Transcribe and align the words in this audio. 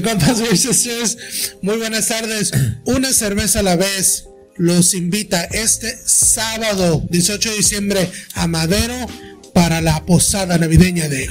De 0.00 0.42
Beer 0.42 0.56
Sisters, 0.58 1.16
muy 1.62 1.76
buenas 1.76 2.08
tardes. 2.08 2.50
Una 2.84 3.12
cerveza 3.12 3.60
a 3.60 3.62
la 3.62 3.76
vez 3.76 4.24
los 4.56 4.94
invita 4.94 5.42
este 5.44 5.96
sábado 6.06 7.02
18 7.10 7.50
de 7.50 7.56
diciembre 7.56 8.10
a 8.34 8.46
Madero 8.46 8.94
para 9.52 9.80
la 9.80 10.04
posada 10.04 10.58
navideña 10.58 11.08
de 11.08 11.28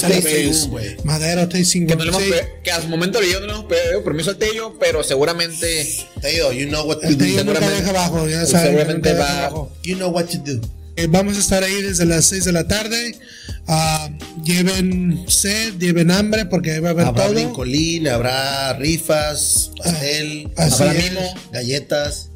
Tasting 0.00 0.24
vez. 0.24 0.60
Room, 0.62 0.70
güey. 0.70 0.96
Madero 1.04 1.48
Tasting 1.48 1.86
Que, 1.86 1.94
Room, 1.94 2.06
no 2.06 2.18
hemos 2.18 2.22
que 2.64 2.70
al 2.72 2.88
momento 2.88 3.20
de 3.20 3.30
yo 3.30 3.40
no 3.40 3.46
le 3.46 3.52
hemos 3.52 3.64
pedido 3.66 4.02
permiso 4.04 4.30
al 4.30 4.36
Tello, 4.38 4.78
pero 4.80 5.04
seguramente 5.04 5.86
Tello, 6.22 6.50
you 6.52 6.66
know 6.68 6.86
what 6.86 7.00
to 7.00 7.08
do. 7.08 7.24
Seguramente- 7.24 7.74
deja 7.76 7.90
abajo, 7.90 8.26
ya 8.28 8.46
saben, 8.46 8.66
seguramente 8.68 9.10
nunca 9.10 9.22
deja 9.22 9.32
va- 9.34 9.46
abajo. 9.46 9.72
You 9.82 9.96
know 9.96 10.10
what 10.10 10.24
to 10.26 10.38
do. 10.38 10.60
Eh, 10.96 11.06
vamos 11.08 11.36
a 11.36 11.40
estar 11.40 11.62
ahí 11.64 11.80
desde 11.82 12.04
las 12.04 12.26
6 12.26 12.44
de 12.44 12.52
la 12.52 12.68
tarde. 12.68 13.18
Ah, 13.66 14.10
lleven 14.44 15.24
sed, 15.28 15.74
lleven 15.78 16.10
hambre 16.10 16.44
porque 16.46 16.80
va 16.80 16.88
a 16.88 16.92
haber 16.92 17.06
Habrá 17.06 17.24
todo. 17.24 17.34
brincolín, 17.34 18.08
habrá 18.08 18.72
rifas, 18.74 19.70
pastel, 19.76 20.50
Así 20.56 20.82
habrá 20.82 20.94
mimo, 21.00 21.34
galletas. 21.52 22.28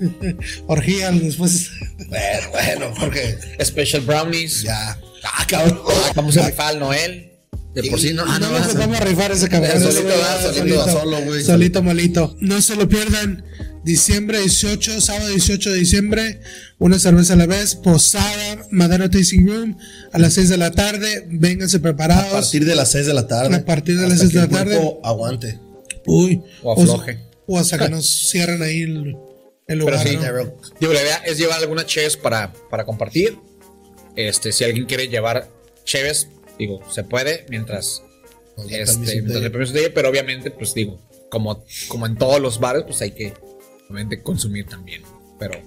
Orgía 0.66 1.10
después. 1.10 1.70
Bueno, 2.08 2.50
bueno, 2.52 2.94
porque 2.98 3.36
Special 3.62 4.02
Brownies. 4.02 4.62
ya. 4.62 4.98
Ah, 5.24 5.44
cabrón. 5.48 5.80
Vamos 6.14 6.36
a 6.36 6.46
rifar 6.46 6.68
al 6.74 6.78
Noel. 6.78 7.31
De 7.74 7.82
por 7.84 7.98
sí 8.00 8.12
no. 8.12 8.22
Ah, 8.26 8.38
no, 8.38 8.48
no, 8.48 8.52
vas 8.52 8.74
a- 8.74 8.78
vamos 8.78 8.98
a 9.00 9.04
rifar 9.04 9.32
ese 9.32 9.48
cabrón. 9.48 9.80
Solito 9.80 10.08
va, 10.20 10.52
solito 10.52 10.76
va, 10.78 10.92
solo, 10.92 11.20
güey. 11.22 11.42
Solito 11.42 11.82
malito. 11.82 12.36
No 12.40 12.60
se 12.60 12.76
lo 12.76 12.88
pierdan. 12.88 13.44
Diciembre 13.84 14.38
18, 14.38 15.00
sábado 15.00 15.28
18 15.28 15.70
de 15.72 15.78
diciembre, 15.80 16.40
una 16.78 17.00
cerveza 17.00 17.32
a 17.32 17.36
la 17.36 17.46
vez, 17.46 17.74
posada, 17.74 18.64
Madera 18.70 19.10
Tasting 19.10 19.44
Room, 19.48 19.76
a 20.12 20.18
las 20.20 20.34
6 20.34 20.50
de 20.50 20.56
la 20.56 20.70
tarde, 20.70 21.26
vénganse 21.28 21.78
A 21.78 21.80
preparados. 21.80 22.30
partir 22.32 22.64
de 22.64 22.76
las 22.76 22.92
6 22.92 23.06
de 23.06 23.14
la 23.14 23.26
tarde. 23.26 23.56
A 23.56 23.64
partir 23.64 23.96
de 23.96 24.02
las 24.02 24.12
Hasta 24.12 24.24
6 24.26 24.34
de 24.34 24.40
la 24.40 24.48
tarde. 24.48 24.98
Aguante. 25.02 25.58
Uy. 26.06 26.40
O 26.62 26.72
afloje. 26.80 27.18
O, 27.48 27.58
hasta 27.58 27.76
que 27.76 27.88
nos 27.88 28.06
cierren 28.30 28.62
ahí 28.62 28.82
el, 28.82 29.16
el 29.66 29.78
lugar. 29.80 30.06
sí, 30.06 30.14
¿no? 30.16 30.22
Digo, 30.78 30.92
la 30.92 31.02
idea 31.02 31.16
es 31.26 31.38
llevar 31.38 31.58
algunas 31.58 31.86
cheves 31.86 32.16
para, 32.16 32.52
para 32.70 32.84
compartir. 32.84 33.36
Este, 34.14 34.52
si 34.52 34.62
alguien 34.62 34.86
quiere 34.86 35.08
llevar 35.08 35.48
cheves, 35.84 36.28
digo, 36.58 36.80
se 36.90 37.04
puede 37.04 37.46
mientras, 37.48 38.02
este, 38.68 38.98
mientras 38.98 39.40
de- 39.40 39.46
el 39.46 39.52
permiso 39.52 39.72
de 39.72 39.80
ella, 39.80 39.90
pero 39.94 40.08
obviamente, 40.10 40.50
pues 40.50 40.74
digo, 40.74 41.00
como, 41.30 41.64
como 41.88 42.06
en 42.06 42.16
todos 42.16 42.40
los 42.40 42.60
bares, 42.60 42.82
pues 42.86 43.00
hay 43.02 43.12
que 43.12 43.32
obviamente 43.88 44.22
consumir 44.22 44.66
también. 44.66 45.02
Pero, 45.38 45.60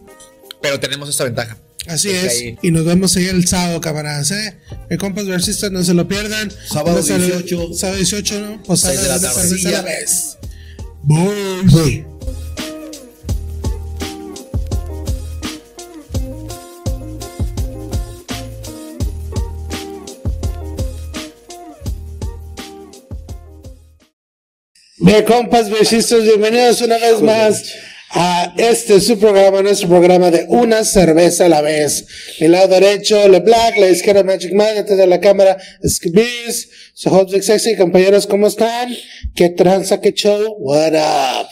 pero 0.61 0.79
tenemos 0.79 1.09
esta 1.09 1.23
ventaja. 1.23 1.57
Así 1.87 2.07
De 2.09 2.25
es. 2.25 2.31
ahí- 2.41 2.57
Y 2.63 2.71
nos 2.71 2.83
vemos 2.85 3.15
ahí 3.15 3.25
el 3.27 3.47
sábado, 3.47 3.79
camaradas, 3.81 4.31
¿eh? 4.31 4.57
Mi 4.89 4.97
compas 4.97 5.25
versistas, 5.27 5.71
no 5.71 5.83
se 5.83 5.93
lo 5.93 6.07
pierdan. 6.07 6.49
Sábado 6.67 7.01
cerve- 7.03 7.25
18. 7.27 7.73
Sábado 7.75 7.97
18, 7.97 8.39
¿no? 8.39 8.63
Posada 8.63 8.93
Seis 8.93 9.03
de 9.03 9.07
la 9.09 9.15
a 9.15 9.81
la 9.81 9.81
vez. 9.83 10.37
Bien, 25.05 25.23
compas, 25.23 25.69
besitos, 25.69 26.23
bienvenidos 26.23 26.81
una 26.81 26.97
vez 26.97 27.21
más 27.21 27.75
a 28.09 28.55
este 28.57 28.99
su 28.99 29.19
programa, 29.19 29.61
nuestro 29.61 29.87
programa 29.87 30.31
de 30.31 30.47
una 30.49 30.83
cerveza 30.83 31.45
a 31.45 31.49
la 31.49 31.61
vez. 31.61 32.07
Mi 32.39 32.47
lado 32.47 32.69
derecho, 32.69 33.27
Le 33.27 33.39
Black, 33.39 33.77
la 33.77 33.89
izquierda 33.89 34.23
Magic 34.23 34.51
Man, 34.53 34.73
detrás 34.73 34.97
de 34.97 35.05
la 35.05 35.19
cámara, 35.19 35.57
Skibis, 35.87 36.71
su 36.95 37.13
host 37.13 37.31
Big 37.31 37.43
Sexy, 37.43 37.75
compañeros, 37.75 38.25
¿cómo 38.25 38.47
están? 38.47 38.95
¿Qué 39.35 39.49
tranza, 39.49 40.01
qué 40.01 40.11
show? 40.11 40.55
What 40.57 40.93
up? 40.93 41.49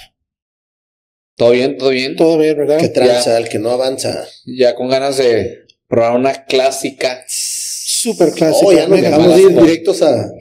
Todo 1.36 1.52
bien, 1.52 1.78
todo 1.78 1.92
bien. 1.92 2.16
Todo 2.16 2.40
bien, 2.40 2.58
¿verdad? 2.58 2.80
Que 2.80 2.90
tranza, 2.90 3.38
el 3.38 3.50
que 3.50 3.60
no 3.60 3.70
avanza. 3.70 4.26
Ya 4.48 4.74
con 4.74 4.90
ganas 4.90 5.18
de 5.18 5.68
probar 5.88 6.16
una 6.16 6.46
clásica 6.46 7.24
Súper 7.28 8.32
clásico. 8.32 8.70
Oh, 8.70 8.74
ya 8.74 8.88
nos 8.88 9.00
dejamos 9.00 9.36
de 9.36 9.42
ir 9.44 9.62
directos 9.62 10.02
a, 10.02 10.32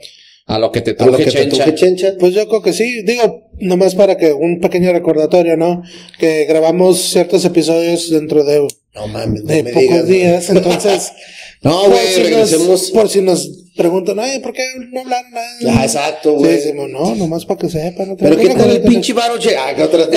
a 0.45 0.59
lo 0.59 0.71
que 0.71 0.81
te 0.81 0.91
a 0.91 1.05
lo 1.05 1.13
truje 1.13 1.25
que 1.25 1.31
te 1.31 1.37
chencha. 1.37 1.63
truje 1.63 1.75
chencha. 1.75 2.13
Pues 2.19 2.33
yo 2.33 2.47
creo 2.47 2.61
que 2.61 2.73
sí, 2.73 3.01
digo, 3.03 3.49
nomás 3.59 3.95
para 3.95 4.17
que 4.17 4.33
un 4.33 4.59
pequeño 4.59 4.91
recordatorio, 4.91 5.55
¿no? 5.57 5.83
Que 6.19 6.45
grabamos 6.45 6.99
ciertos 7.11 7.45
episodios 7.45 8.09
dentro 8.09 8.43
de, 8.43 8.67
No 8.93 9.07
mames, 9.07 9.43
no 9.43 9.53
de 9.53 9.63
me 9.63 9.69
pocos 9.71 9.83
digas. 9.89 10.07
días, 10.07 10.49
entonces... 10.49 11.11
No, 11.63 11.83
por 11.83 11.91
güey, 11.91 12.07
si 12.07 12.19
nos- 12.19 12.29
regresemos. 12.29 12.91
por 12.91 13.07
si 13.09 13.21
nos 13.21 13.49
preguntan, 13.77 14.19
ay, 14.19 14.39
¿por 14.39 14.51
qué 14.51 14.63
no 14.91 14.99
hablan 14.99 15.23
nada? 15.31 15.79
Ah, 15.79 15.85
exacto, 15.85 16.31
Sí, 16.31 16.35
güey. 16.39 16.51
decimos, 16.55 16.89
no, 16.89 17.15
nomás 17.15 17.45
para 17.45 17.57
que 17.57 17.69
sepan. 17.69 18.09
No 18.09 18.15
te- 18.17 18.25
Pero 18.25 18.35
qué 18.35 18.49
no, 18.49 18.55
tal 18.55 18.67
no, 18.67 18.73
el 18.73 18.83
no, 18.83 18.89
pinche 18.89 19.13
che. 19.39 19.55
Ah, 19.55 19.73
que 19.73 19.83
otra 19.83 19.99
La 20.07 20.09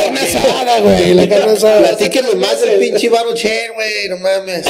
carne 0.00 0.20
asada, 0.20 0.78
güey, 0.80 1.14
la 1.14 1.28
carne 1.28 1.52
asada. 1.54 1.78
Platíquenos 1.88 2.36
más 2.36 2.60
del 2.60 2.78
pinche 2.78 3.08
baro 3.08 3.34
che, 3.34 3.70
güey, 3.74 4.08
no 4.10 4.18
mames. 4.18 4.64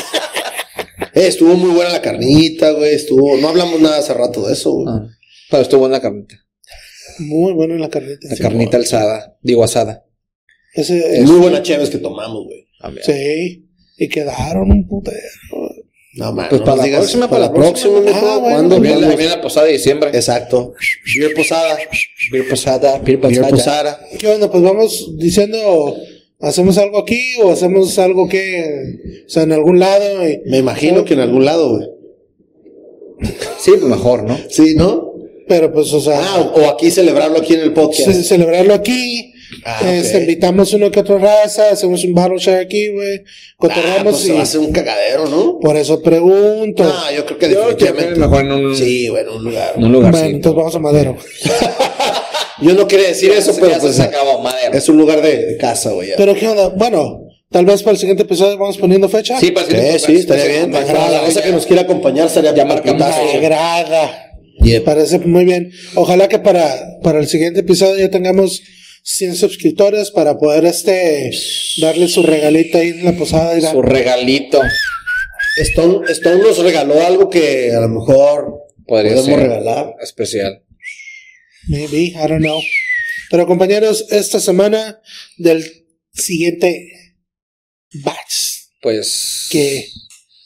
Eh, 1.14 1.26
estuvo 1.26 1.54
muy 1.54 1.70
buena 1.70 1.90
la 1.90 2.02
carnita, 2.02 2.70
güey, 2.72 2.94
estuvo. 2.94 3.36
No 3.36 3.48
hablamos 3.48 3.80
nada 3.80 3.98
hace 3.98 4.14
rato 4.14 4.46
de 4.46 4.52
eso, 4.54 4.72
güey. 4.72 4.86
Ah, 4.88 5.06
pero 5.50 5.62
estuvo 5.62 5.80
buena 5.80 5.96
la 5.96 6.02
carnita. 6.02 6.36
Muy 7.18 7.52
bueno 7.52 7.76
la 7.76 7.90
carnita. 7.90 8.28
La 8.28 8.36
sí. 8.36 8.42
carnita 8.42 8.76
alzada, 8.78 9.36
digo 9.42 9.62
asada. 9.64 10.04
Ese, 10.74 11.20
Muy 11.22 11.38
buenas 11.38 11.62
cheves 11.62 11.90
que 11.90 11.98
tomamos, 11.98 12.44
güey. 12.46 12.66
Sí, 13.02 13.68
y 13.98 14.08
quedaron 14.08 14.70
un 14.72 14.88
putero. 14.88 15.18
No 16.14 16.32
mames. 16.32 16.50
Pues 16.50 16.60
no 16.60 16.64
para 16.66 16.76
la 16.78 16.84
digas- 16.84 16.98
próxima, 17.00 17.28
para 17.30 17.40
la 17.42 17.52
para 17.52 17.64
la 17.64 17.70
próxima, 17.70 18.00
próxima. 18.02 18.18
Ah, 18.32 18.36
bueno, 18.38 18.54
¿Cuándo? 18.56 18.80
bien, 18.80 18.82
Viene, 18.82 18.98
¿Cuándo? 19.00 19.16
viene 19.16 19.36
la 19.36 19.42
posada 19.42 19.66
de 19.66 19.72
diciembre. 19.72 20.10
Exacto. 20.12 20.74
Beer 21.18 21.34
posada. 21.34 21.78
Beer 22.30 22.48
posada, 22.48 22.98
beer 22.98 23.18
Beer 23.18 23.20
posada. 23.20 23.48
posada. 23.48 24.00
¿Qué 24.18 24.26
onda? 24.28 24.50
Pues 24.50 24.62
vamos 24.62 25.10
diciendo, 25.18 25.96
¿hacemos 26.42 26.76
algo 26.78 26.98
aquí 26.98 27.20
o 27.42 27.50
hacemos 27.52 27.98
algo 27.98 28.28
que, 28.28 29.22
o 29.26 29.28
sea, 29.30 29.44
en 29.44 29.52
algún 29.52 29.78
lado? 29.78 30.28
Y, 30.28 30.40
Me 30.46 30.58
imagino 30.58 31.04
que 31.04 31.14
en 31.14 31.20
algún 31.20 31.44
lado, 31.46 31.70
güey. 31.76 31.88
Sí, 33.58 33.70
pues 33.72 33.82
mejor, 33.84 34.24
¿no? 34.24 34.36
Sí, 34.50 34.74
¿no? 34.76 35.12
Pero 35.48 35.72
pues, 35.72 35.92
o 35.92 36.00
sea, 36.00 36.18
Ah, 36.20 36.52
o 36.54 36.68
aquí 36.68 36.90
celebrarlo 36.90 37.38
aquí 37.38 37.54
en 37.54 37.60
el 37.60 37.72
podcast. 37.72 38.10
ce- 38.10 38.24
celebrarlo 38.24 38.74
aquí. 38.74 39.28
Ah, 39.66 39.80
este, 39.94 40.20
invitamos 40.20 40.72
uno 40.72 40.90
que 40.90 41.00
otro 41.00 41.18
raza, 41.18 41.70
hacemos 41.72 42.02
un 42.04 42.14
battle 42.14 42.38
share 42.38 42.60
aquí, 42.64 42.88
güey. 42.88 43.18
Ah, 43.18 43.54
Cotorreamos 43.58 44.14
pues 44.14 44.28
y 44.28 44.32
va 44.32 44.42
a 44.42 44.46
ser 44.46 44.60
un 44.60 44.72
cagadero, 44.72 45.26
¿no? 45.28 45.58
por 45.60 45.76
eso 45.76 46.00
pregunto. 46.02 46.82
No, 46.84 47.12
yo 47.14 47.26
creo 47.26 47.38
que 47.38 47.50
Yo 47.50 47.62
creo 47.64 47.76
que 47.76 47.84
definitivamente. 47.84 48.20
mejor 48.20 48.44
en 48.46 48.52
un, 48.52 48.74
Sí, 48.76 49.06
en 49.06 49.28
un 49.28 49.44
lugar. 49.44 49.74
un 49.76 49.92
lugar 49.92 50.10
bueno, 50.12 50.26
entonces 50.26 50.56
vamos 50.56 50.74
a 50.74 50.78
Madero. 50.78 51.16
Yo 52.62 52.74
no 52.74 52.86
quería 52.86 53.08
decir 53.08 53.30
eso, 53.32 53.54
pero 53.60 53.78
pues 53.80 53.96
se 53.96 54.02
acabó, 54.02 54.40
madera. 54.42 54.76
es 54.76 54.88
un 54.88 54.96
lugar 54.96 55.20
de, 55.22 55.46
de 55.46 55.56
casa, 55.56 55.90
güey. 55.90 56.10
ya. 56.10 56.16
Pero 56.16 56.34
qué 56.34 56.48
onda, 56.48 56.68
bueno, 56.68 57.26
tal 57.50 57.64
vez 57.66 57.82
para 57.82 57.92
el 57.92 57.98
siguiente 57.98 58.22
episodio 58.22 58.56
vamos 58.58 58.78
poniendo 58.78 59.08
fecha. 59.08 59.38
Sí, 59.40 59.50
para 59.50 59.66
Eh, 59.68 59.98
sí, 59.98 60.16
estaría 60.16 60.46
bien. 60.46 60.70
Me 60.70 60.80
Para 60.82 61.10
la 61.10 61.20
raza 61.22 61.42
que 61.42 61.50
nos 61.52 61.66
quiera 61.66 61.82
acompañar 61.82 62.26
estaría 62.26 62.50
Ya 62.54 62.62
para 62.62 62.74
marcamos 62.76 63.02
putazo. 63.02 63.24
Me 63.24 63.32
agrada. 63.38 64.28
Me 64.60 64.80
parece 64.80 65.18
muy 65.18 65.44
bien. 65.44 65.72
Ojalá 65.96 66.28
que 66.28 66.38
para, 66.38 66.98
para 67.02 67.18
el 67.18 67.26
siguiente 67.26 67.60
episodio 67.60 67.98
ya 67.98 68.10
tengamos 68.10 68.62
100 69.04 69.34
suscriptores 69.34 70.10
para 70.12 70.38
poder 70.38 70.64
este 70.64 71.30
darle 71.78 72.06
su 72.06 72.22
regalito 72.22 72.78
ahí 72.78 72.90
en 72.90 73.04
la 73.04 73.12
posada. 73.12 73.60
Su 73.72 73.82
regalito. 73.82 74.60
Stone, 75.60 76.10
Stone 76.12 76.42
nos 76.42 76.58
regaló 76.58 77.04
algo 77.04 77.28
que 77.28 77.72
a 77.74 77.80
lo 77.80 77.88
mejor 77.88 78.62
Podría 78.86 79.14
podemos 79.16 79.24
ser 79.26 79.48
regalar. 79.48 79.94
especial. 80.00 80.62
Maybe, 81.68 82.06
I 82.14 82.26
don't 82.28 82.40
know. 82.42 82.60
Pero 83.30 83.46
compañeros, 83.46 84.06
esta 84.10 84.40
semana 84.40 85.00
del 85.38 85.86
siguiente 86.12 87.14
batch 87.94 88.68
Pues 88.80 89.48
que 89.50 89.88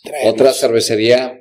traemos. 0.04 0.32
otra 0.34 0.52
cervecería 0.52 1.40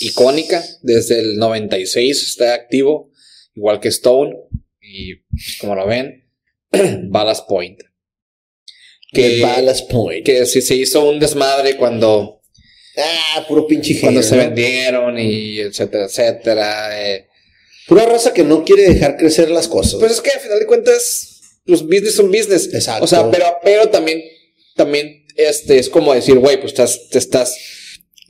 icónica 0.00 0.64
desde 0.82 1.18
el 1.20 1.36
96 1.36 2.22
está 2.22 2.54
activo, 2.54 3.10
igual 3.54 3.80
que 3.80 3.88
Stone 3.88 4.34
y 4.80 5.16
como 5.60 5.74
lo 5.74 5.86
ven, 5.86 6.30
Ballast 7.10 7.46
Point. 7.48 7.80
Que 9.12 9.40
Ballast 9.40 9.90
Point. 9.90 10.24
que 10.24 10.46
si 10.46 10.60
se 10.62 10.74
hizo 10.76 11.08
un 11.08 11.18
desmadre 11.18 11.76
cuando, 11.76 12.42
Ah, 12.96 13.44
puro 13.46 13.66
pinche 13.66 13.98
cuando 14.00 14.22
se 14.22 14.36
¿no? 14.36 14.42
vendieron 14.42 15.18
y 15.18 15.60
etcétera, 15.60 16.06
etcétera. 16.06 17.08
eh. 17.08 17.27
Pura 17.88 18.04
raza 18.06 18.32
que 18.34 18.44
no 18.44 18.64
quiere 18.64 18.82
dejar 18.84 19.16
crecer 19.16 19.50
las 19.50 19.66
cosas. 19.66 19.98
Pues 19.98 20.12
es 20.12 20.20
que 20.20 20.30
al 20.30 20.40
final 20.40 20.58
de 20.60 20.66
cuentas, 20.66 21.40
los 21.64 21.82
business 21.84 22.14
son 22.16 22.30
business. 22.30 22.68
Exacto. 22.72 23.04
O 23.04 23.08
sea, 23.08 23.30
pero, 23.30 23.46
pero 23.64 23.88
también, 23.88 24.22
también 24.76 25.24
este, 25.36 25.78
es 25.78 25.88
como 25.88 26.12
decir, 26.14 26.38
güey, 26.38 26.60
pues 26.60 26.72
estás, 26.72 27.08
te 27.08 27.18
estás 27.18 27.56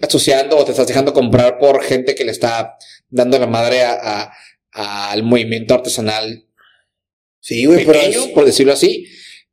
asociando 0.00 0.56
o 0.56 0.64
te 0.64 0.70
estás 0.70 0.86
dejando 0.86 1.12
comprar 1.12 1.58
por 1.58 1.82
gente 1.82 2.14
que 2.14 2.24
le 2.24 2.30
está 2.30 2.76
dando 3.10 3.38
la 3.38 3.46
madre 3.48 3.82
a, 3.82 4.30
a- 4.72 5.10
al 5.10 5.22
movimiento 5.24 5.74
artesanal 5.74 6.44
sí, 7.40 7.64
güey, 7.64 7.84
pero 7.84 7.98
pequeño, 7.98 8.32
por 8.34 8.44
decirlo 8.44 8.74
así. 8.74 9.06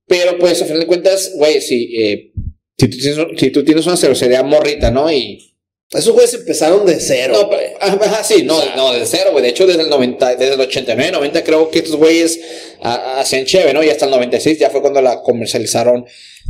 Pero 0.05 0.37
pues 0.37 0.61
al 0.61 0.67
final 0.67 0.81
de 0.81 0.87
cuentas, 0.87 1.31
güey, 1.35 1.61
si, 1.61 1.95
eh, 1.97 2.31
si, 2.77 2.87
tú 2.89 2.97
tienes, 2.97 3.27
si 3.39 3.49
tú 3.49 3.63
tienes 3.65 3.87
una 3.87 3.97
cervecería 3.97 4.43
morrita, 4.43 4.91
¿no? 4.91 5.11
Y 5.11 5.54
Esos 5.91 6.13
güeyes 6.13 6.33
empezaron 6.33 6.85
de 6.85 6.99
cero. 6.99 7.33
No, 7.41 7.49
pero- 7.49 7.77
ajá, 7.79 8.23
sí, 8.23 8.43
no, 8.43 8.59
no, 8.75 8.91
desde 8.91 9.17
cero, 9.17 9.29
güey. 9.31 9.43
De 9.43 9.49
hecho, 9.49 9.67
desde 9.67 9.83
el 9.83 9.89
90, 9.89 10.35
desde 10.35 10.55
el 10.55 10.59
89, 10.59 11.11
90, 11.11 11.43
creo 11.43 11.69
que 11.69 11.79
estos 11.79 11.95
güeyes 11.95 12.39
ah, 12.81 13.17
hacían 13.19 13.45
cheve, 13.45 13.73
¿no? 13.73 13.83
Y 13.83 13.89
hasta 13.89 14.05
el 14.05 14.11
96 14.11 14.57
ya 14.57 14.69
fue 14.69 14.81
cuando 14.81 15.01
la 15.01 15.21
comercializaron 15.21 16.05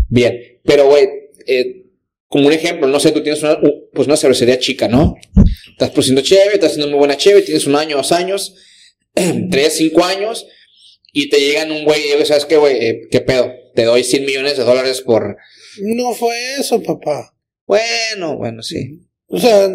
bien. 0.09 0.59
Pero, 0.63 0.87
güey, 0.87 1.07
eh, 1.45 1.83
como 2.27 2.47
un 2.47 2.53
ejemplo, 2.53 2.87
no 2.87 2.99
sé, 2.99 3.11
tú 3.11 3.21
tienes 3.21 3.43
una, 3.43 3.59
pues 3.93 4.07
una 4.07 4.17
cervecería 4.17 4.57
chica, 4.57 4.87
¿no? 4.87 5.15
Estás 5.71 5.89
produciendo 5.91 6.21
cheve, 6.21 6.53
estás 6.53 6.71
haciendo 6.71 6.89
muy 6.89 6.99
buena 6.99 7.17
cheve, 7.17 7.41
tienes 7.41 7.65
un 7.67 7.75
año, 7.75 7.97
dos 7.97 8.11
años, 8.13 8.55
tres, 9.51 9.73
cinco 9.75 10.03
años, 10.03 10.47
y 11.11 11.29
te 11.29 11.39
llegan 11.39 11.71
un 11.71 11.83
güey 11.83 12.01
y 12.19 12.25
¿sabes 12.25 12.45
qué, 12.45 12.57
güey? 12.57 12.75
Eh, 12.85 13.01
¿Qué 13.11 13.21
pedo? 13.21 13.51
Te 13.75 13.83
doy 13.83 14.03
100 14.03 14.25
millones 14.25 14.57
de 14.57 14.63
dólares 14.63 15.01
por... 15.01 15.37
No 15.81 16.13
fue 16.13 16.35
eso, 16.59 16.81
papá. 16.81 17.35
Bueno, 17.67 18.37
bueno, 18.37 18.63
sí. 18.63 19.01
O 19.27 19.39
sea, 19.39 19.67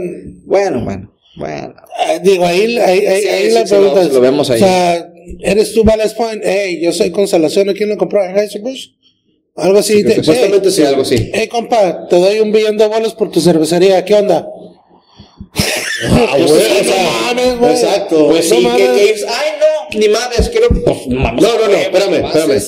Bueno, 0.44 0.85
bueno, 0.85 1.12
bueno. 1.37 1.75
eh, 2.08 2.20
digo, 2.23 2.44
ahí, 2.47 2.79
ahí, 2.79 3.06
ahí, 3.06 3.23
Sí, 3.23 3.29
ahí 3.29 3.49
sí, 3.49 3.55
la 3.55 3.67
sí, 3.67 3.75
lo- 3.75 3.81
pregunta 3.81 4.02
es, 4.02 4.12
lo 4.12 4.20
vemos 4.20 4.50
ahí. 4.50 4.61
O 4.62 4.64
sea, 4.64 5.12
eres 5.41 5.73
tú, 5.73 5.85
Ballast 5.85 6.17
Point. 6.17 6.43
Hey, 6.44 6.81
yo 6.82 6.93
soy 6.93 7.11
Constelación. 7.11 7.69
¿A 7.69 7.75
quién 7.75 7.88
lo 7.88 7.97
compró? 7.99 8.23
¿Anheuser-Busch? 8.23 8.91
Algo 9.56 9.79
así. 9.79 10.02
Te- 10.05 10.17
supuestamente 10.17 10.69
hey, 10.69 10.75
sí, 10.75 10.82
algo 10.85 11.02
así. 11.02 11.31
Hey, 11.35 11.49
compa, 11.49 12.06
te 12.08 12.17
doy 12.17 12.41
un 12.41 12.52
billón 12.52 12.76
de 12.79 12.87
bolos 12.87 13.14
por 13.14 13.31
tu 13.31 13.41
cervecería. 13.41 14.05
¿Qué 14.05 14.14
onda? 14.14 14.47
Ah, 16.12 16.37
güey, 16.38 16.47
Pues, 16.47 16.87
no 16.87 17.11
mames, 17.26 17.58
güey. 17.58 17.73
Exacto. 17.73 18.29
Pues 18.29 18.49
No 18.50 18.56
sí, 18.56 18.62
mames. 18.62 18.81
que, 18.81 19.14
ay 19.29 19.49
no, 19.61 19.99
ni 19.99 20.08
madres, 20.08 20.49
quiero, 20.49 20.69
pues, 20.69 21.06
No, 21.08 21.32
no, 21.32 21.41
no, 21.41 21.76
espérame, 21.76 22.25
espérame. 22.25 22.62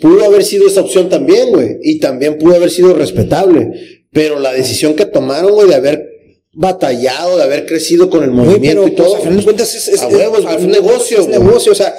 Pudo 0.00 0.24
haber 0.26 0.44
sido 0.44 0.66
esa 0.66 0.82
opción 0.82 1.08
también, 1.08 1.48
güey. 1.50 1.78
Y 1.82 1.98
también 1.98 2.38
pudo 2.38 2.54
haber 2.54 2.70
sido 2.70 2.94
respetable. 2.94 3.95
Pero 4.16 4.38
la 4.40 4.52
decisión 4.52 4.94
que 4.96 5.04
tomaron, 5.04 5.52
güey, 5.52 5.68
de 5.68 5.74
haber 5.74 6.08
batallado, 6.54 7.36
de 7.36 7.42
haber 7.42 7.66
crecido 7.66 8.08
con 8.08 8.24
el 8.24 8.30
movimiento 8.30 8.82
pero 8.84 8.88
y 8.88 8.92
todo. 8.92 9.08
pues, 9.10 9.18
a 9.18 9.22
final 9.24 9.36
de 9.36 9.44
cuentas 9.44 9.74
es, 9.74 9.88
es, 9.88 10.00
a 10.00 10.08
huevo, 10.08 10.38
es 10.38 10.46
al 10.46 10.56
un 10.64 10.70
negocio, 10.70 11.20
Es 11.20 11.28
negocio, 11.28 11.72
o 11.72 11.74
sea, 11.74 11.94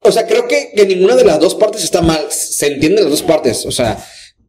o 0.00 0.12
sea, 0.12 0.26
creo 0.26 0.46
que, 0.46 0.72
que 0.76 0.84
ninguna 0.84 1.16
de 1.16 1.24
las 1.24 1.40
dos 1.40 1.54
partes 1.54 1.82
está 1.82 2.02
mal. 2.02 2.26
Se 2.28 2.66
entienden 2.66 3.04
las 3.04 3.10
dos 3.10 3.22
partes, 3.22 3.64
o 3.64 3.70
sea, 3.72 3.96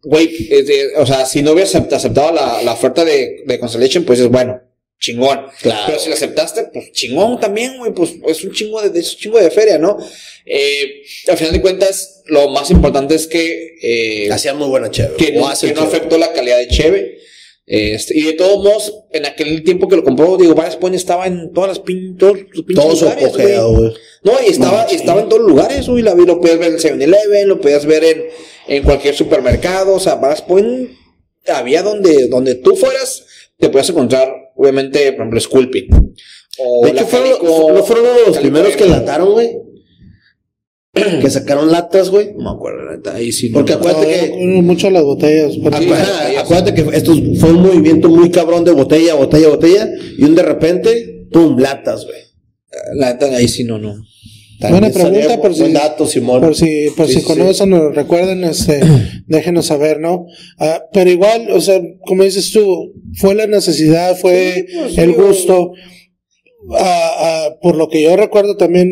güey, 0.04 0.30
eh, 0.52 0.88
o 0.98 1.06
sea, 1.06 1.26
si 1.26 1.42
no 1.42 1.54
hubieras 1.54 1.74
acept- 1.76 1.94
aceptado 1.94 2.34
la, 2.34 2.62
la 2.62 2.74
oferta 2.74 3.06
de, 3.06 3.44
de 3.46 3.58
Constellation, 3.60 4.04
pues 4.04 4.20
es 4.20 4.28
bueno, 4.28 4.60
chingón. 5.00 5.48
Claro. 5.62 5.84
Pero 5.88 6.00
si 6.00 6.10
la 6.10 6.16
aceptaste, 6.16 6.70
pues 6.74 6.92
chingón 6.92 7.40
también, 7.40 7.78
güey, 7.78 7.94
pues 7.94 8.14
es 8.28 8.44
un 8.44 8.52
chingo 8.52 8.82
de, 8.82 9.00
es 9.00 9.14
un 9.14 9.20
chingo 9.20 9.40
de 9.40 9.52
feria, 9.52 9.78
¿no? 9.78 9.98
Eh, 10.46 11.04
al 11.28 11.38
final 11.38 11.54
de 11.54 11.62
cuentas, 11.62 12.24
lo 12.26 12.50
más 12.50 12.72
importante 12.72 13.16
es 13.16 13.28
que, 13.28 13.76
eh, 13.82 14.32
Hacían 14.32 14.58
muy 14.58 14.68
buena 14.68 14.90
chévere. 14.90 15.16
que 15.18 15.32
no, 15.34 15.50
que 15.60 15.74
no 15.74 15.82
afectó 15.82 16.18
la 16.18 16.34
calidad 16.34 16.58
de 16.58 16.68
Cheve. 16.68 17.18
Este, 17.68 18.16
y 18.16 18.22
de 18.22 18.34
todos 18.34 18.64
modos, 18.64 18.94
en 19.12 19.26
aquel 19.26 19.64
tiempo 19.64 19.88
que 19.88 19.96
lo 19.96 20.04
compró, 20.04 20.38
digo, 20.38 20.54
Ballast 20.54 20.80
Point 20.80 20.96
estaba 20.96 21.26
en 21.26 21.52
todas 21.52 21.70
las 21.70 21.80
pin, 21.80 22.16
todos 22.16 22.38
los 22.52 22.64
pinches 22.64 22.76
Todo 22.86 22.94
lugares, 22.94 23.26
apogeo, 23.26 23.70
güey. 23.70 23.80
güey. 23.90 23.94
No, 24.24 24.34
y 24.46 24.52
estaba, 24.52 24.88
y 24.92 24.96
estaba 24.96 25.22
en 25.22 25.30
todos 25.30 25.42
los 25.42 25.50
lugares, 25.52 25.88
güey. 25.88 26.04
La, 26.04 26.14
lo 26.14 26.40
podías 26.40 26.60
ver 26.60 26.68
en 26.70 26.74
el 26.76 26.80
7-Eleven, 26.80 27.48
lo 27.48 27.60
podías 27.60 27.86
ver 27.88 28.04
en, 28.04 28.24
en 28.68 28.84
cualquier 28.84 29.16
supermercado. 29.16 29.96
O 29.96 30.00
sea, 30.00 30.16
Ballast 30.16 30.46
Point 30.48 30.92
había 31.48 31.82
donde, 31.82 32.28
donde 32.28 32.54
tú 32.56 32.76
fueras, 32.76 33.25
te 33.58 33.70
podías 33.70 33.90
encontrar, 33.90 34.30
obviamente, 34.56 35.12
por 35.14 35.22
ejemplo, 35.22 35.40
Sculpin. 35.40 35.88
O 36.60 36.86
De 36.86 36.92
hecho, 36.92 37.06
fueron, 37.08 37.30
Calico- 37.32 37.72
no 37.74 37.84
fueron 37.84 38.06
uno 38.06 38.14
de 38.14 38.20
los 38.28 38.36
Calico 38.38 38.42
primeros 38.42 38.76
que 38.76 38.86
lataron, 38.88 39.32
güey. 39.34 39.50
que 41.22 41.30
sacaron 41.30 41.72
latas, 41.72 42.10
güey. 42.10 42.34
No 42.38 42.44
me 42.52 42.56
acuerdo, 42.58 42.86
la 42.86 42.96
neta, 42.96 43.16
ahí 43.16 43.32
sí. 43.34 43.50
no 43.50 43.56
Porque 43.56 43.74
acuérdate 43.74 44.30
No, 44.30 44.36
que- 44.38 44.62
mucho 44.62 44.90
las 44.90 45.02
Sí, 45.02 45.08
botellas. 45.08 45.52
acuérdate 46.38 46.74
que 46.74 46.96
esto 46.96 47.14
fue 47.40 47.50
un 47.52 47.62
movimiento 47.64 48.10
muy 48.10 48.30
cabrón 48.32 48.64
de 48.64 48.72
botella, 48.72 49.16
botella, 49.16 49.50
botella. 49.50 49.90
Y 50.18 50.24
un 50.24 50.36
de 50.36 50.44
repente, 50.44 51.28
pum, 51.32 51.58
latas, 51.60 52.06
güey. 52.06 52.20
La 52.96 53.14
neta, 53.14 53.26
ahí 53.36 53.48
sí 53.48 53.64
no, 53.66 53.78
no. 53.78 53.96
Buena 54.60 54.90
pregunta, 54.90 55.42
por 55.42 55.54
si- 55.56 55.72
dato, 55.72 56.06
Simón. 56.08 56.42
Por 56.42 56.56
si, 56.56 56.88
por 56.96 57.08
Sí, 57.08 57.14
si 57.16 57.20
sí, 57.22 57.26
conocen 57.26 57.74
o 57.74 57.90
recuerden, 57.90 58.44
este, 58.44 58.80
déjenos 59.28 59.66
saber, 59.68 60.00
¿no? 60.00 60.26
Ah, 60.58 60.82
pero 60.94 61.10
igual, 61.10 61.52
o 61.52 61.60
sea, 61.62 61.82
como 62.06 62.24
dices 62.24 62.52
tú, 62.52 62.94
fue 63.16 63.36
la 63.36 63.48
necesidad, 63.48 64.16
fue 64.18 64.66
Sí, 64.68 64.74
pues, 64.78 64.98
el 64.98 65.14
gusto. 65.14 65.72
Ah, 66.72 67.12
ah, 67.20 67.50
por 67.62 67.76
lo 67.76 67.90
que 67.90 68.02
yo 68.02 68.16
recuerdo 68.16 68.58
también, 68.58 68.90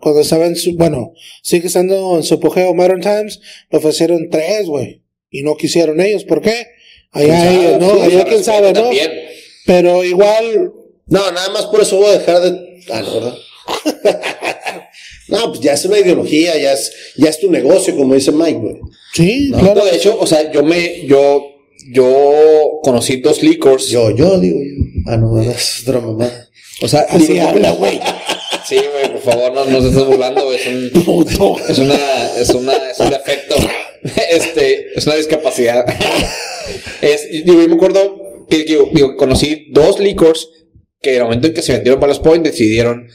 cuando 0.00 0.20
estaba 0.20 0.46
en 0.46 0.56
su, 0.56 0.74
bueno, 0.76 1.12
sigue 1.42 1.68
estando 1.68 2.16
en 2.16 2.22
su 2.24 2.34
apogeo 2.34 2.74
Modern 2.74 3.00
Times, 3.00 3.40
le 3.70 3.78
ofrecieron 3.78 4.28
tres, 4.30 4.66
güey, 4.66 5.02
y 5.30 5.42
no 5.42 5.56
quisieron 5.56 6.00
ellos, 6.00 6.24
¿por 6.24 6.40
qué? 6.40 6.66
Allá 7.12 7.52
ellos, 7.52 7.80
¿no? 7.80 8.02
Allá 8.02 8.24
quién 8.24 8.42
sabe, 8.42 8.72
¿no? 8.72 8.82
también. 8.82 9.10
Pero 9.64 10.02
igual, 10.04 10.72
No, 11.08 11.30
nada 11.30 11.50
más 11.50 11.66
por 11.66 11.80
eso 11.82 11.98
voy 11.98 12.06
a 12.08 12.18
dejar 12.18 12.40
de. 12.40 12.80
Ah, 12.92 13.00
no, 13.00 13.14
¿verdad? 13.14 13.34
no, 15.28 15.48
pues 15.48 15.60
ya 15.60 15.72
es 15.72 15.84
una 15.84 15.98
ideología, 15.98 16.56
ya 16.58 16.72
es, 16.72 16.92
ya 17.16 17.30
es 17.30 17.40
tu 17.40 17.50
negocio, 17.50 17.96
como 17.96 18.14
dice 18.14 18.32
Mike, 18.32 18.58
güey. 18.58 18.76
sí, 19.14 19.48
No, 19.50 19.58
claro. 19.58 19.84
De 19.84 19.96
hecho, 19.96 20.16
o 20.18 20.26
sea, 20.26 20.50
yo 20.52 20.62
me, 20.62 21.06
yo, 21.06 21.42
yo 21.90 22.80
conocí 22.82 23.16
dos 23.20 23.42
liquors. 23.42 23.88
Yo, 23.88 24.10
yo 24.10 24.38
digo 24.40 24.58
yo. 24.58 24.84
Ah, 25.06 25.16
no, 25.16 25.40
es 25.40 25.82
otra 25.82 26.00
mamá. 26.00 26.30
o 26.82 26.88
sea, 26.88 27.06
Así 27.08 27.34
digo, 27.34 27.48
habla, 27.48 27.72
güey. 27.72 28.00
Sí, 28.68 28.74
güey, 28.74 29.12
por 29.12 29.20
favor, 29.20 29.52
no 29.52 29.64
no 29.66 29.80
se 29.80 29.90
estés 29.90 30.04
burlando, 30.04 30.52
es 30.52 30.66
un, 30.66 30.90
Puto. 31.04 31.56
es 31.68 31.78
una, 31.78 31.94
es 32.36 32.48
una, 32.50 32.72
es 32.90 32.98
un 32.98 33.10
defecto. 33.10 33.54
Este, 34.30 34.88
es 34.98 35.06
una 35.06 35.14
discapacidad. 35.14 35.84
Es, 37.00 37.28
yo 37.44 37.54
me 37.54 37.72
acuerdo 37.74 38.46
que, 38.50 38.64
digo, 38.64 39.16
conocí 39.16 39.68
dos 39.70 40.00
liquors 40.00 40.48
que 41.00 41.10
en 41.10 41.16
el 41.18 41.22
momento 41.24 41.46
en 41.46 41.54
que 41.54 41.62
se 41.62 41.74
vendieron 41.74 42.00
Ballast 42.00 42.22
Point 42.24 42.44
decidieron, 42.44 43.06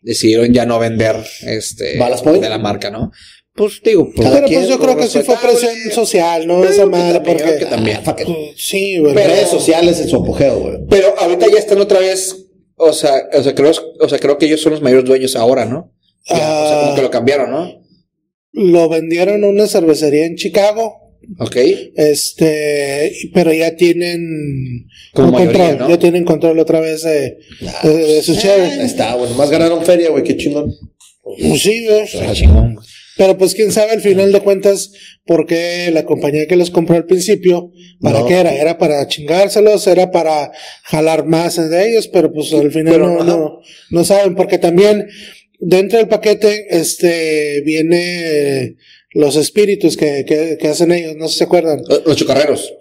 decidieron 0.00 0.52
ya 0.52 0.66
no 0.66 0.78
vender, 0.78 1.16
este, 1.42 1.96
de 1.98 2.48
la 2.48 2.58
marca, 2.58 2.90
¿no? 2.90 3.10
Pues 3.54 3.80
digo, 3.84 4.08
pues, 4.14 4.28
Pero 4.30 4.46
pues 4.46 4.68
yo 4.68 4.78
creo 4.78 4.96
que 4.96 5.06
sí 5.08 5.20
fue 5.22 5.36
presión 5.36 5.74
social, 5.92 6.46
¿no? 6.46 6.64
Esa 6.64 6.86
madre, 6.86 7.20
porque... 7.20 7.56
que 7.58 7.66
también. 7.66 7.98
Ah, 8.06 8.16
Sí, 8.56 8.98
güey. 8.98 9.12
Pero- 9.14 9.28
Redes 9.34 9.48
sociales 9.48 10.00
en 10.00 10.08
su 10.08 10.16
apogeo, 10.16 10.58
güey. 10.60 10.78
Pero 10.88 11.14
ahorita 11.18 11.46
ya 11.50 11.58
están 11.58 11.80
otra 11.80 11.98
vez, 11.98 12.46
o 12.76 12.92
sea, 12.92 13.12
o 13.32 13.42
sea, 13.42 13.54
creo, 13.54 13.72
o 14.00 14.08
sea, 14.08 14.18
creo 14.18 14.38
que 14.38 14.46
ellos 14.46 14.60
son 14.62 14.72
los 14.72 14.80
mayores 14.82 15.04
dueños 15.04 15.36
ahora, 15.36 15.64
¿no? 15.66 15.92
Ya, 16.28 16.36
o 16.36 16.38
sea, 16.68 16.78
como 16.80 16.92
Ah. 16.92 16.94
que 16.96 17.02
lo 17.02 17.10
cambiaron, 17.10 17.50
¿no? 17.50 17.82
Lo 18.52 18.88
vendieron 18.88 19.44
a 19.44 19.48
una 19.48 19.66
cervecería 19.66 20.26
en 20.26 20.36
Chicago. 20.36 21.09
Ok. 21.38 21.56
Este, 21.96 23.12
pero 23.32 23.52
ya 23.52 23.76
tienen 23.76 24.86
Como 25.12 25.32
mayoría, 25.32 25.68
control, 25.68 25.78
¿no? 25.78 25.88
ya 25.94 25.98
tienen 25.98 26.24
control 26.24 26.58
otra 26.58 26.80
vez 26.80 27.02
de, 27.02 27.38
Ah, 27.66 27.80
de, 27.86 27.94
de 27.96 28.22
su 28.22 28.32
Ahí 28.32 28.38
share. 28.38 28.80
está, 28.84 29.14
güey. 29.14 29.30
Nomás 29.30 29.50
ganaron 29.50 29.84
feria, 29.84 30.10
güey. 30.10 30.24
Qué 30.24 30.36
chingón. 30.36 30.72
Pues 31.22 31.62
sí, 31.62 31.86
güey. 31.86 32.02
Está 32.02 32.32
chingón. 32.32 32.78
Pero 33.16 33.36
pues 33.36 33.54
quién 33.54 33.70
sabe 33.70 33.92
al 33.92 34.00
final 34.00 34.32
de 34.32 34.40
cuentas 34.40 34.92
por 35.26 35.46
qué 35.46 35.90
la 35.92 36.04
compañía 36.06 36.46
que 36.46 36.56
los 36.56 36.70
compró 36.70 36.96
al 36.96 37.04
principio, 37.04 37.70
¿para 38.00 38.20
No. 38.20 38.26
qué 38.26 38.34
era? 38.40 38.54
Era 38.54 38.78
para 38.78 39.06
chingárselos, 39.08 39.86
era 39.86 40.10
para 40.10 40.50
jalar 40.84 41.26
más 41.26 41.56
de 41.56 41.90
ellos, 41.90 42.08
pero 42.08 42.32
pues 42.32 42.50
al 42.54 42.70
final 42.72 42.94
Pero, 42.94 43.08
no, 43.18 43.24
no, 43.24 43.60
no 43.90 44.04
saben, 44.04 44.34
porque 44.36 44.56
también 44.56 45.06
dentro 45.58 45.98
del 45.98 46.08
paquete 46.08 46.66
este 46.70 47.60
viene 47.60 48.76
los 49.12 49.36
espíritus 49.36 49.96
que, 49.96 50.24
que, 50.26 50.56
que 50.60 50.68
hacen 50.68 50.92
ellos, 50.92 51.16
no 51.16 51.26
sé 51.26 51.32
si 51.32 51.38
se 51.38 51.44
acuerdan. 51.44 51.82
Los 52.06 52.16
chocarreros. 52.16 52.72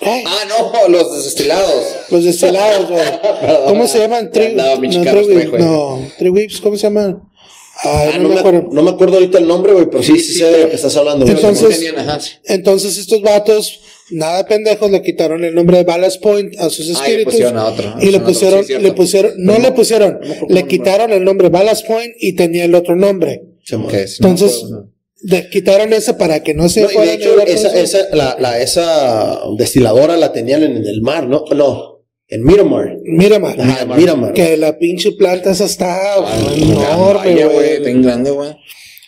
Ay, 0.00 0.24
Ah, 0.26 0.44
no, 0.48 0.88
los 0.88 1.16
desestilados. 1.16 1.84
los 2.10 2.24
destilados, 2.24 2.90
güey. 2.90 3.02
¿Cómo 3.66 3.86
se 3.86 3.98
llaman? 4.00 4.30
Tri- 4.32 4.52
No, 4.54 4.78
mi 4.80 4.88
no, 4.88 5.02
eh. 5.04 5.58
no, 5.58 6.08
Three 6.18 6.30
Whips, 6.30 6.60
¿cómo 6.60 6.76
se 6.76 6.82
llaman? 6.84 7.22
Ay, 7.84 8.10
Ah, 8.14 8.18
no, 8.18 8.28
me 8.28 8.38
acuerdo. 8.38 8.68
no 8.72 8.82
me 8.82 8.90
acuerdo 8.90 9.14
ahorita 9.16 9.38
el 9.38 9.46
nombre, 9.46 9.72
güey, 9.72 9.86
pero 9.90 10.02
sí, 10.02 10.18
sí, 10.18 10.32
Sí, 10.32 10.38
sé 10.40 10.44
de 10.46 10.62
lo 10.64 10.68
que 10.70 10.76
estás 10.76 10.96
hablando, 10.96 11.24
güey. 11.24 11.36
Entonces-. 11.36 12.40
Entonces 12.46 12.96
estos 12.98 13.22
vatos, 13.22 13.80
nada 14.10 14.44
pendejos, 14.46 14.90
le 14.90 15.02
quitaron 15.02 15.44
el 15.44 15.54
nombre 15.54 15.78
de 15.78 15.84
Ballast 15.84 16.20
Point 16.22 16.58
a 16.58 16.68
sus 16.70 16.88
Ah, 16.90 16.92
le 16.92 16.92
espíritus. 16.92 17.32
pusieron 17.34 17.58
a 17.58 17.66
otro. 17.66 17.94
y 18.00 18.06
le 18.10 18.20
Pusieron 18.20 18.60
otro, 18.60 18.76
sí, 18.76 18.82
le 18.82 18.92
pusieron, 18.92 19.32
no 19.38 19.58
le 19.58 19.72
pusieron, 19.72 20.20
le 20.48 20.66
quitaron 20.66 21.12
el 21.12 21.24
nombre 21.24 21.48
Ballast 21.48 21.86
Point 21.86 22.12
y 22.18 22.34
tenía 22.34 22.64
el 22.64 22.74
otro 22.74 22.96
nombre. 22.96 23.42
Entonces, 23.70 24.64
quitaron 25.50 25.92
ese 25.92 26.14
para 26.14 26.42
que 26.42 26.54
no 26.54 26.68
se 26.68 26.82
No, 26.82 26.90
y 26.92 27.06
de 27.06 27.14
hecho, 27.14 27.40
esa, 27.42 27.78
esa, 27.80 28.14
la, 28.14 28.36
la, 28.38 28.60
esa 28.60 29.40
destiladora 29.56 30.16
la 30.16 30.32
tenían 30.32 30.62
en 30.62 30.76
el 30.84 31.00
mar, 31.02 31.26
¿no? 31.28 31.44
No, 31.54 32.04
en 32.28 32.42
Miramar. 32.44 32.96
Mira, 33.04 33.38
man, 33.38 33.60
Ajá, 33.60 33.82
en 33.82 33.96
Miramar. 33.96 34.32
que 34.32 34.56
la 34.56 34.78
pinche 34.78 35.12
planta 35.12 35.52
esa 35.52 35.64
está 35.66 36.16
enorme, 36.56 37.44
güey. 37.44 37.82
Tan 37.82 38.02
grande, 38.02 38.30
güey. 38.30 38.56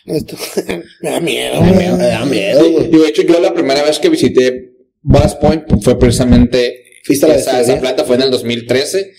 Esto- 0.07 0.37
Me 1.03 1.11
da 1.11 1.21
miedo, 1.21 1.61
Me 1.63 1.89
da 1.89 2.25
miedo, 2.25 2.71
güey. 2.71 2.87
Y 2.93 2.99
de 2.99 3.09
hecho, 3.09 3.23
yo 3.23 3.41
la 3.41 3.55
primera 3.55 3.83
vez 3.83 3.99
que 3.99 4.09
visité 4.11 4.73
Ballast 5.03 5.41
Point 5.41 5.65
fue 5.83 5.99
precisamente 5.99 6.83
¿Fuiste 7.05 7.27
a 7.27 7.31
la 7.31 7.35
esa, 7.37 7.61
esa 7.61 7.81
planta 7.81 8.05
fue 8.05 8.17
en 8.17 8.23
el 8.23 8.31
2013. 8.31 9.13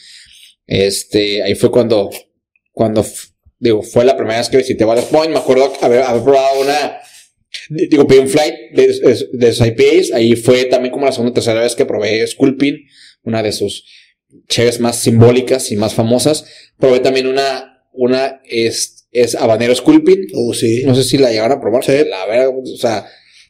Este, 0.68 1.44
ahí 1.44 1.54
fue 1.56 1.70
cuando, 1.72 2.10
cuando, 2.72 3.06
digo, 3.66 3.82
fue 3.82 4.06
la 4.06 4.16
primera 4.16 4.40
vez 4.40 4.50
que 4.50 4.58
visité 4.58 4.86
Ballast 4.86 5.12
Point. 5.12 5.32
Me 5.32 5.40
acuerdo 5.40 5.74
haber, 5.82 6.02
haber 6.02 6.24
probado 6.24 6.62
una, 6.62 6.98
digo, 7.70 8.08
pedí 8.08 8.20
un 8.20 8.30
flight 8.30 8.54
de, 8.74 8.88
de, 8.88 9.28
de 9.34 9.54
sus 9.54 9.68
IPAs. 9.68 10.12
Ahí 10.14 10.36
fue 10.36 10.66
también 10.66 10.92
como 10.92 11.06
la 11.06 11.12
segunda 11.12 11.32
o 11.32 11.34
tercera 11.34 11.62
vez 11.62 11.76
que 11.76 11.86
probé 11.86 12.26
Sculpin. 12.26 12.78
una 13.24 13.44
de 13.44 13.52
sus 13.52 13.86
cheves 14.48 14.80
más 14.80 14.98
simbólicas 14.98 15.72
y 15.72 15.76
más 15.76 15.94
famosas. 15.94 16.46
Probé 16.78 17.00
también 17.00 17.28
una, 17.28 17.84
una 17.94 18.42
es, 18.46 19.08
es 19.12 19.36
habanero 19.36 19.76
sculpin. 19.76 20.28
Oh, 20.34 20.54
sí. 20.54 20.84
No 20.86 20.96
sé 20.96 21.04
si 21.04 21.18
la 21.18 21.32
llegaron 21.32 21.58
a 21.58 21.62
probar. 21.62 21.84
Sí. 21.84 21.94
La 22.10 22.26
verdad, 22.26 22.50
o 22.50 22.78
sea, 22.78 23.06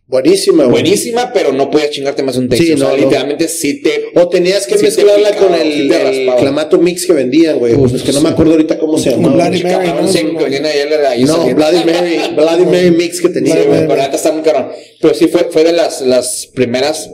Buenísima, 0.08 0.66
güey. 0.66 0.84
buenísima, 0.84 1.34
pero 1.34 1.52
no 1.52 1.72
podías 1.72 1.90
chingarte 1.90 2.22
más 2.22 2.38
un 2.38 2.48
taste. 2.48 2.64
Sí, 2.64 2.74
o 2.74 2.78
sea, 2.78 2.90
no, 2.90 2.96
no. 2.96 3.04
literalmente 3.04 3.48
sí 3.48 3.82
te. 3.82 4.12
O 4.14 4.30
tenías 4.30 4.68
que 4.68 4.76
Sí 4.76 4.82
te 4.82 4.86
mezclarla 4.86 5.30
picaba, 5.30 5.48
con 5.48 5.56
el, 5.60 6.32
clamato 6.38 6.78
mix 6.78 7.08
que 7.08 7.14
vendían, 7.14 7.58
güey. 7.58 7.74
Uf, 7.74 7.96
es 7.96 8.04
que 8.04 8.12
no 8.12 8.22
me 8.22 8.30
acuerdo 8.30 8.52
ahorita 8.52 8.78
cómo 8.78 9.00
se 9.00 9.12
llamaba. 9.12 9.34
Bloody 9.34 9.62
el 9.62 9.64
Mary, 9.64 9.88
¿no? 11.24 11.38
No. 11.38 11.56
Bloody 11.56 11.84
Mary, 11.92 12.20
Bloody 12.36 12.66
Mary 12.66 12.92
mix 12.92 13.20
que 13.20 13.30
tenía, 13.30 13.56
Sí, 13.56 13.62
güey. 13.68 13.80
pero 13.82 13.96
la 13.96 14.04
neta 14.04 14.16
está 14.18 14.32
muy 14.32 14.44
caro. 14.44 14.72
Pero 15.02 15.14
sí 15.16 15.28
fue, 15.28 15.46
fue 15.50 15.64
de 15.64 15.74
las, 15.74 16.02
las 16.02 16.52
primeras 16.54 17.10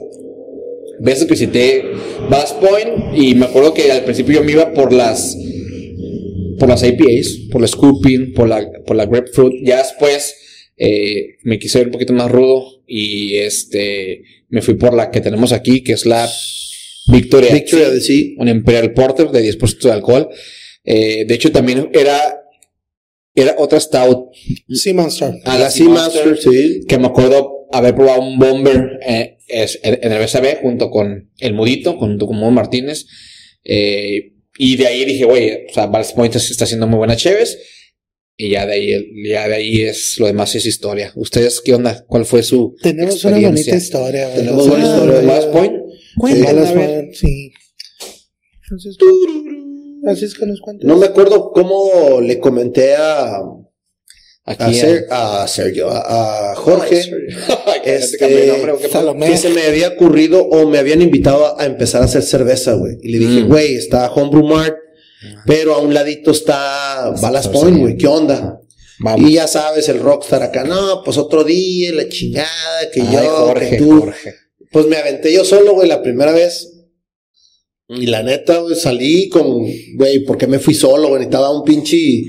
veces 1.00 1.24
que 1.26 1.32
visité 1.32 1.84
Ballast 2.30 2.58
Point 2.60 3.16
y 3.16 3.36
me 3.36 3.46
acuerdo 3.46 3.74
que 3.74 3.90
al 3.90 4.04
principio 4.04 4.36
yo 4.36 4.44
me 4.44 4.52
iba 4.52 4.74
por 4.74 4.92
las 4.92 5.38
por 6.60 6.70
las 6.70 6.84
IPAs, 6.84 7.48
por 7.52 7.62
la 7.62 7.68
Scooping, 7.68 8.34
por 8.34 8.48
la, 8.48 8.70
por 8.86 8.96
la 8.96 9.08
Grapefruit. 9.08 9.66
Ya 9.66 9.78
después 9.78 10.36
eh, 10.78 11.38
me 11.44 11.58
quise 11.58 11.80
ver 11.80 11.88
un 11.88 11.94
poquito 11.94 12.14
más 12.14 12.30
rudo 12.30 12.81
y 12.94 13.38
este 13.38 14.24
me 14.50 14.62
fui 14.62 14.74
por 14.76 14.94
la 14.94 15.10
que 15.12 15.22
tenemos 15.22 15.54
aquí, 15.54 15.82
que 15.82 15.94
es 15.94 16.06
la 16.06 16.30
Victoria. 17.08 17.54
Victoria 17.54 17.90
de 17.90 18.02
sí. 18.02 18.36
Un 18.38 18.48
Imperial 18.50 18.94
Porter 18.94 19.30
de 19.30 19.42
10% 19.58 19.80
de 19.88 19.92
alcohol. 19.92 20.30
Eh, 20.84 21.26
de 21.26 21.34
hecho, 21.34 21.52
también 21.52 21.90
era, 21.94 22.42
era 23.34 23.56
otra 23.58 23.80
Stout 23.80 24.30
Sea 24.70 24.94
Monster. 24.94 25.34
a 25.46 25.58
La 25.58 25.70
Sea 25.72 25.88
Master, 25.90 26.38
sí. 26.38 26.82
que 26.88 26.98
me 26.98 27.08
acuerdo 27.08 27.68
haber 27.72 27.96
probado 27.96 28.22
un 28.22 28.38
bomber 28.38 29.00
eh, 29.08 29.38
es- 29.48 29.80
en 29.84 30.12
el 30.12 30.20
BSB 30.20 30.62
junto 30.62 30.90
con 30.92 31.32
el 31.40 31.54
Mudito, 31.54 31.98
junto 31.98 32.28
con 32.28 32.38
Modo 32.38 32.52
Martínez. 32.52 33.06
eh, 33.64 34.34
y 34.58 34.76
de 34.76 34.86
ahí 34.88 35.06
dije, 35.06 35.24
güey, 35.24 35.66
o 35.70 35.74
sea, 35.74 35.86
Ballast 35.88 36.14
Point 36.16 36.36
está 36.36 36.66
haciendo 36.66 36.86
muy 36.86 36.98
buenas 36.98 37.18
cheves. 37.18 37.58
Y 38.38 38.50
ya 38.52 38.66
de 38.66 38.74
ahí, 38.74 39.24
ya 39.30 39.48
de 39.48 39.54
ahí 39.56 39.82
es 39.84 40.18
lo 40.20 40.26
demás 40.28 40.56
es 40.56 40.66
historia. 40.66 41.12
¿Ustedes 41.16 41.62
qué 41.62 41.76
onda? 41.76 42.04
¿Cuál 42.08 42.26
fue 42.26 42.42
su 42.44 42.76
Tenemos 42.82 43.24
una 43.24 43.38
experiencia? 43.38 43.74
bonita 43.74 43.76
historia. 43.84 44.24
güey. 44.28 44.36
Tenemos 44.38 44.68
buena 44.68 44.86
historia 44.86 45.20
de 45.20 45.26
Ballast 45.28 45.50
Point? 45.50 45.74
Cuéntala, 46.18 46.68
Sí, 46.68 46.74
ver. 46.76 47.06
Sí. 47.14 47.52
Francisco. 48.68 49.06
Francisco 50.04 50.46
nos 50.46 50.60
cuenta. 50.62 50.88
No 50.88 50.98
me 50.98 51.06
acuerdo 51.06 51.52
cómo 51.52 52.20
le 52.22 52.40
comenté 52.40 52.96
a, 52.96 53.38
a, 54.46 54.74
Ser- 54.74 55.06
a 55.12 55.48
Sergio, 55.48 55.90
a, 55.92 56.52
a 56.52 56.56
Jorge, 56.56 57.00
este, 57.86 58.90
Salomé. 58.92 59.28
que 59.28 59.38
se 59.38 59.50
me 59.50 59.62
había 59.64 59.90
ocurrido 59.90 60.44
o 60.44 60.68
me 60.68 60.80
habían 60.80 61.02
invitado 61.04 61.60
a 61.60 61.66
empezar 61.66 62.02
a 62.02 62.06
hacer 62.06 62.24
cerveza, 62.24 62.74
güey. 62.74 62.98
Y 63.04 63.12
le 63.12 63.20
dije, 63.20 63.42
Mm. 63.44 63.48
güey, 63.48 63.76
está 63.76 64.12
Homebrew 64.12 64.44
Mart, 64.48 64.76
pero 65.46 65.76
a 65.76 65.80
un 65.80 65.94
ladito 65.94 66.32
está 66.32 67.14
Ballast 67.22 67.52
Point, 67.52 67.78
güey. 67.80 67.98
¿Qué 67.98 68.08
onda? 68.08 68.60
Vamos. 69.00 69.30
Y 69.30 69.34
ya 69.34 69.48
sabes, 69.48 69.90
el 69.90 70.00
rockstar 70.00 70.44
acá, 70.44 70.64
no, 70.64 71.02
pues 71.04 71.18
otro 71.18 71.44
día, 71.44 71.92
la 71.94 72.08
chingada, 72.08 72.90
que 72.94 73.02
Ay, 73.02 73.08
yo, 73.14 73.30
Jorge, 73.48 73.70
que 73.72 73.78
tú. 73.78 74.00
Jorge. 74.02 74.36
Pues 74.72 74.86
me 74.86 74.98
aventé 74.98 75.34
yo 75.34 75.44
solo, 75.44 75.74
güey, 75.74 75.88
la 75.88 76.02
primera 76.04 76.32
vez. 76.32 76.68
Y 77.90 78.06
la 78.06 78.24
neta, 78.24 78.60
güey, 78.60 78.76
salí 78.76 79.28
con, 79.28 79.66
güey, 79.96 80.20
¿por 80.26 80.38
qué 80.38 80.48
me 80.48 80.60
fui 80.60 80.74
solo, 80.74 81.10
güey? 81.10 81.20
Necesitaba 81.20 81.50
un 81.54 81.66
pinche 81.66 82.24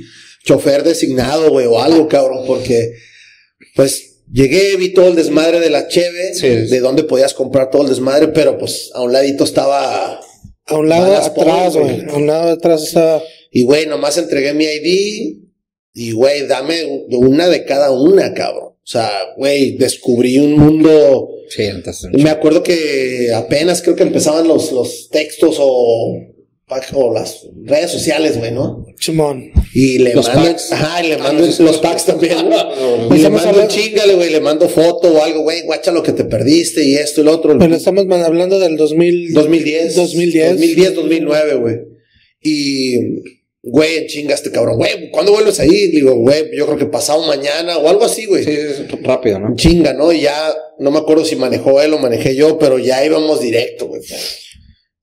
chofer 0.45 0.83
designado, 0.83 1.51
güey, 1.51 1.67
o 1.67 1.81
algo, 1.81 2.09
cabrón, 2.09 2.45
porque, 2.47 2.95
pues, 3.77 4.23
llegué, 4.33 4.77
vi 4.77 4.93
todo 4.93 5.07
el 5.09 5.15
desmadre 5.15 5.61
de 5.61 5.71
la 5.71 5.87
Cheve, 5.87 6.35
Sí. 6.35 6.49
de 6.49 6.81
dónde 6.81 7.05
podías 7.05 7.33
comprar 7.35 7.71
todo 7.71 7.83
el 7.83 7.91
desmadre, 7.91 8.29
pero 8.29 8.59
pues 8.59 8.91
a 8.95 9.03
un 9.03 9.13
ladito 9.13 9.45
estaba, 9.45 10.19
A 10.66 10.76
un 10.76 10.88
lado 10.88 11.16
atrás, 11.16 11.76
güey. 11.76 12.09
A 12.09 12.14
un 12.14 12.26
lado 12.26 12.50
atrás 12.52 12.85
estaba. 12.85 13.23
y 13.50 13.64
güey, 13.64 13.87
nomás 13.87 14.16
entregué 14.19 14.54
mi 14.54 14.64
ID, 14.64 15.37
y 15.95 16.12
güey, 16.12 16.47
dame 16.47 17.07
una 17.11 17.49
de 17.49 17.64
cada 17.64 17.90
una, 17.90 18.33
cabrón. 18.33 18.69
O 18.69 18.87
sea, 18.87 19.11
güey, 19.37 19.76
descubrí 19.76 20.38
un 20.38 20.57
mundo 20.57 21.28
Sí, 21.54 21.64
entonces. 21.64 22.11
Me 22.14 22.31
acuerdo 22.31 22.62
que 22.62 23.31
apenas 23.35 23.83
creo 23.83 23.95
que 23.95 24.04
empezaban 24.04 24.49
los, 24.49 24.73
los 24.73 25.11
textos 25.11 25.57
o, 25.59 26.16
o 26.95 27.12
las 27.12 27.47
redes 27.62 27.90
sociales, 27.90 28.38
güey, 28.38 28.52
¿no? 28.52 28.87
Simón. 28.99 29.52
Y 29.75 29.99
le 29.99 30.14
Los 30.14 30.29
packs. 30.29 30.71
ajá, 30.73 31.02
y 31.05 31.09
le 31.09 31.14
Ah, 31.14 31.19
mando 31.19 31.47
los 31.47 31.79
packs 31.79 32.05
también, 32.05 32.49
¿no? 32.49 32.57
Y 33.05 33.09
Pues 33.09 33.23
le 33.23 33.31
mando 33.31 33.67
chingale, 33.69 34.14
güey, 34.14 34.31
le 34.31 34.41
mando 34.41 34.69
foto 34.69 35.09
o 35.12 35.23
algo, 35.23 35.43
güey, 35.43 35.62
guacha 35.62 35.91
lo 35.93 36.02
que 36.02 36.12
te 36.12 36.25
perdiste 36.25 36.85
y 36.85 36.95
esto 36.97 37.23
y 37.23 37.25
lo 37.25 37.33
otro. 37.33 37.59
Pero 37.59 37.75
estamos 37.75 38.05
hablando 38.11 38.59
del 38.59 38.76
2000. 38.76 39.33
2010. 39.33 39.95
2010. 39.97 40.50
2010, 40.52 40.95
2009, 40.95 41.55
güey. 41.55 41.76
Y, 42.43 42.97
güey, 43.62 43.97
en 43.99 44.07
chinga 44.09 44.35
este 44.35 44.50
cabrón, 44.50 44.76
güey, 44.76 45.11
¿cuándo 45.11 45.33
vuelves 45.33 45.59
ahí? 45.61 45.88
Digo, 45.88 46.17
güey, 46.17 46.50
yo 46.57 46.67
creo 46.67 46.76
que 46.79 46.87
pasado 46.87 47.25
mañana 47.26 47.79
o 47.79 47.88
algo 47.88 48.05
así, 48.05 48.26
güey. 48.26 48.45
Sí, 48.45 48.57
rápido, 49.02 49.38
¿no? 49.38 49.55
chinga, 49.57 49.95
¿no? 49.95 50.12
Y 50.12 50.23
ya 50.23 50.55
no 50.81 50.91
me 50.91 50.99
acuerdo 50.99 51.25
si 51.25 51.37
manejó 51.37 51.81
él 51.81 51.95
o 51.95 51.99
manejé 51.99 52.35
yo, 52.35 52.59
pero 52.59 52.79
ya 52.79 53.05
íbamos 53.05 53.41
directo, 53.41 53.87
güey. 53.87 54.02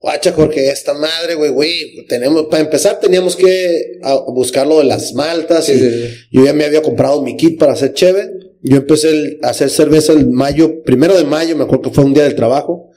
Guacha, 0.00 0.32
Jorge, 0.32 0.70
esta 0.70 0.94
madre, 0.94 1.34
güey, 1.34 1.50
güey, 1.50 2.06
tenemos, 2.06 2.46
para 2.46 2.62
empezar 2.62 2.98
teníamos 3.00 3.36
que 3.36 3.98
ah, 4.02 4.18
buscar 4.28 4.66
lo 4.66 4.78
de 4.78 4.84
las 4.84 5.12
maltas. 5.12 5.66
Sí, 5.66 5.72
y 5.72 5.78
sí, 5.78 5.90
sí. 5.90 6.14
Yo 6.30 6.44
ya 6.44 6.54
me 6.54 6.64
había 6.64 6.80
comprado 6.80 7.20
mi 7.22 7.36
kit 7.36 7.58
para 7.58 7.74
hacer 7.74 7.92
cheve. 7.92 8.30
Yo 8.62 8.78
empecé 8.78 9.10
el- 9.10 9.38
a 9.42 9.50
hacer 9.50 9.68
cerveza 9.68 10.12
el 10.14 10.26
mayo, 10.28 10.82
primero 10.84 11.14
de 11.16 11.24
mayo, 11.24 11.54
me 11.54 11.64
acuerdo 11.64 11.82
que 11.82 11.90
fue 11.90 12.04
un 12.04 12.14
día 12.14 12.24
del 12.24 12.34
trabajo, 12.34 12.90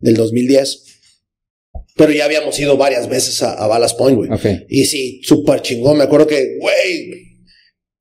del 0.00 0.16
2010. 0.16 0.82
Pero 1.96 2.12
ya 2.12 2.24
habíamos 2.26 2.58
ido 2.58 2.76
varias 2.76 3.08
veces 3.08 3.42
a, 3.42 3.54
a 3.54 3.66
Ballast 3.66 3.96
Point, 3.96 4.16
güey. 4.18 4.30
Y 4.68 4.84
sí, 4.84 5.20
súper 5.22 5.62
chingón. 5.62 5.96
Me 5.96 6.04
acuerdo 6.04 6.26
que, 6.26 6.58
güey, 6.60 7.23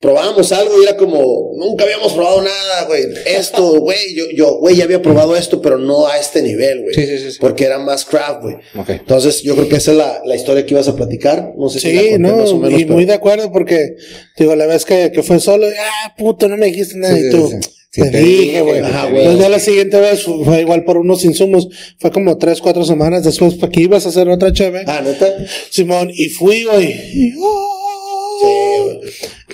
probábamos 0.03 0.51
algo 0.51 0.79
y 0.81 0.83
era 0.83 0.98
como, 0.98 1.53
nunca 1.55 1.86
habíamos 1.86 2.12
probado 2.12 2.41
nada, 2.41 2.83
güey. 2.88 3.05
Esto, 3.25 3.79
güey, 3.79 4.13
yo, 4.13 4.25
yo, 4.36 4.57
güey, 4.60 4.75
ya 4.75 4.83
había 4.83 5.01
probado 5.01 5.36
esto, 5.36 5.62
pero 5.62 5.77
no 5.77 6.07
a 6.07 6.19
este 6.19 6.41
nivel, 6.41 6.81
güey. 6.81 6.93
Sí, 6.93 7.05
sí, 7.07 7.17
sí, 7.19 7.31
sí. 7.31 7.38
Porque 7.39 7.63
era 7.63 7.79
más 7.79 8.03
craft, 8.03 8.41
güey. 8.41 8.55
Ok. 8.77 8.89
Entonces, 8.89 9.41
yo 9.41 9.55
creo 9.55 9.69
que 9.69 9.77
esa 9.77 9.91
es 9.91 9.98
la, 9.98 10.22
la 10.25 10.36
historia 10.36 10.65
que 10.65 10.74
ibas 10.74 10.89
a 10.89 10.95
platicar. 10.95 11.53
No 11.57 11.69
sé 11.69 11.79
si 11.79 11.93
la 11.93 12.01
Sí, 12.01 12.10
no, 12.19 12.36
más 12.36 12.50
o 12.50 12.57
menos, 12.60 12.79
y 12.79 12.83
pero- 12.83 12.95
muy 12.95 13.05
de 13.05 13.13
acuerdo 13.13 13.51
porque, 13.51 13.95
digo, 14.38 14.55
la 14.57 14.65
vez 14.67 14.83
que, 14.83 15.12
que 15.13 15.24
fue 15.24 15.39
solo, 15.39 15.67
ah, 15.67 16.13
puto, 16.17 16.50
no 16.50 16.57
me 16.57 16.65
dijiste 16.65 16.98
nada. 16.98 17.15
Sí, 17.15 17.27
y 17.27 17.31
tú, 17.31 17.48
sí, 17.50 17.57
sí. 17.63 17.69
Sí, 17.93 18.01
te, 18.01 18.10
te 18.10 18.17
dije, 18.22 18.62
güey. 18.62 18.79
Entonces 18.79 19.39
ya 19.39 19.50
la 19.50 19.60
siguiente 19.60 20.00
vez 20.00 20.24
fue, 20.24 20.43
fue 20.43 20.62
igual 20.62 20.83
por 20.83 20.98
unos 20.98 21.24
insumos. 21.24 21.69
Fue 22.00 22.12
como 22.12 22.38
tres, 22.39 22.60
cuatro 22.60 22.83
semanas 22.83 23.24
después 23.24 23.53
para 23.53 23.72
que 23.72 23.81
ibas 23.81 24.05
a 24.05 24.10
hacer 24.10 24.27
otra 24.29 24.51
chévere. 24.51 24.83
Ah, 24.88 25.01
neta. 25.01 25.27
Simón, 25.69 26.10
y 26.13 26.27
fui, 26.29 26.63
güey. 26.63 26.88
y, 26.91 27.33
¡oh! 27.39 27.83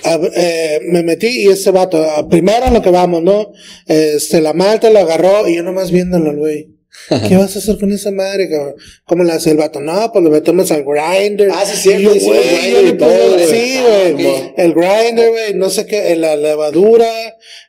A 0.04 0.16
ver, 0.16 0.32
eh, 0.34 0.80
me 0.84 1.02
metí 1.02 1.28
y 1.44 1.48
ese 1.48 1.70
vato, 1.70 2.02
primero 2.28 2.66
a 2.66 2.70
lo 2.70 2.82
que 2.82 2.90
vamos, 2.90 3.22
¿no? 3.22 3.52
Este, 3.86 4.40
la 4.40 4.52
malta 4.52 4.90
lo 4.90 5.00
agarró 5.00 5.48
y 5.48 5.56
yo 5.56 5.62
nomás 5.62 5.90
viéndolo, 5.90 6.34
güey. 6.36 6.80
¿Qué 7.28 7.36
vas 7.36 7.54
a 7.54 7.60
hacer 7.60 7.78
con 7.78 7.92
esa 7.92 8.10
madre, 8.10 8.48
cabrón? 8.48 8.74
¿Cómo 9.04 9.24
le 9.24 9.32
hace 9.32 9.50
el 9.50 9.56
vato? 9.56 9.80
No, 9.80 10.10
pues 10.12 10.24
lo 10.24 10.30
metemos 10.30 10.70
al 10.70 10.84
grinder. 10.84 11.50
Ah, 11.52 11.64
sí, 11.64 11.90
Y 11.90 12.02
yo, 12.02 12.10
güey, 12.10 12.72
yo 12.72 12.82
le 12.82 12.92
güey. 12.92 13.46
Sí, 13.46 13.78
Ah. 13.78 14.52
El 14.56 14.74
grinder, 14.74 15.30
güey, 15.30 15.54
no 15.54 15.70
sé 15.70 15.86
qué, 15.86 16.14
la 16.16 16.36
levadura, 16.36 17.10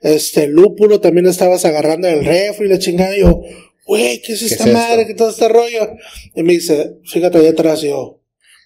este, 0.01 0.45
el 0.45 0.51
lúpulo 0.51 0.99
también 0.99 1.27
estabas 1.27 1.65
agarrando 1.65 2.07
el 2.07 2.25
refri 2.25 2.65
y 2.65 2.69
la 2.69 2.79
chingada. 2.79 3.15
Y 3.15 3.21
yo, 3.21 3.41
güey, 3.85 4.21
¿qué 4.21 4.33
es 4.33 4.41
esta 4.41 4.65
es 4.65 4.73
madre? 4.73 5.05
¿Qué 5.07 5.13
todo 5.13 5.29
este 5.29 5.47
rollo? 5.47 5.95
Y 6.35 6.43
me 6.43 6.53
dice, 6.53 6.97
fíjate 7.05 7.37
ahí 7.37 7.47
atrás, 7.47 7.83
y 7.83 7.87
yo, 7.89 8.19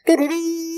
tururú. 0.05 0.74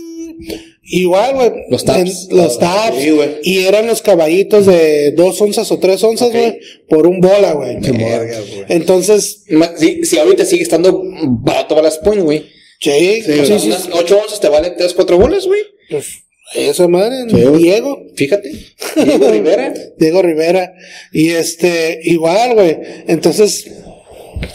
Igual, 0.89 1.33
güey. 1.35 1.51
Los 1.69 1.83
taps. 1.83 2.27
en- 2.29 2.37
Los 2.37 2.59
taps. 2.59 2.97
Sí, 3.01 3.09
y 3.43 3.59
eran 3.65 3.87
los 3.87 4.01
caballitos 4.01 4.65
de 4.65 5.11
dos 5.11 5.39
onzas 5.41 5.71
o 5.71 5.79
tres 5.79 6.03
onzas, 6.03 6.31
güey, 6.31 6.59
por 6.87 7.07
un 7.07 7.19
bola, 7.19 7.53
güey. 7.53 7.77
Entonces, 8.69 9.43
Si, 9.77 10.05
si 10.05 10.17
ahorita 10.17 10.45
sigue 10.45 10.63
estando 10.63 11.01
barato 11.41 11.75
Ballast 11.75 12.03
Point, 12.03 12.23
güey. 12.23 12.45
sí, 12.79 13.21
sí, 13.25 13.33
sí, 13.45 13.59
sí, 13.59 13.67
Unas 13.67 13.89
8 13.91 14.19
onzas 14.21 14.39
te 14.39 14.49
valen 14.49 14.73
3, 14.77 14.93
4 14.93 15.17
bolas, 15.17 15.45
güey. 15.45 15.61
pues, 15.89 16.05
esa 16.55 16.87
madre, 16.87 17.29
Sí. 17.29 17.57
Diego. 17.57 18.03
Fíjate. 18.15 18.49
Diego 19.03 19.29
Rivera. 19.29 19.73
Diego 19.97 20.21
Rivera. 20.21 20.73
Y 21.11 21.29
este, 21.31 21.99
igual, 22.03 22.53
güey. 22.53 22.77
Entonces, 23.07 23.65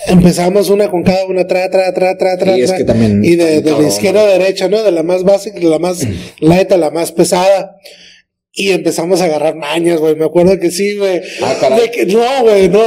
empezamos 0.07 0.71
una 0.71 0.91
con 0.91 1.03
cada 1.03 1.25
una, 1.27 1.47
tra, 1.47 1.71
tra, 1.71 1.93
tra, 1.93 2.17
tra, 2.17 2.37
tra. 2.39 2.57
Y 2.59 2.63
es 2.63 2.69
tra. 2.69 2.79
que 2.79 2.85
también- 2.85 3.25
Y 3.25 3.37
de, 3.37 3.61
de 3.61 3.71
la 3.73 3.87
izquierda 3.89 4.23
a 4.23 4.27
derecha, 4.27 4.69
¿no? 4.69 4.83
De 4.83 4.93
la 4.93 5.03
más 5.03 5.23
básica, 5.25 5.59
de 5.59 5.67
la 5.67 5.79
más 5.79 6.01
light 6.41 6.71
a 6.73 6.77
la 6.77 6.91
más 6.91 7.13
pesada. 7.13 7.77
Y 8.55 8.71
empezamos 8.71 9.21
a 9.23 9.25
agarrar 9.25 9.57
mañas, 9.57 9.99
güey. 9.99 10.15
Me 10.15 10.27
acuerdo 10.27 10.59
que 10.61 10.71
sí, 10.71 10.97
güey. 10.99 11.23
Ah, 11.43 11.57
caray. 11.61 11.81
De 11.81 11.91
que- 11.91 12.07
no, 12.07 12.21
güey, 12.43 12.69
no. 12.69 12.83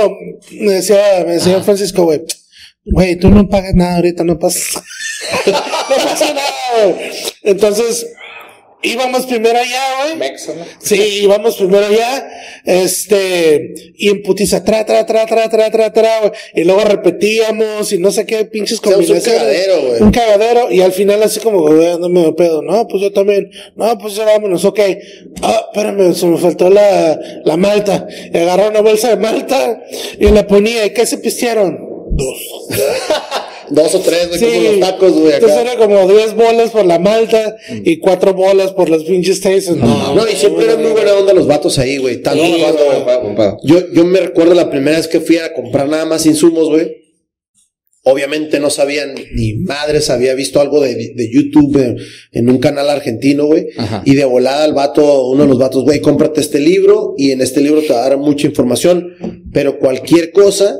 Me 0.61 0.73
decía, 0.73 1.23
me 1.25 1.33
decía 1.33 1.61
Francisco, 1.63 2.03
güey. 2.03 2.21
Güey, 2.85 3.15
tú 3.15 3.29
no 3.29 3.49
pagas 3.49 3.73
nada 3.73 3.95
ahorita, 3.95 4.23
no 4.23 4.37
pasa. 4.37 4.59
no 5.47 5.53
pasa 6.03 6.33
nada, 6.33 6.85
güey. 6.85 7.09
Entonces, 7.43 8.05
íbamos 8.85 9.25
primero 9.25 9.57
allá, 9.59 9.83
güey. 10.15 10.31
¿no? 10.31 10.65
Sí, 10.79 10.95
íbamos 11.23 11.55
primero 11.57 11.85
allá, 11.85 12.27
este, 12.65 13.73
y 13.97 14.09
en 14.09 14.23
putiza, 14.23 14.63
tra, 14.63 14.85
tra, 14.85 15.05
tra, 15.05 15.25
tra, 15.25 15.49
tra, 15.49 15.71
tra, 15.71 15.93
tra, 15.93 16.19
güey. 16.19 16.31
Y 16.53 16.63
luego 16.63 16.81
repetíamos 16.81 17.91
y 17.91 17.97
no 17.97 18.11
sé 18.11 18.25
qué 18.25 18.45
pinches 18.45 18.79
sea, 18.79 18.89
un 18.89 18.95
combinaciones. 18.95 19.39
cagadero, 19.39 19.81
güey. 19.87 20.01
Un 20.01 20.11
cagadero, 20.11 20.71
y 20.71 20.81
al 20.81 20.91
final 20.91 21.23
así 21.23 21.39
como, 21.39 21.61
güey, 21.61 21.77
dándome 21.87 22.23
de 22.23 22.33
pedo. 22.33 22.61
No, 22.61 22.87
pues 22.87 23.01
yo 23.01 23.11
también. 23.11 23.49
No, 23.75 23.97
pues 23.97 24.15
ya 24.15 24.25
vámonos, 24.25 24.65
ok. 24.65 24.79
Ah, 25.41 25.65
espérame, 25.73 26.13
se 26.13 26.25
me 26.25 26.37
faltó 26.37 26.69
la, 26.69 27.19
la 27.43 27.57
malta. 27.57 28.07
Y 28.33 28.37
agarré 28.37 28.69
una 28.69 28.81
bolsa 28.81 29.09
de 29.09 29.17
malta 29.17 29.81
y 30.19 30.25
la 30.25 30.45
ponía. 30.47 30.85
¿Y 30.85 30.91
qué 30.91 31.05
se 31.05 31.17
pistearon? 31.17 31.77
Dos. 32.11 32.37
Dos 33.69 33.95
o 33.95 33.99
tres, 33.99 34.27
güey, 34.29 34.39
Sí. 34.39 34.45
como 34.45 34.61
los 34.71 34.79
tacos, 34.79 35.11
güey. 35.13 35.33
Entonces 35.33 35.57
acá. 35.57 35.71
era 35.73 35.77
como 35.77 36.07
10 36.11 36.35
bolas 36.35 36.69
por 36.71 36.85
la 36.85 36.99
malta 36.99 37.55
y 37.83 37.97
cuatro 37.97 38.33
bolas 38.33 38.71
por 38.73 38.89
las 38.89 39.03
pinches 39.03 39.41
Tasters. 39.41 39.77
No, 39.77 40.15
No, 40.15 40.27
y 40.27 40.35
siempre 40.35 40.65
eran 40.65 40.81
muy 40.81 40.91
buena 40.91 41.13
onda 41.13 41.33
los 41.33 41.47
vatos 41.47 41.77
ahí, 41.79 41.97
güey. 41.97 42.21
Tanto 42.21 42.43
Sí, 42.43 42.55
pedo. 43.35 43.57
Yo, 43.63 43.79
yo 43.93 44.05
me 44.05 44.19
recuerdo 44.19 44.53
la 44.53 44.69
primera 44.69 44.97
vez 44.97 45.07
que 45.07 45.19
fui 45.19 45.37
a 45.37 45.53
comprar 45.53 45.87
nada 45.89 46.05
más 46.05 46.25
insumos, 46.25 46.69
güey. 46.69 47.03
Obviamente 48.07 48.59
no 48.59 48.69
sabían 48.69 49.15
ni 49.33 49.55
madres, 49.55 50.11
había 50.11 50.35
visto 50.35 50.61
algo 50.61 50.79
de, 50.79 50.93
de 51.15 51.31
YouTube 51.33 51.75
en, 51.77 51.97
en 52.33 52.49
un 52.51 52.59
canal 52.59 52.87
argentino, 52.91 53.47
güey. 53.47 53.65
Y 54.05 54.13
de 54.13 54.25
volada 54.25 54.63
al 54.63 54.73
vato, 54.75 55.27
uno 55.27 55.41
de 55.41 55.49
los 55.49 55.57
vatos, 55.57 55.83
güey, 55.83 56.01
cómprate 56.01 56.39
este 56.39 56.59
libro 56.59 57.15
y 57.17 57.31
en 57.31 57.41
este 57.41 57.61
libro 57.61 57.81
te 57.81 57.93
va 57.93 58.05
a 58.05 58.09
dar 58.09 58.17
mucha 58.19 58.45
información. 58.45 59.41
Pero 59.51 59.79
cualquier 59.79 60.31
cosa, 60.31 60.77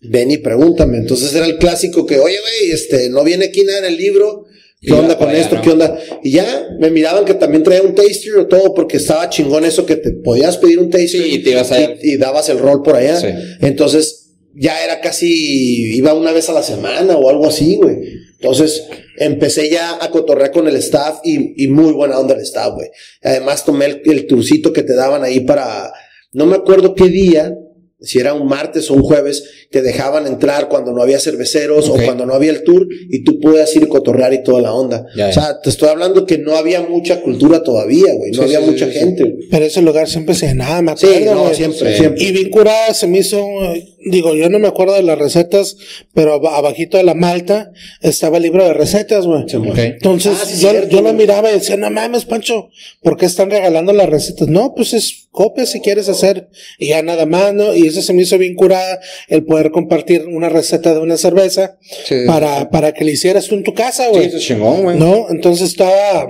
ven 0.00 0.30
y 0.30 0.38
pregúntame. 0.38 0.98
Entonces 0.98 1.34
era 1.34 1.46
el 1.46 1.58
clásico 1.58 2.06
que, 2.06 2.18
oye, 2.18 2.36
güey, 2.40 2.70
este, 2.72 3.08
no 3.10 3.24
viene 3.24 3.46
aquí 3.46 3.62
nada 3.64 3.78
en 3.80 3.84
el 3.86 3.96
libro. 3.96 4.44
¿Qué 4.80 4.92
onda 4.92 5.18
con 5.18 5.30
esto? 5.34 5.56
¿no? 5.56 5.62
¿Qué 5.62 5.70
onda? 5.70 5.98
Y 6.22 6.30
ya 6.30 6.68
me 6.78 6.90
miraban 6.90 7.24
que 7.24 7.34
también 7.34 7.64
traía 7.64 7.82
un 7.82 7.96
taster 7.96 8.36
o 8.36 8.46
todo 8.46 8.74
porque 8.74 8.98
estaba 8.98 9.28
chingón 9.28 9.64
eso 9.64 9.84
que 9.84 9.96
te 9.96 10.12
podías 10.12 10.56
pedir 10.56 10.78
un 10.78 10.88
taster 10.88 11.20
Sí, 11.22 11.34
y 11.34 11.38
te 11.42 11.50
ibas 11.50 11.72
a- 11.72 11.80
y, 11.82 11.96
y 12.02 12.16
dabas 12.16 12.48
el 12.48 12.60
rol 12.60 12.82
por 12.84 12.94
allá. 12.94 13.20
Sí. 13.20 13.26
Entonces 13.60 14.30
ya 14.54 14.82
era 14.84 15.00
casi, 15.00 15.96
iba 15.96 16.14
una 16.14 16.32
vez 16.32 16.48
a 16.48 16.52
la 16.52 16.62
semana 16.62 17.16
o 17.16 17.28
algo 17.28 17.46
así, 17.48 17.74
güey. 17.76 17.96
Entonces 18.40 18.84
empecé 19.18 19.68
ya 19.68 19.98
a 20.00 20.10
cotorrear 20.12 20.52
con 20.52 20.68
el 20.68 20.76
staff 20.76 21.18
y, 21.24 21.64
y 21.64 21.66
muy 21.66 21.92
buena 21.92 22.18
onda 22.20 22.34
el 22.36 22.40
staff, 22.42 22.72
güey. 22.74 22.88
Además 23.22 23.64
tomé 23.64 23.86
el, 23.86 24.02
el 24.04 24.26
tourcito 24.28 24.72
que 24.72 24.84
te 24.84 24.94
daban 24.94 25.24
ahí 25.24 25.40
para, 25.40 25.92
no 26.32 26.46
me 26.46 26.54
acuerdo 26.54 26.94
qué 26.94 27.08
día, 27.08 27.52
si 28.00 28.18
era 28.20 28.32
un 28.34 28.46
martes 28.46 28.90
o 28.90 28.94
un 28.94 29.02
jueves, 29.02 29.44
te 29.70 29.82
dejaban 29.82 30.26
entrar 30.26 30.68
cuando 30.68 30.92
no 30.92 31.02
había 31.02 31.18
cerveceros 31.18 31.88
o 31.88 31.94
cuando 31.94 32.26
no 32.26 32.34
había 32.34 32.52
el 32.52 32.62
tour 32.62 32.86
y 33.10 33.24
tú 33.24 33.40
podías 33.40 33.74
ir 33.74 33.84
a 33.84 33.88
cotorrear 33.88 34.32
y 34.34 34.42
toda 34.44 34.60
la 34.62 34.72
onda. 34.72 35.04
Ya, 35.16 35.24
ya. 35.24 35.30
O 35.30 35.32
sea, 35.32 35.60
te 35.60 35.70
estoy 35.70 35.88
hablando 35.88 36.24
que 36.24 36.38
no 36.38 36.54
había 36.56 36.80
mucha 36.82 37.20
cultura 37.22 37.62
todavía, 37.62 38.12
güey. 38.14 38.30
No 38.32 38.38
Sí, 38.38 38.44
había 38.44 38.58
sí, 38.60 38.64
sí, 38.66 38.70
mucha 38.70 38.86
sí, 38.86 38.92
sí. 38.92 38.98
gente. 39.00 39.36
Pero 39.50 39.64
ese 39.64 39.82
lugar 39.82 40.08
siempre 40.08 40.34
se 40.34 40.46
llenaba, 40.46 40.80
me 40.80 40.96
Sí, 40.96 41.06
acuerdo. 41.06 41.34
no, 41.34 41.42
güey. 41.44 41.54
siempre, 41.56 41.92
Sí. 41.92 41.98
siempre. 41.98 42.22
Y 42.24 42.32
bien 42.32 42.50
curada 42.50 42.94
se 42.94 43.06
me 43.08 43.18
hizo, 43.18 43.38
eh, 43.74 43.84
digo, 44.04 44.34
yo 44.34 44.48
no 44.48 44.58
me 44.58 44.68
acuerdo 44.68 44.94
de 44.94 45.02
las 45.02 45.18
recetas, 45.18 45.76
pero 46.14 46.40
ab- 46.40 46.54
abajito 46.56 46.96
de 46.96 47.02
la 47.04 47.14
malta 47.14 47.70
estaba 48.00 48.36
el 48.38 48.44
libro 48.44 48.64
de 48.64 48.72
recetas, 48.74 49.26
güey. 49.26 49.44
Entonces 49.76 50.38
Ah, 50.40 50.44
sí, 50.46 50.60
yo, 50.62 50.70
cierto, 50.70 50.88
yo 50.96 51.02
lo 51.02 51.12
miraba 51.12 51.50
y 51.50 51.54
decía, 51.54 51.76
no 51.76 51.90
mames, 51.90 52.24
Pancho, 52.24 52.68
¿por 53.02 53.16
qué 53.16 53.26
están 53.26 53.50
regalando 53.50 53.92
las 53.92 54.08
recetas? 54.08 54.48
No, 54.48 54.74
pues 54.74 54.92
es 54.94 55.28
copia 55.30 55.66
si 55.66 55.80
quieres 55.80 56.08
hacer 56.08 56.48
y 56.78 56.88
ya 56.88 57.02
nada 57.02 57.24
más, 57.26 57.54
¿no? 57.54 57.74
Y 57.74 57.86
eso 57.86 58.02
se 58.02 58.12
me 58.12 58.22
hizo 58.22 58.38
bien 58.38 58.54
curada, 58.56 58.98
el 59.28 59.44
poder 59.44 59.70
compartir 59.70 60.26
una 60.26 60.48
receta 60.48 60.92
de 60.94 61.00
una 61.00 61.16
cerveza 61.16 61.76
Sí. 62.06 62.16
para, 62.26 62.70
para 62.70 62.92
que 62.92 63.04
le 63.04 63.12
hicieras 63.12 63.46
tú 63.46 63.54
en 63.54 63.62
tu 63.62 63.72
casa, 63.74 64.04
Sí, 64.04 64.10
güey. 64.10 64.24
eso 64.26 64.36
es 64.38 64.42
chingón, 64.44 64.82
güey. 64.82 64.98
¿No? 64.98 65.26
Entonces 65.30 65.68
estaba. 65.68 66.26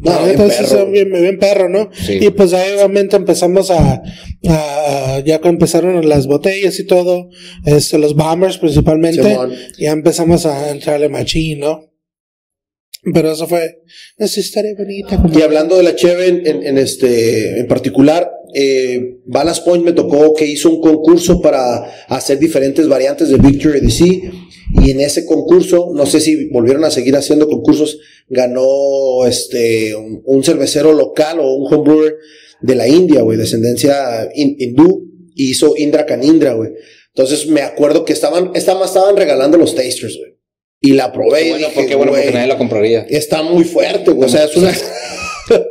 No, 0.00 0.24
bien 0.24 0.50
sí 0.50 0.64
perro. 0.64 0.86
bien, 0.90 1.10
bien 1.12 1.38
perro, 1.38 1.68
¿no? 1.68 1.90
Sí. 1.92 2.18
Y 2.20 2.30
pues 2.30 2.52
ahí 2.52 2.72
obviamente 2.74 3.16
empezamos 3.16 3.70
a, 3.70 4.02
a- 4.48 5.14
a- 5.16 5.20
ya 5.20 5.40
que 5.40 5.48
empezaron 5.48 6.08
las 6.08 6.26
botellas 6.26 6.78
y 6.78 6.86
todo, 6.86 7.07
este, 7.64 7.98
los 7.98 8.14
bombers 8.14 8.58
principalmente, 8.58 9.22
Simón. 9.22 9.52
ya 9.78 9.90
empezamos 9.92 10.46
a 10.46 10.70
entrarle 10.70 11.08
machín, 11.08 11.60
¿no? 11.60 11.84
Pero 13.14 13.32
eso 13.32 13.46
fue, 13.46 13.82
esa 14.18 14.40
historia 14.40 14.72
bonita. 14.76 15.22
Y 15.32 15.42
hablando 15.42 15.76
de 15.76 15.84
la 15.84 15.94
Cheve 15.94 16.26
en, 16.28 16.46
en- 16.46 16.62
en 16.66 16.78
este, 16.78 17.58
en 17.60 17.66
particular, 17.68 18.28
eh, 18.54 19.18
Ballast 19.26 19.64
Point 19.64 19.84
me 19.84 19.92
tocó 19.92 20.34
que 20.34 20.46
hizo 20.46 20.68
un 20.70 20.80
concurso 20.80 21.40
para 21.40 21.84
hacer 22.08 22.38
diferentes 22.38 22.88
variantes 22.88 23.28
de 23.28 23.36
Victory 23.36 23.80
DC. 23.80 24.04
Y 24.84 24.90
en 24.90 25.00
ese 25.00 25.24
concurso, 25.24 25.92
no 25.94 26.04
sé 26.06 26.20
si 26.20 26.48
volvieron 26.50 26.84
a 26.84 26.90
seguir 26.90 27.16
haciendo 27.16 27.48
concursos, 27.48 27.98
ganó 28.28 29.24
este, 29.26 29.94
un, 29.94 30.20
un 30.24 30.44
cervecero 30.44 30.92
local 30.92 31.38
o 31.40 31.54
un 31.54 31.72
homebrewer 31.72 32.16
de 32.60 32.74
la 32.74 32.86
India, 32.88 33.22
güey, 33.22 33.38
descendencia 33.38 34.28
hin- 34.34 34.56
hindú, 34.58 35.04
y 35.34 35.50
hizo 35.52 35.74
Indra 35.76 36.04
Kanindra, 36.04 36.54
güey. 36.54 36.70
Entonces 37.18 37.48
me 37.48 37.62
acuerdo 37.62 38.04
que 38.04 38.12
estaban, 38.12 38.52
estaban, 38.54 38.84
estaban 38.84 39.16
regalando 39.16 39.58
los 39.58 39.74
tasters, 39.74 40.16
güey. 40.18 40.36
Y 40.80 40.92
la 40.92 41.10
probé 41.10 41.46
y 41.46 41.50
Bueno, 41.50 41.66
dije, 41.66 41.72
porque 41.80 41.94
bueno, 41.96 42.12
porque 42.12 42.30
nadie 42.30 42.46
la 42.46 42.56
compraría. 42.56 43.06
está 43.08 43.42
muy 43.42 43.64
fuerte, 43.64 44.12
güey. 44.12 44.28
O 44.28 44.30
sea, 44.30 44.44
es 44.44 44.56
una... 44.56 44.72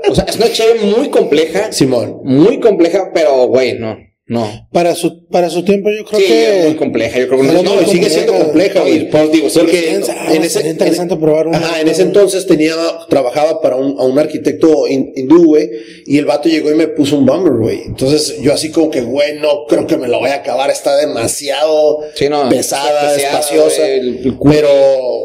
O 0.09 0.15
sea, 0.15 0.25
es 0.27 0.35
una 0.37 0.51
cheve 0.51 0.79
muy 0.79 1.09
compleja. 1.09 1.71
Simón. 1.71 2.21
Muy 2.23 2.59
compleja, 2.59 3.11
pero, 3.13 3.45
güey, 3.45 3.77
no. 3.77 3.95
No. 4.29 4.67
Para 4.73 4.93
su, 4.93 5.25
para 5.27 5.49
su 5.49 5.63
tiempo 5.63 5.89
yo 5.89 6.03
creo 6.03 6.19
Sí, 6.19 6.25
que... 6.27 6.59
es 6.59 6.65
muy 6.65 6.75
compleja. 6.75 7.17
Yo 7.17 7.29
creo 7.29 7.41
que 7.41 7.47
no, 7.47 7.63
muy 7.63 7.83
y 7.83 7.85
sigue 7.87 8.09
siendo 8.09 8.33
compleja. 8.33 8.81
compleja, 8.81 8.81
güey. 8.81 9.09
Pues 9.09 9.31
digo, 9.31 9.47
Porque 9.53 9.83
quién 9.87 10.03
sabe, 10.03 10.35
en 10.35 10.43
ese, 10.43 10.67
interesante 10.69 11.13
en- 11.13 11.19
probar 11.21 11.47
una. 11.47 11.57
Ajá, 11.57 11.79
en 11.79 11.87
ese 11.87 12.01
entonces 12.01 12.45
tenía, 12.45 12.75
trabajaba 13.09 13.61
para 13.61 13.77
un, 13.77 13.97
a 13.97 14.03
un 14.03 14.19
arquitecto 14.19 14.85
hin- 14.87 15.13
hindú, 15.15 15.45
güey, 15.45 15.69
y 16.05 16.17
el 16.17 16.25
vato 16.25 16.49
llegó 16.49 16.69
y 16.71 16.75
me 16.75 16.89
puso 16.89 17.17
un 17.17 17.25
bummer, 17.25 17.53
güey. 17.53 17.83
Entonces 17.85 18.41
yo 18.41 18.53
así 18.53 18.69
como 18.69 18.89
que, 18.91 18.99
güey, 18.99 19.39
no 19.39 19.65
creo 19.67 19.87
que 19.87 19.95
me 19.95 20.09
lo 20.09 20.19
vaya 20.19 20.35
a 20.35 20.39
acabar, 20.39 20.69
está 20.71 20.97
demasiado 20.97 21.99
Sí, 22.15 22.27
no, 22.27 22.49
pesada, 22.49 23.15
espaciosa. 23.15 23.87
el- 23.87 24.17
el 24.25 24.37
pero, 24.43 24.67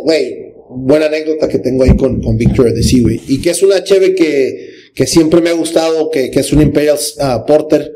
güey, 0.04 0.52
buena 0.70 1.06
anécdota 1.06 1.48
que 1.48 1.58
tengo 1.58 1.82
ahí 1.84 1.96
con, 1.96 2.22
con 2.22 2.36
Victor 2.36 2.72
de 2.72 2.82
güey. 3.02 3.20
Y 3.28 3.40
que 3.42 3.50
es 3.50 3.62
una 3.64 3.82
cheve 3.82 4.14
que, 4.14 4.70
que 4.94 5.06
siempre 5.06 5.40
me 5.40 5.50
ha 5.50 5.54
gustado, 5.54 6.08
que, 6.10 6.30
que 6.30 6.40
es 6.40 6.52
un 6.52 6.62
Imperial 6.62 6.98
ah, 7.20 7.44
Porter. 7.46 7.90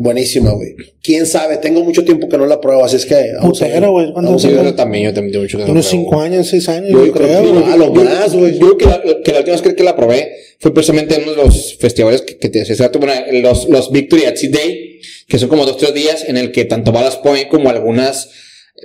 Buenísima, 0.00 0.52
güey. 0.52 0.76
Quién 1.02 1.26
sabe, 1.26 1.56
tengo 1.56 1.82
mucho 1.82 2.04
tiempo 2.04 2.28
que 2.28 2.38
no 2.38 2.46
la 2.46 2.60
pruebo, 2.60 2.84
así 2.84 2.94
es 2.94 3.04
que. 3.04 3.32
Putero, 3.42 3.90
güey. 3.90 4.12
¿Cuántos 4.12 4.24
Vamos 4.32 4.44
a 4.44 4.48
Sí, 4.48 4.54
ver. 4.54 4.64
yo 4.66 4.74
también, 4.76 5.04
yo 5.06 5.12
también 5.12 5.32
tengo 5.32 5.42
mucho 5.42 5.58
que 5.58 5.64
no 5.64 5.72
Unos 5.72 5.88
pruebo. 5.88 6.04
cinco 6.04 6.20
años, 6.20 6.46
seis 6.46 6.68
años, 6.68 6.90
Yo 6.92 7.06
yo, 7.06 7.12
creo 7.12 7.26
creo. 7.26 7.42
que 7.42 7.48
güey. 7.50 7.64
no, 7.64 7.72
a 7.72 7.76
lo 7.76 7.92
más, 7.92 8.32
güey. 8.32 8.52
Yo 8.60 8.76
creo 8.76 8.78
que 8.78 8.86
la, 8.86 9.02
que 9.24 9.32
la 9.32 9.38
última 9.40 9.56
vez 9.60 9.74
que, 9.74 9.82
la 9.82 9.96
probé 9.96 10.30
fue 10.60 10.72
precisamente 10.72 11.16
en 11.16 11.22
uno 11.24 11.32
de 11.32 11.36
los 11.44 11.76
festivales 11.78 12.22
que, 12.22 12.38
que 12.38 12.48
te 12.48 12.60
decía, 12.60 12.90
bueno, 12.96 13.12
los, 13.42 13.68
los 13.68 13.90
Victory 13.90 14.24
at 14.26 14.36
Sea 14.36 14.50
Day, 14.50 15.00
que 15.26 15.36
son 15.40 15.48
como 15.48 15.66
dos, 15.66 15.76
tres 15.78 15.92
días 15.94 16.24
en 16.28 16.36
el 16.36 16.52
que 16.52 16.64
tanto 16.64 16.92
Ballast 16.92 17.20
Point 17.20 17.48
como 17.48 17.68
algunas 17.68 18.30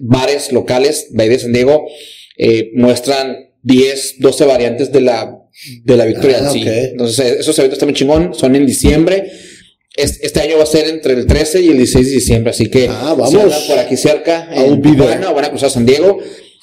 bares 0.02 0.52
locales 0.52 1.10
de 1.12 1.22
ahí 1.24 1.30
de 1.30 1.38
San 1.38 1.54
Diego 1.54 1.86
eh, 2.40 2.72
muestran 2.74 3.52
10, 3.62 4.16
12 4.18 4.46
variantes 4.46 4.92
de 4.92 5.02
la, 5.02 5.38
de 5.84 5.96
la 5.96 6.06
Victory 6.06 6.34
Ah, 6.34 6.48
at 6.48 6.52
Sea. 6.52 6.62
ok. 6.64 6.68
Entonces, 6.92 7.32
esos 7.42 7.58
eventos 7.60 7.76
están 7.78 7.88
muy 7.90 7.94
chingón, 7.96 8.34
son 8.34 8.56
en 8.56 8.66
diciembre. 8.66 9.32
Es- 9.96 10.20
Este 10.22 10.40
año 10.42 10.58
va 10.58 10.64
a 10.64 10.68
ser 10.68 10.88
entre 10.88 11.14
el 11.14 11.28
13 11.28 11.62
y 11.62 11.68
el 11.70 11.78
16 11.78 12.08
de 12.08 12.14
diciembre, 12.16 12.50
así 12.52 12.68
que 12.70 12.88
Ah, 12.90 13.16
vamos. 13.18 13.30
si 13.30 13.70
por 13.70 13.78
aquí 13.80 13.96
cerca, 13.96 14.48
will 14.56 14.66
en 14.74 14.82
be 14.82 14.90
there. 14.90 15.02
Tijuana 15.04 15.32
o 15.32 15.34
van 15.36 15.46
a 15.46 15.50
cruzar 15.50 15.70
San 15.70 15.86
Diego, 15.86 16.18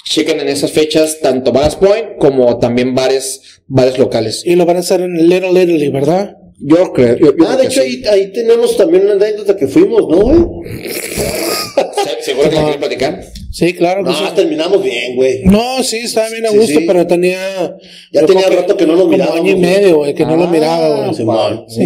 chequen 0.05 0.40
en 0.40 0.49
esas 0.49 0.73
fechas 0.73 1.21
tanto 1.21 1.53
Ballast 1.53 1.79
Point 1.79 2.16
como 2.19 2.59
también 2.59 2.95
bares, 2.95 3.40
bares 3.69 3.99
locales. 3.99 4.43
Y 4.45 4.57
lo 4.57 4.66
van 4.66 4.79
a 4.79 4.81
hacer 4.81 5.01
en 5.03 5.29
Little 5.29 5.51
Italy, 5.62 5.88
¿verdad? 5.90 6.37
Yo 6.59 6.93
creo. 6.93 7.16
yo- 7.16 7.27
yo 7.37 7.45
Ah, 7.49 7.57
creo 7.57 7.57
de 7.57 7.62
que 7.62 7.66
hecho, 7.69 7.83
sí. 7.83 8.03
ahí, 8.05 8.21
ahí 8.21 8.33
tenemos 8.33 8.77
también 8.77 9.05
una 9.05 9.12
anécdota 9.14 9.57
que 9.57 9.66
fuimos, 9.69 10.01
¿no, 10.09 10.16
güey? 10.19 10.38
Se- 12.05 12.23
¿Seguro 12.25 12.51
que 12.51 12.55
la 12.57 12.62
quieren 12.62 12.81
platicar? 12.81 13.25
Sí, 13.53 13.73
claro 13.75 14.05
que 14.05 14.11
No, 14.11 14.16
sí. 14.16 14.25
terminamos 14.35 14.83
bien, 14.83 15.16
güey. 15.16 15.43
No, 15.45 15.83
sí, 15.83 15.99
estaba 15.99 16.29
bien 16.29 16.47
a 16.47 16.51
Sí, 16.51 16.57
gusto, 16.59 16.79
sí. 16.81 16.85
pero 16.87 17.07
tenía. 17.07 17.77
Ya 18.12 18.27
tenía 18.27 18.49
rato 18.49 18.77
que 18.77 18.87
no 18.87 18.93
lo 18.95 19.01
como 19.01 19.12
mirábamos, 19.12 19.40
año 19.40 19.53
y 19.53 19.57
medio, 19.57 19.97
güey, 19.99 20.14
que 20.14 20.25
no 20.25 20.37
lo 20.37 20.45
Ah, 20.45 20.51
miraba, 20.51 21.07
güey. 21.12 21.64
Sí. 21.69 21.85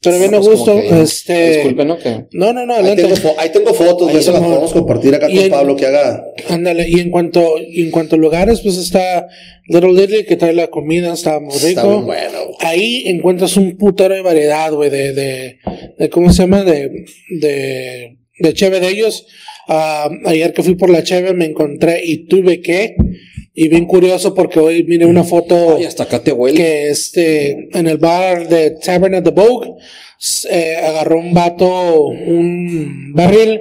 Pero 0.00 0.18
bien 0.18 0.34
a 0.34 0.38
pues, 0.40 0.48
gusto, 0.50 0.78
este. 0.78 1.54
Disculpen, 1.54 1.88
¿no? 1.88 1.98
Que- 1.98 2.26
No, 2.32 2.52
no, 2.52 2.66
no, 2.66 2.74
Ahí 2.74 2.94
tengo, 2.94 3.14
ahí 3.38 3.50
tengo 3.52 3.72
fotos, 3.74 4.08
Ahí 4.08 4.14
güey, 4.14 4.22
se 4.24 4.32
las 4.32 4.40
podemos 4.42 4.72
compartir 4.72 5.14
acá 5.14 5.28
con 5.28 5.36
en- 5.38 5.50
Pablo 5.50 5.76
que 5.76 5.86
haga. 5.86 6.24
Ándale, 6.50 6.86
y 6.88 7.00
en 7.00 7.10
cuanto, 7.10 7.54
y 7.58 7.82
en 7.82 7.90
cuanto 7.90 8.16
a 8.16 8.18
lugares, 8.18 8.60
pues 8.60 8.76
está 8.76 9.26
Little 9.68 9.92
Italy 9.92 10.24
que 10.24 10.36
trae 10.36 10.52
la 10.52 10.68
comida, 10.68 11.12
está 11.14 11.40
muy 11.40 11.54
rico. 11.54 11.68
Está 11.68 11.84
bueno. 11.86 12.38
Ahí 12.60 13.04
encuentras 13.06 13.56
un 13.56 13.76
putero 13.76 14.14
de 14.14 14.22
variedad, 14.22 14.72
güey, 14.72 14.90
de, 14.90 15.12
de, 15.14 15.58
de, 15.98 16.10
¿cómo 16.10 16.32
se 16.32 16.42
llama? 16.42 16.64
De, 16.64 17.04
de, 17.40 18.18
de 18.38 18.54
cheve 18.54 18.78
de 18.80 18.88
ellos. 18.88 19.26
Ah, 19.68 20.10
ayer 20.26 20.52
que 20.52 20.62
fui 20.62 20.74
por 20.74 20.90
la 20.90 21.02
cheve 21.02 21.32
me 21.34 21.44
encontré 21.46 22.02
y 22.04 22.26
tuve 22.26 22.60
que, 22.60 22.96
y 23.54 23.68
bien 23.68 23.86
curioso 23.86 24.34
porque 24.34 24.58
hoy 24.60 24.84
miré 24.84 25.04
una 25.06 25.24
foto 25.24 25.76
Ay, 25.76 25.84
hasta 25.84 26.04
acá 26.04 26.22
te 26.22 26.32
huele. 26.32 26.56
que 26.56 26.88
este, 26.88 27.68
en 27.72 27.86
el 27.86 27.98
bar 27.98 28.48
de 28.48 28.70
Tavern 28.70 29.14
at 29.14 29.24
the 29.24 29.30
Vogue, 29.30 29.72
eh, 30.50 30.76
agarró 30.76 31.18
un 31.18 31.34
vato, 31.34 32.04
un 32.06 33.12
barril 33.14 33.60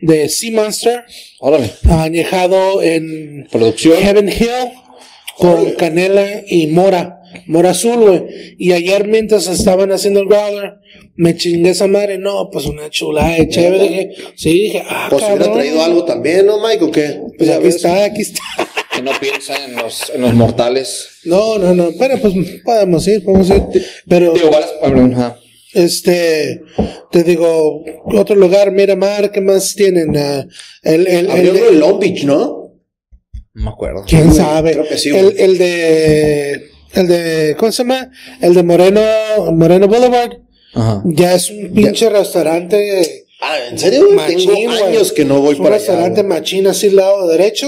de 0.00 0.28
Sea 0.28 0.52
Monster, 0.52 1.04
Órale. 1.40 1.70
añejado 1.88 2.82
en 2.82 3.46
Producción. 3.50 3.96
Heaven 3.98 4.28
Hill 4.28 4.72
con 5.38 5.72
canela 5.72 6.42
y 6.46 6.66
mora. 6.68 7.18
mora 7.46 7.70
azul, 7.70 7.96
güey. 8.00 8.22
Y 8.58 8.72
ayer 8.72 9.08
mientras 9.08 9.48
estaban 9.48 9.90
haciendo 9.90 10.20
el 10.20 10.26
growler, 10.28 10.74
me 11.16 11.34
chingué 11.36 11.70
esa 11.70 11.86
madre. 11.86 12.18
No, 12.18 12.50
pues 12.52 12.66
una 12.66 12.90
chula 12.90 13.28
de 13.30 13.48
chévere. 13.48 13.88
Dije, 13.88 14.10
sí, 14.36 14.52
dije, 14.52 14.82
ah, 14.86 15.06
Pues 15.08 15.22
hubiera 15.22 15.38
cabrón. 15.38 15.58
traído 15.58 15.82
algo 15.82 16.04
también, 16.04 16.44
¿no, 16.46 16.58
Mike? 16.62 16.84
¿O 16.84 16.90
qué? 16.90 17.18
Pues 17.38 17.48
aquí 17.50 17.64
ves. 17.64 17.76
está, 17.76 18.04
aquí 18.04 18.20
está. 18.22 18.42
No 19.02 19.10
piensa 19.20 19.64
en 19.64 19.74
los, 19.76 20.10
en 20.14 20.20
los 20.22 20.34
mortales. 20.34 21.08
No, 21.24 21.58
no, 21.58 21.74
no. 21.74 21.90
Pero 21.98 22.18
pues 22.18 22.34
podemos 22.64 23.06
ir, 23.08 23.24
podemos 23.24 23.48
ir. 23.50 23.62
Pero, 24.08 24.32
Digo, 24.34 24.50
balas, 24.50 24.70
ajá. 24.82 25.36
este, 25.74 26.60
te 27.10 27.22
digo, 27.24 27.84
otro 28.06 28.36
lugar, 28.36 28.70
Miramar, 28.72 29.30
¿qué 29.32 29.40
más 29.40 29.74
tienen? 29.74 30.16
Ah, 30.16 30.46
el, 30.82 31.06
el, 31.06 31.30
Abrió 31.30 31.52
el- 31.52 31.56
uno 31.60 31.68
en 31.70 31.80
Long 31.80 31.98
Beach, 32.00 32.24
¿no? 32.24 32.72
No 33.54 33.64
me 33.64 33.70
acuerdo. 33.70 34.04
¿Quién 34.06 34.32
sabe? 34.32 34.72
creo 34.72 34.88
que 34.88 34.96
sí, 34.98 35.10
el, 35.10 35.34
el 35.38 35.58
de, 35.58 36.52
el 36.94 37.06
de, 37.06 37.56
¿cómo 37.58 37.70
se 37.70 37.82
llama? 37.82 38.10
El 38.40 38.54
de 38.54 38.62
Moreno, 38.62 39.00
Moreno 39.52 39.88
Boulevard. 39.88 40.38
Ajá. 40.74 41.02
Ya 41.04 41.34
es 41.34 41.50
un 41.50 41.70
pinche 41.74 42.08
restaurante 42.08 43.26
Ah, 43.42 43.58
¿en 43.70 43.78
serio? 43.78 44.08
machín, 44.12 44.48
Tengo 44.54 44.84
años 44.86 45.12
que 45.12 45.24
no 45.24 45.40
voy 45.40 45.52
Es 45.54 45.58
un 45.58 45.64
para 45.64 45.74
allá. 45.76 45.84
restaurante 45.86 46.22
machín 46.22 46.66
así 46.68 46.86
al 46.88 46.96
lado 46.96 47.26
derecho, 47.28 47.66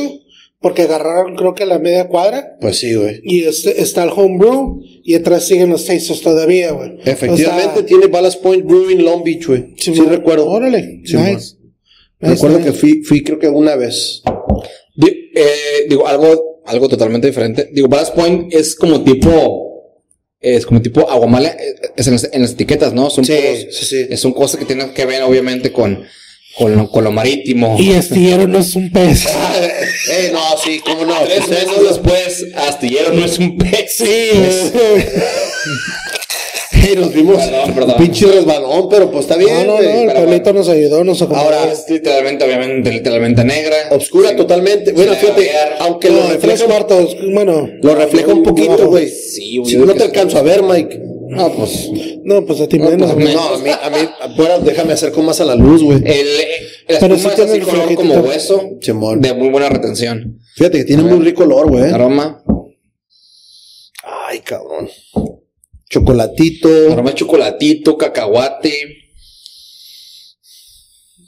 porque 0.65 0.83
agarraron 0.83 1.37
creo 1.37 1.55
que 1.55 1.67
la 1.67 1.79
media 1.79 2.09
cuadra. 2.09 2.57
Pues 2.61 2.79
sí, 2.79 2.95
güey. 2.95 3.21
Y 3.23 3.45
este, 3.45 3.83
está 3.83 4.03
el 4.03 4.11
homebrew 4.11 4.81
y 5.05 5.15
atrás 5.15 5.47
siguen 5.47 5.69
los 5.69 5.85
tasters 5.85 6.23
todavía, 6.23 6.73
güey. 6.73 6.99
Efectivamente 7.05 7.71
O 7.71 7.75
sea, 7.81 7.87
tiene 7.87 8.07
Ballast 8.07 8.41
Point 8.43 8.65
Brewing 8.65 9.05
Long 9.05 9.23
Beach, 9.23 9.47
güey. 9.47 9.75
Sí, 9.77 9.91
mo- 9.93 10.09
recuerdo. 10.09 10.47
Órale, 10.49 11.03
Sí, 11.05 11.17
nice. 11.17 11.33
Nice, 11.35 11.57
recuerdo 12.21 12.59
nice. 12.61 12.71
que 12.71 12.77
fui, 12.77 13.03
fui 13.05 13.23
creo 13.23 13.39
que 13.39 13.49
una 13.49 13.77
vez. 13.77 14.23
Eh, 15.37 15.87
digo, 15.89 16.07
algo, 16.07 16.63
algo 16.65 16.89
totalmente 16.89 17.27
diferente. 17.27 17.69
Digo, 17.73 17.89
Ballast 17.89 18.15
Point 18.15 18.55
es 18.55 18.75
como 18.75 19.03
tipo, 19.03 20.01
es 20.41 20.65
como 20.65 20.81
tipo 20.81 21.11
aguamala, 21.11 21.49
eh, 21.51 21.75
es 21.97 22.07
en 22.07 22.15
las, 22.15 22.31
en 22.33 22.41
las 22.43 22.53
etiquetas, 22.53 22.93
¿no? 22.95 23.11
Son 23.11 23.25
Sí, 23.25 23.33
puros- 23.33 23.67
sí, 23.71 24.07
sí. 24.09 24.17
Son 24.17 24.33
cosas 24.33 24.59
que 24.61 24.65
tienen 24.67 24.95
que 24.95 25.05
ver, 25.07 25.23
obviamente, 25.23 25.73
con, 25.73 26.05
con, 26.57 26.77
lo, 26.77 26.91
con 26.91 27.05
lo 27.05 27.13
marítimo. 27.13 27.77
Y 27.79 27.93
astillero 27.93 28.47
no 28.47 28.59
es 28.61 28.75
un 28.77 28.91
pez. 28.91 29.25
eh, 30.11 30.31
no, 30.33 30.41
sí, 30.63 30.81
cómo 30.85 31.05
no. 31.05 31.15
Tres 31.25 31.41
Ustedes 31.41 31.67
meses 31.69 31.83
después, 31.89 32.47
astillero 32.57 33.13
no 33.13 33.25
es 33.25 33.39
un 33.39 33.57
pez. 33.59 33.93
Sí, 33.97 34.05
Eh, 36.87 36.97
nos 36.97 37.15
vimos 37.15 37.39
Perdón, 37.43 37.73
perdón. 37.75 37.91
un 37.93 37.97
pinche 38.05 38.27
resbalón, 38.27 38.89
pero 38.91 39.11
pues 39.11 39.23
está 39.25 39.37
bien, 39.39 39.67
No, 39.67 39.81
no, 39.81 39.83
no, 39.83 40.01
el 40.03 40.13
Pablito 40.13 40.53
nos 40.53 40.69
ayudó, 40.69 41.03
nos 41.03 41.23
acomodó. 41.23 41.45
Ahora, 41.47 41.73
Es 41.73 41.87
literalmente, 41.89 42.45
obviamente, 42.45 42.91
literalmente 42.91 43.43
negra. 43.43 43.75
Obscura 43.93 44.31
Sí. 44.31 44.37
totalmente. 44.37 44.93
Bueno, 44.93 45.13
Sí, 45.15 45.21
fíjate, 45.21 45.51
aunque 45.79 46.11
No, 46.11 46.17
lo 46.17 46.23
tres 46.27 46.43
refleja, 46.43 46.65
cuartos, 46.67 47.17
bueno. 47.33 47.71
lo 47.81 47.95
refleja 47.95 48.35
un 48.35 48.43
poquito, 48.43 48.89
güey. 48.89 49.09
Sí, 49.09 49.57
güey, 49.59 49.71
Si 49.71 49.77
no 49.79 49.95
te 49.95 50.03
alcanzo 50.03 50.37
a 50.37 50.43
ver, 50.43 50.63
Mike. 50.63 51.01
No, 51.35 51.53
pues. 51.53 51.89
No, 52.25 52.45
pues 52.47 52.61
a 52.61 52.69
ti 52.69 52.79
menos. 52.79 53.13
pues, 53.13 53.15
güey. 53.15 53.27
me- 53.27 53.35
No, 53.35 53.55
a 53.55 53.59
mí, 53.59 53.71
a 53.71 53.91
mí, 53.91 54.09
afuera, 54.21 54.59
déjame 54.59 54.93
acerco 54.95 55.23
más 55.23 55.41
a 55.41 55.45
la 55.45 55.55
luz, 55.55 55.83
güey. 55.83 55.99
El, 55.99 56.27
el 56.89 56.99
Pero 57.01 57.17
sí 57.19 57.27
es 57.27 57.39
así 57.41 57.61
color 57.61 57.95
como 57.95 58.15
hueso. 58.17 58.63
De 58.81 59.35
muy 59.35 59.49
buena 59.51 59.69
retención. 59.69 60.39
Fíjate 60.57 60.79
que 60.79 60.85
tiene 60.85 61.03
muy 61.03 61.25
rico 61.25 61.43
olor, 61.45 61.69
güey. 61.71 61.85
Aroma. 61.91 62.43
Ay, 64.27 64.41
cabrón. 64.41 64.89
Chocolatito. 65.91 66.69
Aroma 66.93 67.11
de 67.11 67.17
chocolatito, 67.17 67.97
cacahuate. 67.97 68.73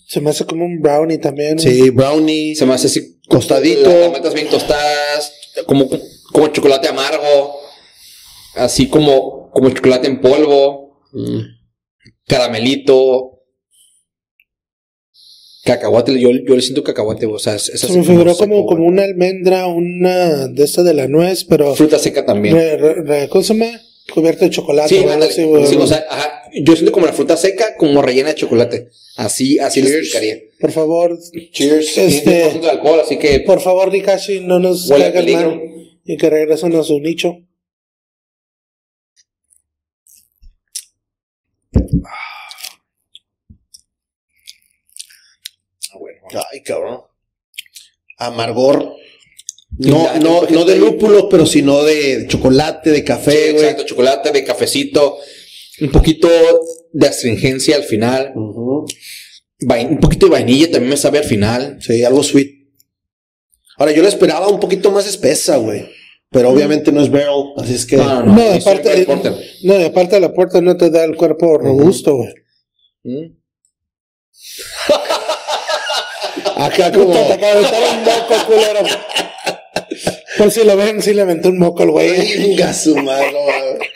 Se 0.08 0.20
me 0.20 0.30
hace 0.30 0.44
como 0.46 0.64
un 0.64 0.80
brownie 0.80 1.18
también. 1.18 1.58
Sí, 1.58 1.90
brownie. 1.90 2.54
Se 2.54 2.64
me 2.66 2.74
hace 2.74 2.86
así. 2.86 3.18
Tostadito. 3.28 3.90
Las 3.90 4.12
metas 4.12 4.34
bien 4.34 4.48
tostadas. 4.48 5.32
Como, 5.66 5.88
como 6.32 6.48
chocolate 6.48 6.88
amargo. 6.88 7.56
Así 8.54 8.88
como, 8.88 9.45
como 9.56 9.70
chocolate 9.70 10.06
en 10.08 10.20
polvo. 10.20 11.00
Mm. 11.12 11.40
Caramelito. 12.26 13.32
Cacahuate. 15.64 16.18
Yo, 16.20 16.30
yo 16.30 16.54
le 16.54 16.62
siento 16.62 16.82
cacahuate. 16.84 17.26
O 17.26 17.38
sea, 17.38 17.54
es, 17.54 17.68
es 17.70 17.80
Se 17.80 17.96
me 17.96 18.04
figuró 18.04 18.36
como, 18.36 18.66
como 18.66 18.84
una 18.86 19.02
almendra, 19.04 19.66
una 19.66 20.46
de 20.48 20.62
esta 20.64 20.82
de 20.82 20.94
la 20.94 21.08
nuez, 21.08 21.44
pero 21.44 21.74
Fruta 21.74 21.98
seca 21.98 22.24
también. 22.24 22.54
re, 22.54 22.76
re, 22.76 22.94
re- 23.02 23.28
¿cómo 23.28 23.42
se 23.42 23.54
llama? 23.54 23.80
Cubierto 24.12 24.44
de 24.44 24.50
chocolate. 24.50 24.88
Sí, 24.88 25.02
ándale. 25.02 25.24
así. 25.32 25.42
Sí, 25.66 25.76
o 25.76 25.86
sea, 25.86 26.04
ajá, 26.08 26.42
yo 26.54 26.74
siento 26.74 26.92
como 26.92 27.06
la 27.06 27.12
fruta 27.12 27.36
seca, 27.36 27.74
como 27.76 28.00
rellena 28.02 28.28
de 28.28 28.34
chocolate. 28.36 28.88
Así, 29.16 29.58
así 29.58 29.82
les 29.82 29.92
explicaría. 29.92 30.38
Por 30.60 30.70
favor, 30.70 31.18
Cheers. 31.52 31.98
Este- 31.98 32.52
10% 32.52 32.60
de 32.60 32.70
alcohol, 32.70 33.00
así 33.00 33.18
que 33.18 33.40
por 33.40 33.60
favor, 33.60 33.90
Dikashi, 33.90 34.40
no 34.40 34.60
nos 34.60 34.88
caigan 34.88 35.32
mal 35.32 35.60
y 36.04 36.16
que 36.16 36.30
regresen 36.30 36.74
a 36.76 36.84
su 36.84 37.00
nicho. 37.00 37.38
Ay, 46.52 46.62
cabrón. 46.62 47.00
Amargor. 48.18 48.94
No, 49.78 50.04
Ya, 50.04 50.18
no, 50.20 50.42
no 50.48 50.64
de 50.64 50.76
lúpulo, 50.76 51.28
pero 51.28 51.44
sino 51.44 51.82
de 51.84 52.26
chocolate, 52.28 52.90
de 52.90 52.98
Sí, 52.98 53.04
café, 53.04 53.52
güey. 53.52 53.64
exacto, 53.64 53.84
chocolate, 53.84 54.30
de 54.32 54.44
cafecito, 54.44 55.18
un 55.80 55.90
poquito 55.90 56.28
de 56.92 57.06
astringencia 57.08 57.76
al 57.76 57.82
final, 57.82 58.32
un 58.34 58.86
poquito 60.00 60.26
de 60.26 60.32
vainilla 60.32 60.70
también 60.70 60.90
me 60.90 60.96
sabe 60.96 61.18
al 61.18 61.24
final. 61.24 61.78
Sí, 61.80 62.02
algo 62.04 62.22
sweet. 62.22 62.52
Ahora, 63.76 63.92
yo 63.92 64.02
la 64.02 64.08
esperaba 64.08 64.48
un 64.48 64.60
poquito 64.60 64.90
más 64.90 65.06
espesa, 65.06 65.56
güey. 65.58 65.86
Pero 66.30 66.50
obviamente 66.50 66.90
no 66.90 67.02
es 67.02 67.10
barrel, 67.10 67.52
así 67.56 67.74
es 67.74 67.84
que. 67.86 67.96
No, 67.98 68.22
No, 68.24 68.36
sí, 68.54 68.58
aparte, 68.60 69.04
Porter. 69.04 69.34
no, 69.62 69.80
y 69.80 69.84
aparte 69.84 70.18
la 70.20 70.32
puerta 70.32 70.60
no 70.60 70.76
te 70.76 70.90
da 70.90 71.04
el 71.04 71.14
cuerpo 71.16 71.58
robusto, 71.58 72.16
güey. 72.16 72.34
Mm. 73.04 73.36
Acá 76.56 76.92
como. 76.92 77.12
Te 77.12 77.32
acaba 77.32 77.54
de 77.54 77.60
echar 77.62 77.82
un 77.98 78.04
moco, 78.04 78.46
culero. 78.46 78.80
Por 80.38 80.50
si 80.50 80.64
lo 80.64 80.76
ven, 80.76 81.00
sí 81.00 81.14
le 81.14 81.22
aventó 81.22 81.48
un 81.48 81.58
moco 81.58 81.82
al 81.82 81.90
güey. 81.90 82.10
Venga, 82.38 82.72
su 82.74 82.94
madre. 82.96 83.32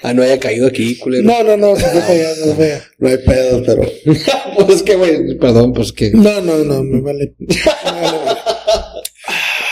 Ah, 0.03 0.15
no 0.15 0.23
haya 0.23 0.39
caído 0.41 0.67
aquí, 0.67 0.97
culero. 0.97 1.23
No, 1.25 1.43
no, 1.43 1.57
no, 1.57 1.77
se 1.77 1.83
fue 2.01 2.01
allá, 2.15 2.35
se 2.35 2.45
fue 2.45 2.55
para 2.55 2.65
allá. 2.75 2.85
No 2.99 3.09
hay 3.09 3.19
pedos, 3.19 3.63
pero. 3.67 3.83
pues 4.67 4.77
es 4.77 4.83
que, 4.83 4.95
güey, 4.97 5.37
perdón, 5.39 5.73
pues 5.75 5.93
que. 5.93 6.11
No, 6.13 6.41
no, 6.41 6.57
no, 6.59 6.83
me 6.83 7.01
vale. 7.03 7.35
Me 7.39 7.47
vale, 7.75 8.19
vale. 8.25 8.41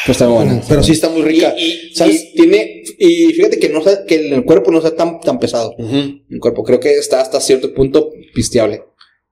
Pues 0.04 0.16
está 0.16 0.26
buena. 0.28 0.60
Pero 0.68 0.82
sí 0.82 0.92
está 0.92 1.08
muy 1.08 1.22
rica. 1.22 1.54
Y, 1.56 1.64
y- 1.90 1.94
¿Sabes? 1.94 2.30
y 2.32 2.34
tiene, 2.34 2.82
y 2.98 3.32
fíjate 3.32 3.58
que 3.58 3.68
no 3.70 3.82
que 4.06 4.14
el 4.14 4.44
cuerpo 4.44 4.70
no 4.70 4.80
sea 4.80 4.94
tan, 4.94 5.20
tan 5.20 5.38
pesado. 5.38 5.74
El 5.78 6.38
cuerpo 6.40 6.64
creo 6.64 6.80
que 6.80 6.94
está 6.98 7.20
hasta 7.20 7.40
cierto 7.40 7.72
punto 7.74 8.10
pisteable. 8.34 8.82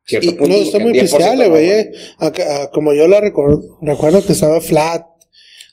Y- 0.08 0.18
punto, 0.32 0.46
No, 0.46 0.54
está 0.56 0.78
muy 0.78 0.92
10% 0.92 1.00
pisteable, 1.00 1.44
no, 1.44 1.50
güey. 1.50 1.70
eh. 1.70 1.90
Ah, 2.18 2.70
Como 2.72 2.92
yo 2.94 3.08
la 3.08 3.20
recuerdo, 3.20 3.78
recuerdo 3.82 4.24
que 4.24 4.32
estaba 4.32 4.60
flat, 4.60 5.02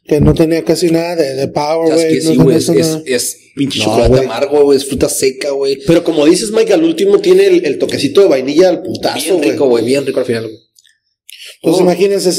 que 0.06 0.20
no 0.20 0.34
tenía 0.34 0.64
casi 0.64 0.90
nada 0.92 1.16
de, 1.16 1.36
de 1.36 1.48
power, 1.50 1.90
¿Sabes 1.90 2.26
güey. 2.26 2.38
qué? 2.38 2.44
no 2.44 2.60
Sí, 2.60 2.78
es, 2.80 2.88
es, 2.88 3.02
es 3.06 3.38
pinche 3.56 3.80
No, 3.80 3.86
chocolate 3.86 4.26
amargo, 4.26 4.64
güey, 4.64 4.78
es 4.78 4.86
fruta 4.86 5.08
seca, 5.08 5.52
güey. 5.52 5.78
Pero 5.86 6.04
como 6.04 6.26
dices, 6.26 6.52
Mike, 6.52 6.74
al 6.74 6.84
último 6.84 7.20
tiene 7.20 7.46
el, 7.46 7.66
el 7.66 7.78
toquecito 7.78 8.22
de 8.22 8.28
vainilla 8.28 8.70
al 8.70 8.82
putazo, 8.82 9.38
Bien 9.40 9.52
rico, 9.52 9.68
güey, 9.70 9.86
bien 9.86 10.06
rico 10.06 10.20
al 10.20 10.26
final, 10.26 10.44
güey. 10.44 10.58
Entonces 11.62 11.80
Oh. 11.82 11.84
imagínense 11.84 12.30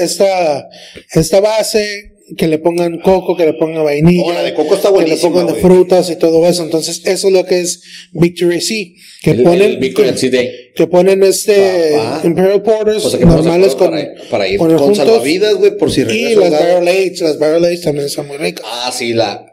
esta, 0.00 0.68
esta 1.12 1.40
base, 1.40 2.13
que 2.36 2.46
le 2.48 2.58
pongan 2.58 3.00
coco, 3.00 3.36
que 3.36 3.44
le 3.46 3.52
pongan 3.54 3.84
vainilla. 3.84 4.22
Oh, 4.24 4.32
la 4.32 4.42
de 4.42 4.54
coco 4.54 4.74
está 4.76 4.92
Que 4.92 5.06
le 5.06 5.16
pongan 5.18 5.46
de 5.46 5.54
frutas 5.54 6.08
y 6.10 6.16
todo 6.16 6.46
eso. 6.48 6.62
Entonces 6.62 7.02
eso 7.04 7.26
es 7.28 7.32
lo 7.32 7.44
que 7.44 7.60
es 7.60 7.82
Victory 8.12 8.60
Sea. 8.60 8.86
Que 9.22 9.30
El, 9.32 9.42
ponen, 9.42 9.62
el 9.62 9.76
Victory 9.78 10.16
Sea 10.16 10.30
Day. 10.30 10.50
que 10.74 10.86
ponen 10.86 11.22
este 11.22 11.92
Papá. 11.96 12.20
Imperial 12.24 12.62
Porters 12.62 13.04
O 13.04 13.10
sea, 13.10 13.20
normales 13.26 13.74
con, 13.74 13.90
para- 13.90 14.14
para 14.30 14.48
ir. 14.48 14.58
Con 14.58 14.76
juntos. 14.78 14.96
salvavidas, 14.96 15.54
güey, 15.56 15.76
por 15.76 15.90
si 15.90 16.00
Y 16.02 16.34
las. 16.34 16.50
Barrel 16.50 16.88
Aged, 16.88 17.20
las 17.20 17.38
Barrel 17.38 17.64
Aged 17.64 17.82
también 17.82 18.06
están 18.06 18.26
muy 18.26 18.36
ricas. 18.38 18.64
Ah, 18.68 18.90
sí, 18.92 19.12
la. 19.12 19.44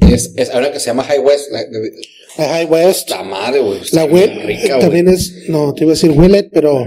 Es, 0.00 0.32
es 0.36 0.50
ahora 0.50 0.70
que 0.72 0.78
se 0.80 0.86
llama 0.86 1.02
High 1.04 1.18
West. 1.20 1.50
La, 1.50 1.64
de- 1.64 1.92
La 2.38 2.48
High 2.48 2.66
West. 2.66 3.10
la 3.10 3.22
madre, 3.24 3.60
güey. 3.60 3.80
La 3.92 4.04
Will 4.04 4.42
rica, 4.44 4.78
también 4.78 5.08
es, 5.08 5.48
no, 5.48 5.72
te 5.74 5.82
iba 5.84 5.92
a 5.92 5.94
decir 5.94 6.10
Willet, 6.12 6.50
pero 6.52 6.86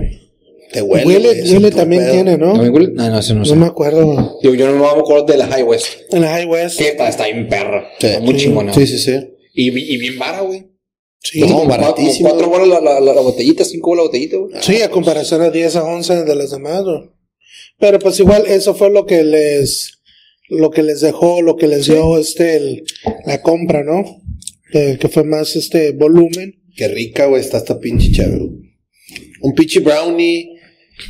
Te 0.71 0.81
huele. 0.81 1.41
Otro 1.57 1.71
también 1.71 2.03
pedo. 2.03 2.11
tiene, 2.13 2.37
¿no? 2.37 2.53
¿También 2.53 2.73
huele? 2.73 2.91
No, 2.93 3.09
no, 3.09 3.19
eso 3.19 3.33
no 3.33 3.39
No 3.39 3.45
sé. 3.45 3.55
me 3.55 3.65
acuerdo. 3.65 4.37
Digo, 4.41 4.53
yo 4.55 4.67
no 4.71 4.77
me 4.79 4.85
acuerdo 4.87 5.25
de 5.25 5.37
la 5.37 5.47
High 5.47 5.63
West. 5.63 5.87
En 6.11 6.21
la 6.21 6.29
High 6.29 6.45
West. 6.45 6.77
Que 6.77 6.89
está, 6.89 7.09
está 7.09 7.25
bien 7.25 7.47
perra. 7.47 7.87
Sí. 7.99 8.07
Está 8.07 8.19
muy 8.19 8.33
Sí. 8.35 8.45
chingona. 8.45 8.73
Sí, 8.73 8.85
sí, 8.87 8.97
sí. 8.99 9.13
Y, 9.53 9.71
bi- 9.71 9.85
y 9.93 9.97
bien 9.97 10.17
vara, 10.19 10.41
güey. 10.41 10.67
Sí, 11.21 11.41
No, 11.41 11.65
baratísimo. 11.65 12.29
Como 12.29 12.41
cuatro 12.41 12.49
bolas 12.49 12.67
la, 12.67 12.93
la, 12.93 12.99
la, 13.01 13.13
la 13.13 13.21
botellita, 13.21 13.65
cinco 13.65 13.89
bolas 13.89 14.03
la 14.03 14.07
botellita, 14.07 14.37
güey. 14.37 14.51
Sí, 14.61 14.81
a 14.81 14.89
comparación 14.89 15.41
a 15.41 15.49
10 15.49 15.75
a 15.75 15.83
11 15.83 16.23
de 16.23 16.35
las 16.35 16.51
demás, 16.51 16.83
güey. 16.83 17.09
Pero 17.77 17.99
pues 17.99 18.19
igual 18.19 18.43
eso 18.47 18.73
fue 18.75 18.89
lo 18.89 19.05
que 19.05 19.23
les 19.23 19.93
lo 20.49 20.71
que 20.71 20.81
les 20.81 21.01
dejó, 21.01 21.41
lo 21.41 21.55
que 21.57 21.67
les 21.67 21.85
dio 21.87 22.17
este 22.17 22.55
el- 22.57 22.83
la 23.25 23.41
compra, 23.41 23.83
¿no? 23.83 24.03
Que, 24.71 24.97
que 24.99 25.07
fue 25.09 25.23
más 25.23 25.55
este 25.55 25.91
volumen. 25.91 26.61
Qué 26.75 26.87
rica, 26.87 27.25
güey, 27.25 27.41
está 27.41 27.57
esta 27.57 27.79
pinche 27.79 28.11
chévere. 28.11 28.37
güey. 28.37 28.69
Un 29.41 29.53
pinche 29.55 29.79
brownie. 29.79 30.49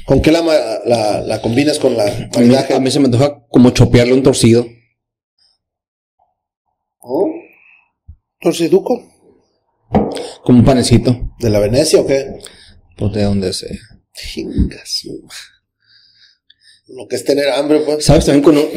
¿Con 0.06 0.22
qué 0.22 0.32
la, 0.32 0.42
la, 0.86 1.22
la 1.22 1.42
combinas 1.42 1.80
con 1.80 1.98
la 1.98 2.06
A 2.06 2.30
maridaje? 2.36 2.74
a 2.74 2.80
mí 2.80 2.92
se 2.92 3.00
me 3.00 3.06
antoja 3.06 3.46
como 3.50 3.72
chopearle 3.72 4.14
un 4.14 4.24
torcido. 4.24 4.68
Oh. 7.00 7.32
Torciduco. 8.40 9.04
Como 10.44 10.60
un 10.60 10.66
panecito. 10.66 11.34
¿De 11.40 11.50
la 11.50 11.60
Venecia 11.60 12.00
o 12.00 12.08
qué? 12.08 12.40
Pues 12.98 13.14
de 13.14 13.24
donde 13.24 13.54
sea. 13.54 13.78
Chingas. 14.14 15.08
Lo 16.88 17.08
que 17.08 17.16
es 17.16 17.24
tener 17.24 17.50
hambre, 17.50 17.80
pues. 17.82 18.06
¿Sabes 18.06 18.26
también 18.26 18.44
con 18.44 18.58
un... 18.58 18.66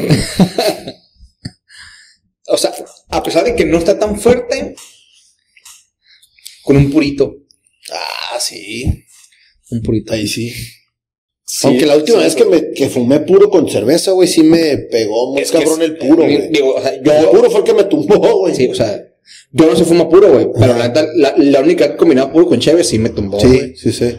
o 2.47 2.57
sea, 2.57 2.73
a 3.09 3.23
pesar 3.23 3.43
de 3.43 3.55
que 3.55 3.65
no 3.65 3.77
está 3.77 3.97
tan 3.97 4.19
fuerte, 4.19 4.75
con 6.63 6.77
un 6.77 6.91
purito. 6.91 7.35
Ah, 7.91 8.39
sí. 8.39 9.05
Un 9.69 9.81
purito. 9.81 10.13
Ahí 10.13 10.27
sí. 10.27 10.53
Aunque 11.63 11.85
la 11.85 11.95
última 11.97 12.19
vez 12.19 12.35
que 12.35 12.45
me 12.45 12.71
que 12.71 12.89
fumé 12.89 13.19
puro 13.19 13.49
con 13.49 13.69
cerveza, 13.69 14.11
güey, 14.11 14.27
sí 14.27 14.43
me 14.43 14.77
pegó 14.77 15.31
muy 15.31 15.41
Es 15.41 15.51
cabrón 15.51 15.81
es- 15.81 15.89
el 15.89 15.97
puro, 15.97 16.23
güey. 16.23 16.49
Digo, 16.49 16.75
o 16.75 16.81
sea, 16.81 16.93
El 16.93 17.03
yo... 17.03 17.31
puro 17.31 17.49
fue 17.51 17.59
el 17.59 17.65
que 17.65 17.73
me 17.73 17.83
tumbó, 17.83 18.37
güey. 18.39 18.55
Sí, 18.55 18.67
o 18.69 18.75
sea, 18.75 19.05
yo 19.51 19.65
no 19.67 19.75
se 19.75 19.85
fuma 19.85 20.09
puro, 20.09 20.31
güey. 20.31 20.47
Pero 20.59 20.75
la, 20.77 20.91
la, 21.15 21.33
la 21.37 21.59
única 21.61 21.91
que 21.91 21.95
combinaba 21.97 22.31
puro 22.31 22.47
con 22.47 22.59
cheve 22.59 22.83
sí 22.83 22.97
me 22.97 23.09
tumbó, 23.09 23.39
sí, 23.39 23.47
güey. 23.47 23.75
sí, 23.75 23.91
sí. 23.91 24.15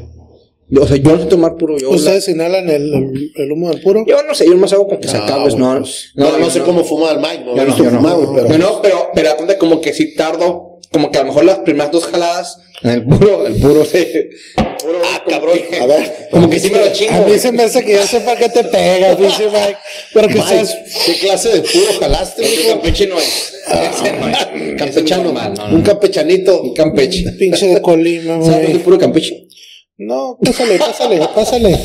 O 0.76 0.86
sea, 0.86 0.96
yo 0.96 1.12
no 1.12 1.18
sé 1.22 1.26
tomar 1.26 1.56
puro. 1.56 1.76
Yo, 1.76 1.90
¿Ustedes 1.90 2.26
inhalan 2.28 2.68
el, 2.70 2.92
el, 2.94 3.32
el 3.36 3.52
humo 3.52 3.70
del 3.70 3.80
puro? 3.82 4.04
yo 4.06 4.22
no 4.22 4.34
sé, 4.34 4.46
yo 4.46 4.56
más 4.56 4.72
hago 4.72 4.88
con 4.88 4.98
que 4.98 5.08
se 5.08 5.16
acabe. 5.16 5.54
No, 5.56 5.78
pues, 5.80 6.12
no, 6.14 6.38
no 6.38 6.50
sé 6.50 6.60
cómo 6.60 6.82
fuma 6.84 7.10
el 7.12 7.18
Mike, 7.18 7.42
no 7.44 7.54
Yo 7.56 7.64
no, 7.66 7.76
yo 7.76 7.84
no. 7.90 7.98
fumar, 7.98 8.16
güey, 8.16 8.28
pero. 8.46 8.58
No, 8.58 8.70
no, 8.70 8.82
pero, 8.82 9.10
pero 9.14 9.36
cuenta 9.36 9.58
como 9.58 9.80
que 9.80 9.92
sí 9.92 10.14
tardo, 10.14 10.73
como 10.94 11.10
que 11.10 11.18
a 11.18 11.22
lo 11.22 11.26
mejor 11.28 11.44
las 11.44 11.58
primeras 11.58 11.90
dos 11.90 12.06
jaladas 12.06 12.56
en 12.82 12.90
el 12.90 13.04
puro, 13.04 13.46
el 13.48 13.54
puro 13.56 13.82
de. 13.84 14.30
Puro, 14.80 14.98
Ah, 15.04 15.22
cabrón. 15.28 15.58
que- 15.68 15.76
A 15.80 15.86
ver. 15.86 16.28
Como 16.30 16.48
que 16.48 16.60
sí 16.60 16.70
me 16.70 16.78
lo 16.78 16.92
chingo. 16.92 17.14
A 17.14 17.20
mí 17.22 17.36
se 17.38 17.50
me 17.50 17.64
hace 17.64 17.84
que 17.84 17.94
ya 17.94 18.06
sepa 18.06 18.36
que 18.36 18.48
te 18.48 18.62
pega, 18.64 19.16
pinche 19.16 19.46
Mike. 19.46 19.76
Pero 20.12 20.28
que 20.28 20.34
Mike, 20.34 20.60
estás. 20.60 20.76
¿qué 21.04 21.14
clase 21.18 21.48
de 21.48 21.60
puro 21.62 21.86
jalaste, 21.98 22.42
güey? 22.42 22.68
campeche 22.68 23.06
no 23.08 23.18
es. 23.18 23.54
Ese 23.66 24.12
no 24.12 24.28
es. 24.28 24.38
Ese 24.54 24.76
Campechano, 24.76 25.22
es 25.22 25.24
normal, 25.34 25.54
no, 25.56 25.68
no, 25.68 25.76
un 25.76 25.82
campechanito. 25.82 26.62
Un 26.62 26.74
campeche. 26.74 27.24
Pinche 27.38 27.66
de 27.66 27.82
Colima, 27.82 28.40
¿Sabes 28.44 28.68
güey. 28.70 28.78
puro 28.84 28.98
campeche? 28.98 29.48
No, 29.96 30.38
pásale, 30.40 30.78
pásale, 30.78 31.18
pásale. 31.34 31.78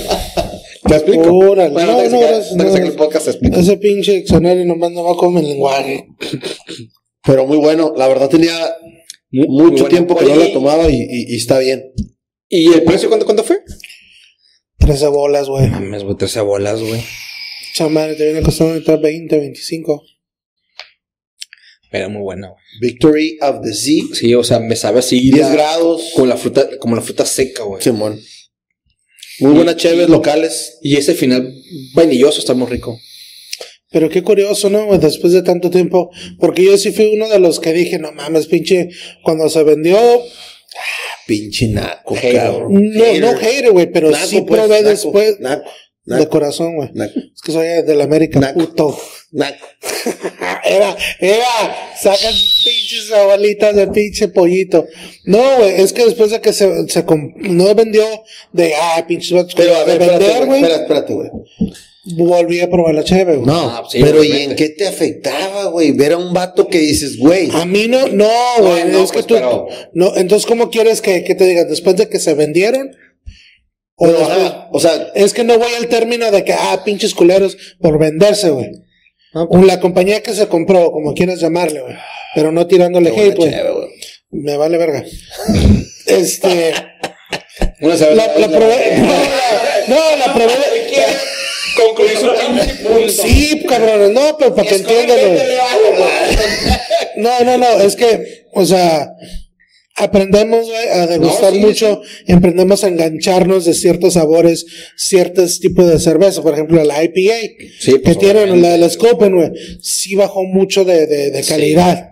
¿Te 0.88 0.93
explico? 0.95 1.32
Órale. 1.38 1.69
Bueno, 1.72 1.91
No, 1.93 1.98
no, 1.98 2.04
no, 2.04 2.10
no, 2.10 2.19
gracias, 2.19 2.52
no, 2.56 2.63
no. 2.63 2.76
el 2.76 2.93
podcast 2.93 3.26
te 3.26 3.32
explico. 3.32 3.60
Ese 3.60 3.78
pinche 3.78 4.13
diccionario 4.13 4.65
nomás 4.65 4.91
no 4.91 5.04
va 5.04 5.15
con 5.15 5.38
el 5.38 5.48
lenguaje. 5.48 6.08
Pero 7.24 7.45
muy 7.45 7.58
bueno. 7.58 7.93
La 7.95 8.08
verdad 8.08 8.28
tenía 8.30 8.56
Muy 9.32 9.48
mucho 9.48 9.84
bueno. 9.84 9.88
tiempo 9.89 10.15
que 10.18 10.26
Oye, 10.26 10.34
no 10.36 10.39
la 10.44 10.52
tomaba 10.54 10.89
y, 10.89 10.96
y- 10.96 11.34
y 11.34 11.36
está 11.38 11.60
bien. 11.60 11.92
¿Y 12.48 12.74
el 12.74 12.84
precio 12.84 13.10
cuánto, 13.10 13.26
cuánto 13.26 13.44
fue? 13.44 13.60
13 14.80 15.08
bolas, 15.08 15.48
güey. 15.48 15.70
Mames, 15.70 16.04
güey, 16.04 16.15
13 16.18 16.42
bolas, 16.42 16.82
güey. 16.82 17.02
Chamar, 17.76 18.15
te 18.15 18.26
viene 18.26 18.42
costando 18.42 18.74
ahorita 18.74 18.98
20, 18.98 19.38
25. 19.38 20.04
Era 21.92 22.08
muy 22.08 22.22
buena, 22.22 22.50
güey. 22.50 22.62
Victory 22.82 23.38
of 23.42 23.62
the 23.63 23.74
Sea. 23.74 24.04
Sí, 24.13 24.34
o 24.36 24.44
sea, 24.44 24.60
me 24.60 24.76
sabe 24.76 25.00
así. 25.00 25.20
10 25.32 25.39
la- 25.48 25.54
grados. 25.54 26.12
Con 26.15 26.30
la 26.30 26.38
fruta, 26.38 26.68
como 26.80 26.96
la 26.96 27.02
fruta 27.02 27.26
seca, 27.26 27.63
güey. 27.63 27.82
Simón. 27.82 28.20
Muy 29.39 29.54
buenas 29.54 29.78
cheves 29.78 30.10
locales. 30.10 30.78
Y 30.82 30.98
ese 30.98 31.13
final 31.15 31.54
vainilloso 31.94 32.39
está 32.39 32.54
muy 32.54 32.68
rico. 32.68 33.00
Pero 33.91 34.10
qué 34.10 34.21
curioso, 34.23 34.69
¿no? 34.69 34.97
Después 34.97 35.34
de 35.34 35.41
tanto 35.41 35.69
tiempo. 35.69 36.12
Porque 36.39 36.63
yo 36.63 36.78
sí 36.78 36.91
fui 36.91 37.06
uno 37.13 37.28
de 37.28 37.39
los 37.39 37.60
que 37.60 37.73
dije, 37.73 37.97
no 37.97 38.12
mames, 38.12 38.47
pinche. 38.47 38.89
Cuando 39.23 39.49
se 39.49 39.63
vendió. 39.63 39.97
Pinche 41.25 41.67
naco, 41.69 42.15
Hater. 42.15 42.36
cabrón. 42.36 42.73
No, 42.93 43.13
no 43.19 43.38
hater, 43.38 43.71
güey, 43.71 43.91
pero 43.91 44.12
Naco, 44.12 44.25
sí 44.28 44.41
pues, 44.41 44.62
probé 44.62 44.84
después. 44.84 45.39
Naco, 45.39 45.69
De 46.06 46.28
corazón, 46.28 46.75
güey. 46.75 46.89
Es 46.95 47.41
que 47.43 47.52
soy 47.52 47.67
del 47.84 48.02
América, 48.02 48.54
puto. 48.54 48.97
naco. 49.32 49.65
Era, 50.63 50.95
era, 51.19 51.47
sacan 51.99 52.32
sus 52.34 52.63
pinches 52.63 53.12
abalitas 53.12 53.75
de 53.75 53.88
pinche 53.88 54.28
pollito. 54.28 54.86
No, 55.23 55.58
güey, 55.58 55.82
es 55.82 55.93
que 55.93 56.06
después 56.06 56.30
de 56.30 56.41
que 56.41 56.54
se, 56.54 56.88
se 56.89 57.04
no 57.38 57.73
vendió 57.73 58.04
de, 58.54 58.73
ah, 58.75 59.04
pinches 59.08 59.32
vatos, 59.32 59.56
Pero 59.56 59.75
a 59.75 59.80
de 59.80 59.86
ver, 59.86 60.02
espérate, 60.02 60.25
vender, 60.25 60.45
güey. 60.45 60.60
güey, 60.62 60.71
Espérate, 60.71 60.84
espérate, 60.84 61.13
güey. 61.13 61.30
Volví 62.15 62.60
a 62.62 62.69
probar 62.69 62.93
la 62.95 63.04
cheve, 63.04 63.36
güey. 63.38 63.45
No, 63.48 63.69
Ah, 63.69 63.84
sí, 63.89 64.00
pero 64.02 64.24
¿y 64.24 64.32
en 64.32 64.56
qué 64.56 64.69
te 64.69 64.88
afectaba, 64.88 65.65
güey? 65.65 65.91
Ver 65.91 66.13
a 66.13 66.17
un 66.17 66.34
vato 66.34 66.67
que 66.67 66.80
dices, 66.80 67.17
güey. 67.17 67.50
A 67.54 67.65
mí 67.65 67.88
no, 67.88 68.08
no, 68.08 68.30
güey, 68.60 68.86
no, 68.86 69.04
es 69.04 69.12
que 69.12 69.15
pues, 69.17 69.26
tú, 69.28 69.34
pero- 69.36 69.67
no, 69.93 70.15
entonces, 70.15 70.45
¿cómo 70.48 70.69
quieres 70.69 71.02
que, 71.02 71.24
que 71.24 71.36
te 71.36 71.45
diga? 71.45 71.65
Después 71.65 71.95
de 71.95 72.10
que 72.10 72.19
se 72.19 72.34
vendieron, 72.34 72.91
o 73.95 74.06
Pero, 74.06 74.17
después- 74.19 74.54
o 74.72 74.80
sea, 74.80 75.12
es 75.15 75.34
que 75.34 75.43
no 75.43 75.58
voy 75.58 75.72
al 75.78 75.88
término 75.88 76.32
de 76.32 76.43
que, 76.43 76.54
ah, 76.54 76.82
pinches 76.86 77.13
culeros, 77.13 77.58
por 77.82 78.00
venderse, 78.00 78.50
güey. 78.50 78.69
Ah, 79.34 79.45
O 79.50 79.62
La 79.63 79.80
compañía 79.80 80.24
que 80.24 80.34
se 80.34 80.48
compró, 80.48 80.91
como 80.91 81.13
quieras 81.13 81.39
llamarle, 81.39 81.82
güey. 81.82 81.95
Pero 82.34 82.52
no 82.52 82.65
tirándole 82.67 83.12
qué 83.12 83.22
hate, 83.22 83.36
güey. 83.36 83.52
Me 84.32 84.58
vale 84.58 84.78
verga. 84.78 85.04
este. 86.06 86.74
Una 87.82 87.95
cerveza- 87.98 88.15
La, 88.39 88.39
la 88.39 88.48
probé. 88.48 88.98
No, 88.98 89.95
no, 89.95 90.15
la 90.17 90.34
probé. 90.34 90.54
Sí, 93.10 93.63
cabrones, 93.68 94.12
no, 94.12 94.38
pero 94.38 94.56
para 94.56 94.68
que 94.68 94.76
entiendan. 94.76 95.20
No, 97.18 97.44
no, 97.44 97.58
no, 97.58 97.82
es 97.82 97.96
que, 97.96 98.46
o 98.54 98.65
sea, 98.65 99.13
aprendemos 99.96 100.68
a 100.94 101.08
degustar 101.08 101.54
No, 101.54 101.60
sí, 101.60 101.65
mucho, 101.65 102.02
y 102.26 102.32
aprendemos 102.32 102.84
a 102.84 102.88
engancharnos 102.88 103.65
de 103.65 103.74
ciertos 103.74 104.13
sabores, 104.13 104.65
ciertos 104.96 105.60
tipos 105.60 105.88
de 105.88 106.00
cerveza, 106.00 106.42
por 106.42 106.54
ejemplo, 106.54 106.84
la 106.84 107.04
IPA, 107.04 107.36
Sí, 107.80 108.00
que 108.04 108.15
tienen 108.15 108.62
la 108.62 108.70
de 108.70 108.78
la 108.78 108.89
Scopen, 108.89 109.36
güey, 109.36 109.52
sí 109.82 110.15
bajó 110.15 110.44
mucho 110.44 110.86
de, 110.86 111.06
de, 111.08 111.32
de 111.32 111.44
calidad. 111.44 112.10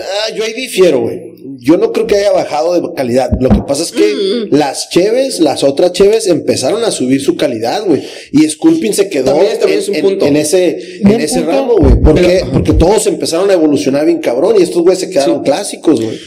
Ah, 0.00 0.34
yo 0.34 0.44
ahí 0.44 0.52
difiero, 0.54 1.00
güey. 1.00 1.35
Yo 1.58 1.76
no 1.76 1.92
creo 1.92 2.06
que 2.06 2.16
haya 2.16 2.32
bajado 2.32 2.80
de 2.80 2.94
calidad. 2.94 3.30
Lo 3.40 3.48
que 3.48 3.62
pasa 3.66 3.82
es 3.82 3.92
que 3.92 4.04
Mm. 4.50 4.54
las 4.54 4.90
cheves, 4.90 5.40
las 5.40 5.62
otras 5.64 5.92
cheves, 5.92 6.26
empezaron 6.26 6.84
a 6.84 6.90
subir 6.90 7.20
su 7.20 7.36
calidad, 7.36 7.84
güey. 7.86 8.02
Y 8.32 8.48
Sculpin 8.48 8.92
se 8.94 9.08
quedó 9.08 9.32
También- 9.32 9.58
también 9.58 9.78
en, 9.78 9.82
es 9.82 9.88
un 9.88 9.94
en- 9.94 10.02
punto. 10.02 10.26
en 10.26 10.36
ese, 10.36 10.78
en 11.00 11.20
ese 11.20 11.40
punto. 11.40 11.50
ramo, 11.52 11.76
güey. 11.76 12.00
¿Por 12.02 12.14
Pero- 12.14 12.28
qué? 12.28 12.40
Porque 12.52 12.72
todos 12.72 13.06
empezaron 13.06 13.48
a 13.50 13.54
evolucionar 13.54 14.04
bien 14.06 14.18
cabrón 14.18 14.56
y 14.58 14.62
estos 14.62 14.82
güeyes 14.82 15.00
se 15.00 15.10
quedaron 15.10 15.42
clásicos, 15.42 16.00
güey. 16.00 16.18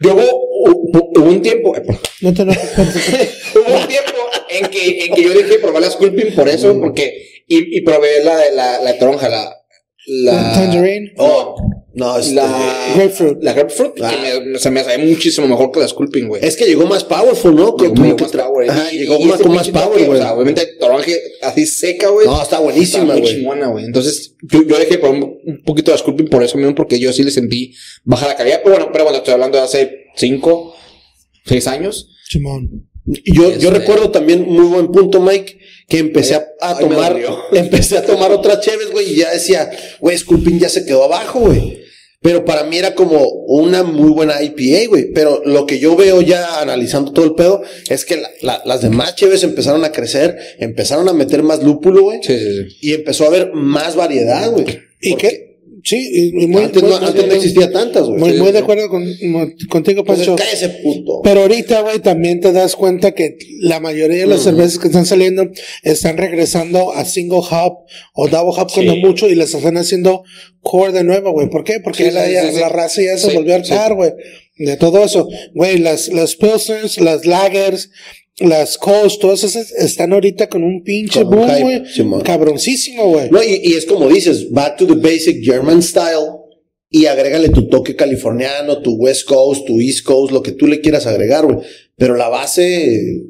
Yo 0.00 0.14
hubo, 0.14 1.22
un 1.24 1.40
tiempo, 1.42 1.72
No 2.20 2.34
te 2.34 2.42
espérate. 2.50 3.30
hubo 3.54 3.76
un 3.80 3.88
tiempo 3.88 4.12
en 4.50 4.66
que, 4.66 5.04
en 5.06 5.14
que 5.14 5.22
yo 5.22 5.30
dejé 5.34 5.48
de 5.54 5.58
probar 5.58 5.80
la 5.82 5.90
Sculpin 5.90 6.34
por 6.34 6.48
eso, 6.48 6.78
porque, 6.80 7.14
y, 7.48 7.78
y 7.78 7.80
probé 7.82 8.22
la 8.24 8.36
de 8.36 8.52
la, 8.52 8.80
la 8.82 8.98
toronja, 8.98 9.28
la, 9.28 9.56
la, 10.06 10.52
Tangerine. 10.52 11.12
Oh, 11.18 11.56
no, 11.96 12.18
este, 12.18 12.34
la, 12.34 12.92
Grapefruit. 12.94 13.38
la 13.42 13.52
grapefruit, 13.54 13.92
Ah. 14.02 14.10
que 14.10 14.40
me, 14.40 14.58
se 14.58 14.70
me 14.70 14.84
sabe 14.84 14.98
muchísimo 14.98 15.48
mejor 15.48 15.72
que 15.72 15.80
la 15.80 15.88
Sculpin, 15.88 16.28
güey. 16.28 16.44
es 16.44 16.54
que 16.56 16.66
llegó 16.66 16.86
más 16.86 17.02
powerful, 17.04 17.54
¿no? 17.56 17.74
Llegó 17.76 17.94
que 17.94 18.22
más 18.22 18.32
power. 18.32 18.70
Ajá, 18.70 18.92
Y- 18.92 18.98
llegó 18.98 19.16
y 19.18 19.24
más- 19.24 19.32
este 19.32 19.42
con 19.44 19.54
más 19.56 19.68
power, 19.70 20.04
güey. 20.06 20.18
O 20.20 20.22
sea, 20.22 20.34
obviamente 20.34 20.66
toronja 20.78 21.10
así 21.42 21.66
seca, 21.66 22.08
güey. 22.10 22.26
No, 22.26 22.40
está 22.42 22.58
buenísima, 22.60 23.02
Está 23.02 23.12
muy 23.14 23.22
güey. 23.22 23.34
chingona, 23.34 23.66
güey. 23.68 23.84
Entonces, 23.86 24.34
yo, 24.42 24.62
yo 24.62 24.78
dejé 24.78 24.98
por 24.98 25.10
un, 25.10 25.22
un 25.22 25.62
poquito 25.64 25.90
de 25.90 25.98
Sculpin 25.98 26.28
por 26.28 26.42
eso 26.42 26.56
mismo, 26.58 26.74
porque 26.74 26.98
yo 26.98 27.12
sí 27.12 27.22
le 27.22 27.30
sentí 27.30 27.74
baja 28.04 28.28
la 28.28 28.36
calidad. 28.36 28.60
Pero 28.62 28.76
bueno, 28.76 28.90
pero 28.92 29.04
bueno, 29.04 29.18
estoy 29.18 29.34
hablando 29.34 29.56
de 29.58 29.64
hace 29.64 29.90
cinco, 30.16 30.74
seis 31.44 31.66
años. 31.66 32.10
Simón. 32.28 32.88
Yo, 33.06 33.50
yo 33.56 33.68
Este- 33.68 33.70
recuerdo 33.70 34.10
también 34.10 34.42
muy 34.46 34.64
buen 34.66 34.88
punto, 34.88 35.20
Mike, 35.20 35.58
que 35.88 35.98
empecé 35.98 36.34
a, 36.34 36.44
a 36.60 36.76
Ay, 36.76 36.84
tomar, 36.84 37.16
empecé 37.52 37.96
a 37.96 38.04
tomar 38.04 38.32
otras 38.32 38.60
cheves, 38.60 38.90
güey, 38.90 39.12
y 39.12 39.16
ya 39.16 39.30
decía, 39.30 39.70
güey, 40.00 40.18
Sculpin 40.18 40.58
ya 40.58 40.68
se 40.68 40.84
quedó 40.84 41.04
abajo, 41.04 41.38
güey. 41.40 41.85
Pero 42.22 42.44
para 42.44 42.64
mí 42.64 42.76
era 42.78 42.94
como 42.94 43.22
una 43.46 43.82
muy 43.82 44.10
buena 44.10 44.42
IPA, 44.42 44.88
güey. 44.88 45.12
Pero 45.12 45.42
lo 45.44 45.66
que 45.66 45.78
yo 45.78 45.94
veo 45.96 46.22
ya 46.22 46.60
analizando 46.60 47.12
todo 47.12 47.24
el 47.24 47.34
pedo 47.34 47.62
es 47.88 48.04
que 48.04 48.16
la- 48.16 48.30
la- 48.40 48.62
las 48.64 48.80
demás 48.82 49.14
cheves 49.16 49.42
empezaron 49.44 49.84
a 49.84 49.92
crecer, 49.92 50.36
empezaron 50.58 51.08
a 51.08 51.12
meter 51.12 51.42
más 51.42 51.62
lúpulo, 51.62 52.02
güey. 52.04 52.20
Sí, 52.22 52.36
sí, 52.38 52.50
sí. 52.70 52.76
Y 52.80 52.94
empezó 52.94 53.24
a 53.24 53.28
haber 53.28 53.52
más 53.52 53.94
variedad, 53.96 54.50
güey. 54.50 54.64
¿Y 55.00 55.14
qué? 55.16 55.55
Sí, 55.88 56.32
y, 56.34 56.46
muy, 56.48 56.64
antes, 56.64 56.82
muy- 56.82 56.90
no, 56.90 56.96
antes 56.96 57.26
no 57.28 57.32
existía 57.34 57.70
tantas, 57.70 58.08
güey. 58.08 58.18
muy, 58.18 58.32
Sí, 58.32 58.38
muy 58.38 58.50
de 58.50 58.58
acuerdo 58.58 58.88
con, 58.88 59.04
contigo, 59.70 60.00
Entonces, 60.00 60.26
Pancho. 60.26 60.34
cállese, 60.36 60.68
puto. 60.82 61.20
Pero 61.22 61.42
ahorita, 61.42 61.82
güey, 61.82 62.00
también 62.00 62.40
te 62.40 62.50
das 62.50 62.74
cuenta 62.74 63.12
que 63.12 63.38
la 63.60 63.78
mayoría 63.78 64.18
de 64.22 64.26
las 64.26 64.42
cervezas 64.42 64.80
que 64.80 64.88
están 64.88 65.06
saliendo 65.06 65.48
están 65.84 66.16
regresando 66.16 66.92
a 66.92 67.04
single 67.04 67.38
hop 67.48 67.84
o 68.14 68.26
double 68.26 68.60
hop 68.60 68.68
Sí. 68.68 68.74
cuando 68.84 68.96
mucho 68.96 69.28
y 69.28 69.36
las 69.36 69.54
están 69.54 69.76
haciendo 69.76 70.24
core 70.60 70.90
de 70.92 71.04
nuevo, 71.04 71.30
güey. 71.30 71.48
¿Por 71.50 71.62
qué? 71.62 71.78
Porque 71.78 72.06
Sí, 72.06 72.10
la, 72.10 72.28
ya 72.28 72.42
la 72.50 72.68
raza 72.68 73.00
ya 73.02 73.16
se 73.16 73.32
volvió 73.32 73.52
a 73.54 73.58
hartar, 73.58 73.94
güey. 73.94 74.10
De 74.58 74.76
todo 74.76 75.04
eso. 75.04 75.28
Güey, 75.54 75.78
las, 75.78 76.08
las 76.08 76.34
Pilsners, 76.34 76.98
las 77.00 77.26
Lagers, 77.26 77.90
las 78.38 78.76
Coast, 78.76 79.20
todas 79.20 79.44
esas 79.44 79.72
están 79.72 80.12
ahorita 80.12 80.48
con 80.48 80.62
un 80.62 80.82
pinche 80.82 81.22
Con 81.22 81.36
boom, 81.36 81.60
güey. 81.60 82.22
Cabroncísimo, 82.22 83.08
güey. 83.08 83.30
No, 83.30 83.42
y, 83.42 83.60
y 83.64 83.74
es 83.74 83.86
como 83.86 84.08
dices, 84.08 84.50
back 84.50 84.76
to 84.76 84.86
the 84.86 84.94
basic 84.94 85.42
German 85.42 85.82
style 85.82 86.42
y 86.90 87.06
agrégale 87.06 87.48
tu 87.48 87.68
toque 87.68 87.96
californiano, 87.96 88.82
tu 88.82 88.94
West 88.96 89.26
Coast, 89.26 89.64
tu 89.66 89.80
East 89.80 90.04
Coast, 90.04 90.32
lo 90.32 90.42
que 90.42 90.52
tú 90.52 90.66
le 90.66 90.80
quieras 90.80 91.06
agregar, 91.06 91.46
güey. 91.46 91.66
Pero 91.96 92.16
la 92.16 92.28
base 92.28 93.22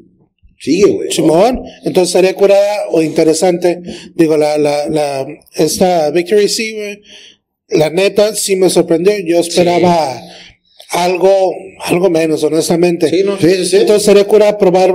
sigue, 0.59 0.91
güey. 0.91 1.07
¿no? 1.07 1.13
Simón, 1.13 1.61
entonces 1.83 2.09
estaría 2.09 2.35
curada 2.35 2.87
o 2.91 3.01
interesante, 3.01 3.81
digo, 4.15 4.37
la, 4.37 4.57
la, 4.57 4.89
la, 4.89 5.25
esta 5.55 6.11
Victory 6.11 6.49
Sea, 6.49 6.75
güey, 6.75 7.01
la 7.69 7.89
neta 7.89 8.35
sí 8.35 8.55
me 8.55 8.69
sorprendió. 8.69 9.13
Yo 9.25 9.39
esperaba 9.39 10.21
algo, 10.91 11.51
algo 11.83 12.09
menos, 12.09 12.43
honestamente. 12.43 13.09
Sí, 13.09 13.23
no. 13.23 13.37
Sí, 13.37 13.49
sí, 13.49 13.65
sí. 13.65 13.75
Entonces 13.77 14.03
sería 14.03 14.25
cura 14.25 14.57
probar 14.57 14.93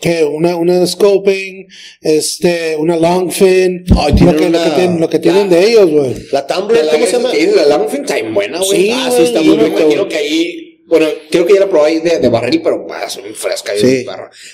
que 0.00 0.24
una, 0.24 0.56
una 0.56 0.86
scoping, 0.86 1.66
este, 2.00 2.74
una 2.78 2.96
long 2.96 3.30
fin, 3.30 3.84
lo, 3.86 4.16
que, 4.16 4.48
lo 4.48 4.62
que 4.62 4.70
tienen, 4.74 5.00
lo 5.00 5.10
que 5.10 5.18
tienen 5.18 5.50
la- 5.50 5.56
de 5.56 5.68
ellos, 5.70 5.90
güey. 5.90 6.14
La 6.32 6.46
Tumblr, 6.46 6.78
¿cómo 6.90 7.06
se 7.06 7.12
llama? 7.12 7.32
La 7.54 7.76
Longfin 7.76 8.00
está 8.02 8.14
bien 8.14 8.32
buena, 8.32 8.58
güey. 8.60 8.70
Sí, 8.82 8.90
ah, 8.94 9.08
güey, 9.10 9.22
está 9.24 9.42
muy 9.42 9.56
buena. 9.56 9.78
imagino 9.80 10.08
que 10.08 10.16
ahí, 10.16 10.69
bueno, 10.90 11.06
creo 11.30 11.46
que 11.46 11.54
ya 11.54 11.60
la 11.60 11.68
probé 11.70 11.86
ahí 11.88 12.00
de, 12.00 12.18
de 12.18 12.28
barril, 12.28 12.60
pero 12.62 12.86
va, 12.86 13.04
es 13.04 13.18
muy 13.20 13.30
fresca. 13.32 13.74
y 13.74 13.78
Sí. 13.80 14.06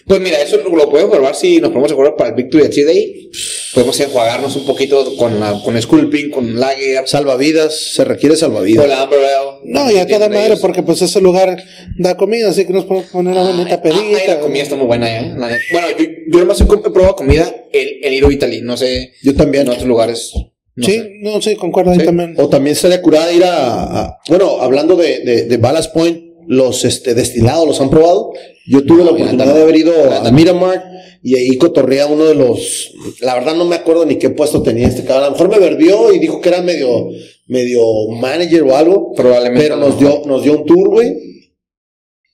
Pues 0.06 0.20
mira, 0.20 0.40
eso 0.40 0.58
lo 0.58 0.88
podemos 0.90 1.10
probar 1.10 1.34
si 1.34 1.56
nos 1.60 1.70
podemos 1.70 1.90
acuerdo 1.90 2.14
para 2.14 2.30
el 2.30 2.36
Victory 2.36 2.68
Day. 2.84 3.30
Podemos 3.74 3.98
enjuagarnos 4.00 4.54
un 4.56 4.66
poquito 4.66 5.16
con 5.16 5.40
la, 5.40 5.60
con 5.64 5.80
Sculping, 5.80 6.30
con 6.30 6.58
Lager, 6.60 7.08
Salvavidas, 7.08 7.74
se 7.94 8.04
requiere 8.04 8.34
con 8.34 8.40
salvavidas. 8.40 8.86
la 8.88 9.02
Amber 9.02 9.18
Ale. 9.18 9.50
No, 9.64 9.90
ya 9.90 10.06
toda 10.06 10.28
madre, 10.28 10.46
ellos. 10.46 10.60
porque 10.60 10.82
pues 10.82 11.02
ese 11.02 11.20
lugar 11.20 11.56
da 11.98 12.16
comida, 12.16 12.50
así 12.50 12.64
que 12.66 12.72
nos 12.72 12.84
podemos 12.84 13.10
poner 13.10 13.32
una 13.32 13.42
bonita 13.50 13.74
Ah, 13.76 13.82
pedita. 13.82 14.34
la 14.34 14.40
comida 14.40 14.62
está 14.62 14.76
muy 14.76 14.86
buena, 14.86 15.18
¿eh? 15.18 15.32
La. 15.36 15.48
Bueno, 15.72 15.88
yo, 15.98 16.04
yo 16.28 16.38
nomás 16.40 16.60
he, 16.60 16.64
probado 16.66 17.16
comida 17.16 17.52
en, 17.72 17.88
en 18.04 18.12
Ido 18.12 18.30
Italy. 18.30 18.60
No 18.62 18.76
sé 18.76 19.12
Yo 19.22 19.34
también. 19.34 19.64
en 19.64 19.70
otros 19.70 19.86
lugares. 19.86 20.32
No 20.78 20.84
sí, 20.86 20.92
sé. 20.92 21.10
no, 21.22 21.40
sí, 21.40 21.56
concuerdo 21.56 21.92
ahí 21.92 22.00
Sí. 22.00 22.04
también. 22.04 22.34
O 22.36 22.48
también 22.50 22.76
sería 22.76 23.00
curada 23.00 23.32
ir 23.32 23.42
a, 23.44 23.82
a- 24.04 24.18
bueno, 24.28 24.60
hablando 24.60 24.94
de, 24.96 25.20
de, 25.20 25.44
de 25.44 25.56
Ballast 25.56 25.92
Point, 25.94 26.25
los 26.48 26.84
este, 26.84 27.14
destilados, 27.14 27.66
¿los 27.66 27.80
han 27.80 27.90
probado? 27.90 28.32
Yo 28.66 28.84
tuve 28.84 28.98
la 29.04 29.10
No, 29.10 29.16
oportunidad 29.16 29.54
de 29.54 29.62
haber 29.62 29.76
ido 29.76 30.12
a. 30.12 30.30
Miramar 30.30 30.84
y 31.22 31.34
ahí 31.34 31.56
cotorrea 31.56 32.06
uno 32.06 32.24
de 32.26 32.34
los, 32.34 32.92
la 33.20 33.34
verdad 33.34 33.56
no 33.56 33.64
me 33.64 33.74
acuerdo 33.76 34.06
ni 34.06 34.16
qué 34.16 34.30
puesto 34.30 34.62
tenía 34.62 34.86
este 34.86 35.02
cabrón. 35.04 35.24
A 35.24 35.26
lo 35.26 35.32
mejor 35.32 35.48
me 35.48 35.58
verbió 35.58 36.12
y 36.12 36.18
dijo 36.20 36.40
que 36.40 36.48
era 36.50 36.62
medio, 36.62 37.08
medio 37.48 37.80
manager 38.20 38.62
o 38.62 38.76
algo, 38.76 39.12
Probablemente. 39.14 39.64
pero 39.68 39.76
nos 39.76 39.98
dio, 39.98 40.22
nos 40.26 40.42
dio 40.44 40.58
un 40.58 40.64
tour, 40.66 40.88
güey. 40.88 41.14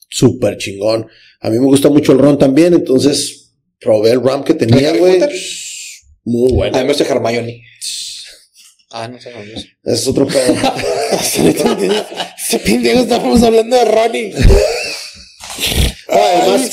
Súper 0.09 0.59
chingón. 0.59 1.07
A 1.41 1.49
mí 1.51 1.59
me 1.59 1.67
gusta 1.67 1.89
mucho 1.89 2.13
el 2.13 2.19
ron 2.19 2.39
también, 2.39 2.75
entonces 2.75 3.55
probé 3.81 4.11
el 4.11 4.21
rum 4.21 4.45
que 4.45 4.55
tenía, 4.55 4.95
güey. 4.97 5.21
Muy 6.25 6.53
bueno. 6.53 6.77
Además 6.77 6.99
de 6.99 7.05
Hermione. 7.05 7.63
Ah, 8.93 9.09
no 9.09 9.21
sé. 9.21 9.31
no 9.33 9.43
sé. 9.45 9.53
Ese 9.85 9.95
es 9.95 10.07
otro 10.07 10.27
pedo. 10.27 10.55
Ese 12.39 12.59
pendejo 12.59 13.01
estábamos 13.01 13.43
hablando 13.43 13.77
de 13.77 13.85
Ronnie. 13.85 14.35
Además, 16.09 16.71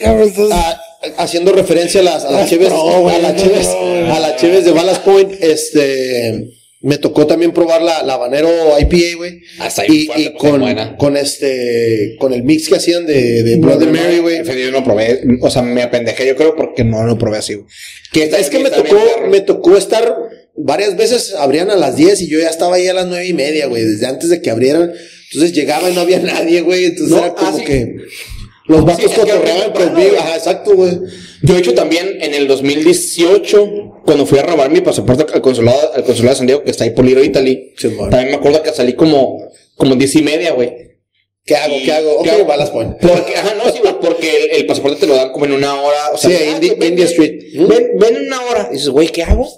cabrón, 0.00 0.28
estás- 0.28 0.48
Ah, 0.50 0.80
haciendo 1.18 1.52
referencia 1.52 2.00
a 2.00 2.04
las, 2.04 2.24
a 2.24 2.30
las 2.30 2.48
cheves, 2.50 2.68
No, 2.68 3.00
güey, 3.00 3.16
a 3.16 3.18
las 3.18 3.36
cheves, 3.42 3.66
no, 3.68 4.14
a 4.14 4.20
las 4.20 4.36
cheves 4.36 4.64
de 4.64 4.70
Ballast 4.70 5.02
Point, 5.02 5.32
este, 5.42 6.48
me 6.80 6.96
tocó 6.98 7.26
también 7.26 7.52
probar 7.52 7.82
la, 7.82 8.04
la 8.04 8.14
habanero 8.14 8.48
IPA, 8.78 9.16
güey. 9.16 9.40
Ah, 9.58 9.68
Y, 9.88 10.08
y 10.16 10.32
con, 10.34 10.62
con 10.96 11.16
este, 11.16 12.14
con 12.20 12.32
el 12.32 12.44
mix 12.44 12.68
que 12.68 12.76
hacían 12.76 13.04
de, 13.06 13.42
de 13.42 13.56
Bloody 13.56 13.86
Mary, 13.86 14.18
güey. 14.18 14.44
Yo 14.44 14.70
no 14.70 14.84
probé. 14.84 15.22
O 15.40 15.50
sea, 15.50 15.62
me 15.62 15.82
apendejé, 15.82 16.24
yo 16.26 16.36
creo, 16.36 16.54
porque 16.54 16.84
no 16.84 17.02
lo 17.04 17.18
probé 17.18 17.38
así, 17.38 17.54
güey. 17.54 17.66
Que 18.12 18.24
Es 18.24 18.48
que 18.50 18.60
me 18.60 18.70
tocó, 18.70 19.00
me 19.28 19.40
tocó 19.40 19.76
estar 19.76 20.12
varias 20.56 20.96
veces, 20.96 21.34
abrían 21.34 21.70
a 21.70 21.76
las 21.76 21.96
10 21.96 22.20
y 22.22 22.28
yo 22.28 22.38
ya 22.40 22.48
estaba 22.48 22.76
ahí 22.76 22.86
a 22.88 22.94
las 22.94 23.06
nueve 23.06 23.26
y 23.26 23.32
media, 23.32 23.66
güey, 23.66 23.82
desde 23.84 24.06
antes 24.06 24.28
de 24.30 24.40
que 24.42 24.50
abrieran. 24.50 24.92
Entonces 25.32 25.52
llegaba 25.54 25.90
y 25.90 25.94
no 25.94 26.02
había 26.02 26.18
nadie, 26.20 26.60
güey. 26.60 26.86
Entonces 26.86 27.10
No, 27.16 27.18
era 27.18 27.34
como 27.34 27.48
ah, 27.48 27.54
sí. 27.58 27.64
que 27.64 27.96
los 28.66 28.84
vatos 28.84 29.10
Sí, 29.10 29.20
cotorreaban 29.20 29.72
conmigo. 29.72 30.16
Ajá, 30.18 30.36
exacto, 30.36 30.74
güey. 30.74 30.98
Yo 31.42 31.56
he 31.56 31.58
hecho 31.58 31.74
también 31.74 32.18
en 32.20 32.34
el 32.34 32.46
2018, 32.46 34.00
cuando 34.04 34.26
fui 34.26 34.38
a 34.38 34.42
robar 34.42 34.70
mi 34.70 34.80
pasaporte 34.80 35.26
al 35.32 35.40
consulado, 35.40 35.92
al 35.94 36.04
consulado 36.04 36.34
de 36.34 36.38
San 36.38 36.46
Diego, 36.46 36.62
que 36.62 36.70
está 36.70 36.84
ahí 36.84 36.90
por 36.90 37.04
Little 37.04 37.24
Italy. 37.24 37.72
Sí. 37.76 37.88
También 37.98 38.30
me 38.30 38.34
acuerdo 38.36 38.62
que 38.62 38.70
salí 38.72 38.92
como, 38.94 39.50
como 39.76 39.96
diez 39.96 40.14
y 40.16 40.22
media, 40.22 40.52
güey. 40.52 40.92
¿Qué 41.44 41.56
hago? 41.56 41.74
¿Qué 41.84 41.92
hago? 41.92 42.18
Ok, 42.18 42.24
¿qué 42.24 42.30
hago? 42.30 42.44
Ballast 42.44 42.72
Point. 42.72 42.98
Porque, 43.00 43.34
ajá, 43.34 43.54
no, 43.56 43.72
sí, 43.72 43.80
güey, 43.80 43.94
porque 44.00 44.44
el, 44.44 44.50
el 44.58 44.66
pasaporte 44.66 45.00
te 45.00 45.06
lo 45.08 45.16
dan 45.16 45.32
como 45.32 45.46
en 45.46 45.52
una 45.52 45.74
hora. 45.82 46.10
O 46.14 46.16
sea, 46.18 46.30
Sí, 46.30 46.36
ah, 46.48 46.84
India 46.86 47.04
Street. 47.06 47.40
Ven, 47.68 47.88
ven 47.98 48.16
en 48.16 48.26
una 48.28 48.40
hora. 48.42 48.68
Y 48.70 48.74
dices, 48.74 48.90
güey, 48.90 49.08
¿qué 49.08 49.24
hago? 49.24 49.48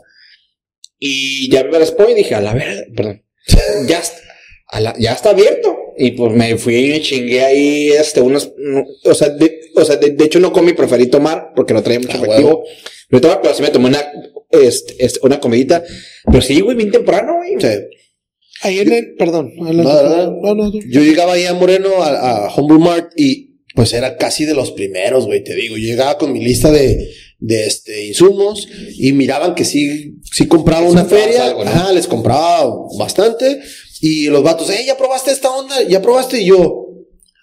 Y 0.98 1.50
ya 1.50 1.64
me 1.64 1.78
respondo 1.78 2.12
y 2.12 2.14
dije, 2.14 2.35
a 2.35 2.40
la 2.40 2.54
verga, 2.54 2.83
perdón. 2.96 3.22
ya, 3.88 3.98
está, 3.98 4.18
a 4.68 4.80
la- 4.80 4.96
ya 4.98 5.12
está 5.12 5.30
abierto. 5.30 5.76
Y 5.96 6.12
pues 6.12 6.33
me 6.33 6.57
fui 6.57 6.74
y 6.76 6.88
me 6.90 7.00
chingué 7.02 7.42
ahí, 7.44 7.88
este, 7.90 8.20
unos, 8.20 8.52
no, 8.59 8.85
o 9.04 9.14
sea, 9.14 9.28
de, 9.28 9.61
o 9.76 9.85
sea, 9.85 9.96
de, 9.96 10.11
de 10.11 10.24
hecho 10.24 10.40
no 10.40 10.52
comí, 10.52 10.72
preferí 10.72 11.07
tomar 11.07 11.52
porque 11.54 11.72
no 11.72 11.83
traía 11.83 12.00
mucho 12.00 12.16
Ah, 12.18 12.22
efectivo. 12.24 12.64
Tomaba, 13.11 13.40
pero 13.42 13.54
sí 13.54 13.62
me 13.62 13.68
tomé 13.68 13.88
una, 13.90 14.02
este, 14.50 14.94
este, 15.04 15.20
una 15.22 15.38
comidita. 15.38 15.85
Pero 16.26 16.40
sí, 16.42 16.61
güey, 16.61 16.76
bien 16.76 16.90
temprano, 16.90 17.35
güey. 17.37 17.54
Sí. 17.61 17.78
Ahí 18.62 18.78
en 18.80 18.92
el, 18.92 19.14
perdón. 19.16 19.52
no, 19.57 19.72
no, 19.72 20.54
no. 20.54 20.72
Yo 20.90 21.00
llegaba 21.02 21.35
ahí 21.35 21.44
a 21.44 21.54
Moreno, 21.54 22.02
a, 22.02 22.46
a 22.46 22.54
Humble 22.57 22.78
Mart, 22.78 23.12
y 23.16 23.61
pues 23.76 23.92
era 23.92 24.16
casi 24.16 24.44
de 24.46 24.54
los 24.54 24.72
primeros, 24.72 25.26
güey, 25.26 25.44
te 25.44 25.54
digo. 25.54 25.76
Yo 25.76 25.87
llegaba 25.87 26.18
con 26.18 26.33
mi 26.33 26.40
lista 26.42 26.72
de, 26.72 27.09
de 27.46 27.66
este, 27.66 28.07
insumos 28.07 28.66
y 28.96 29.12
miraban 29.12 29.54
que 29.54 29.64
sí, 29.64 30.14
sí 30.33 30.46
compraba 30.46 30.88
una 30.88 31.04
feria. 31.04 31.44
algo, 31.46 31.64
¿no? 31.64 31.70
Ajá, 31.70 31.92
les 31.92 32.07
compraba 32.07 32.66
bastante. 32.98 33.61
Y 34.00 34.26
los 34.26 34.42
vatos, 34.42 34.70
eh, 34.70 34.85
¿ya 34.87 34.96
probaste 34.96 35.30
esta 35.30 35.50
onda? 35.50 35.83
¿Ya 35.83 36.00
probaste? 36.00 36.40
Y 36.40 36.46
yo, 36.46 36.87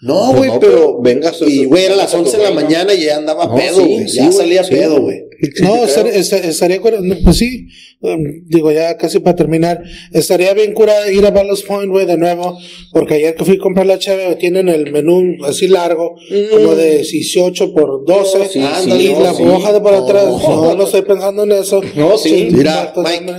no, 0.02 0.28
Pues 0.32 0.38
güey, 0.38 0.50
no, 0.52 0.60
pero, 0.60 0.74
pero 0.76 1.02
venga, 1.02 1.32
y 1.48 1.66
güey, 1.66 1.86
era 1.86 1.96
las 1.96 2.12
su- 2.12 2.18
11 2.18 2.38
de 2.38 2.44
la 2.44 2.52
mañana 2.52 2.94
y 2.94 3.06
ya 3.06 3.18
andaba 3.18 3.54
pedo, 3.56 3.86
güey. 3.86 4.08
sí, 4.08 4.18
ya 4.18 4.32
salía 4.32 4.64
sí. 4.64 4.72
pedo, 4.72 5.02
güey. 5.02 5.22
No, 5.62 5.84
estar- 5.86 6.08
estar- 6.08 6.44
estaría 6.46 6.80
no, 6.80 7.16
Pues 7.24 7.38
sí, 7.38 7.68
um, 8.02 8.20
digo 8.48 8.72
ya 8.72 8.98
casi 8.98 9.20
para 9.20 9.36
terminar. 9.36 9.82
Estaría 10.14 10.54
bien 10.54 10.74
cura 10.74 11.12
ir 11.12 11.26
a 11.26 11.32
Ballast 11.32 11.66
Point, 11.66 11.90
güey, 11.92 12.06
de 12.06 12.18
nuevo. 12.18 12.58
Porque 12.92 13.16
ayer 13.16 13.36
que 13.36 13.46
fui 13.46 13.56
a 13.56 13.60
comprar 13.60 13.86
la 13.86 13.98
chave, 14.00 14.36
tienen 14.36 14.70
el 14.70 14.92
menú 14.92 15.44
así 15.46 15.68
largo, 15.68 16.16
como 16.52 16.76
de 16.76 17.00
18 17.00 17.74
por 17.74 18.06
12. 18.06 18.38
No, 18.40 18.46
sí, 18.46 18.60
y 18.60 19.08
sí, 19.08 19.08
la 19.22 19.32
no, 19.32 19.36
sí. 19.36 19.44
hoja 19.44 19.74
de 19.74 19.82
para 19.82 19.98
No. 19.98 20.04
atrás. 20.06 20.26
No, 20.26 20.76
no 20.76 20.84
estoy 20.84 21.02
pensando 21.02 21.44
en 21.44 21.52
eso. 21.54 21.82
No, 21.96 22.18
sí. 22.18 22.50
Mira, 22.52 22.94
Mike. 22.98 23.34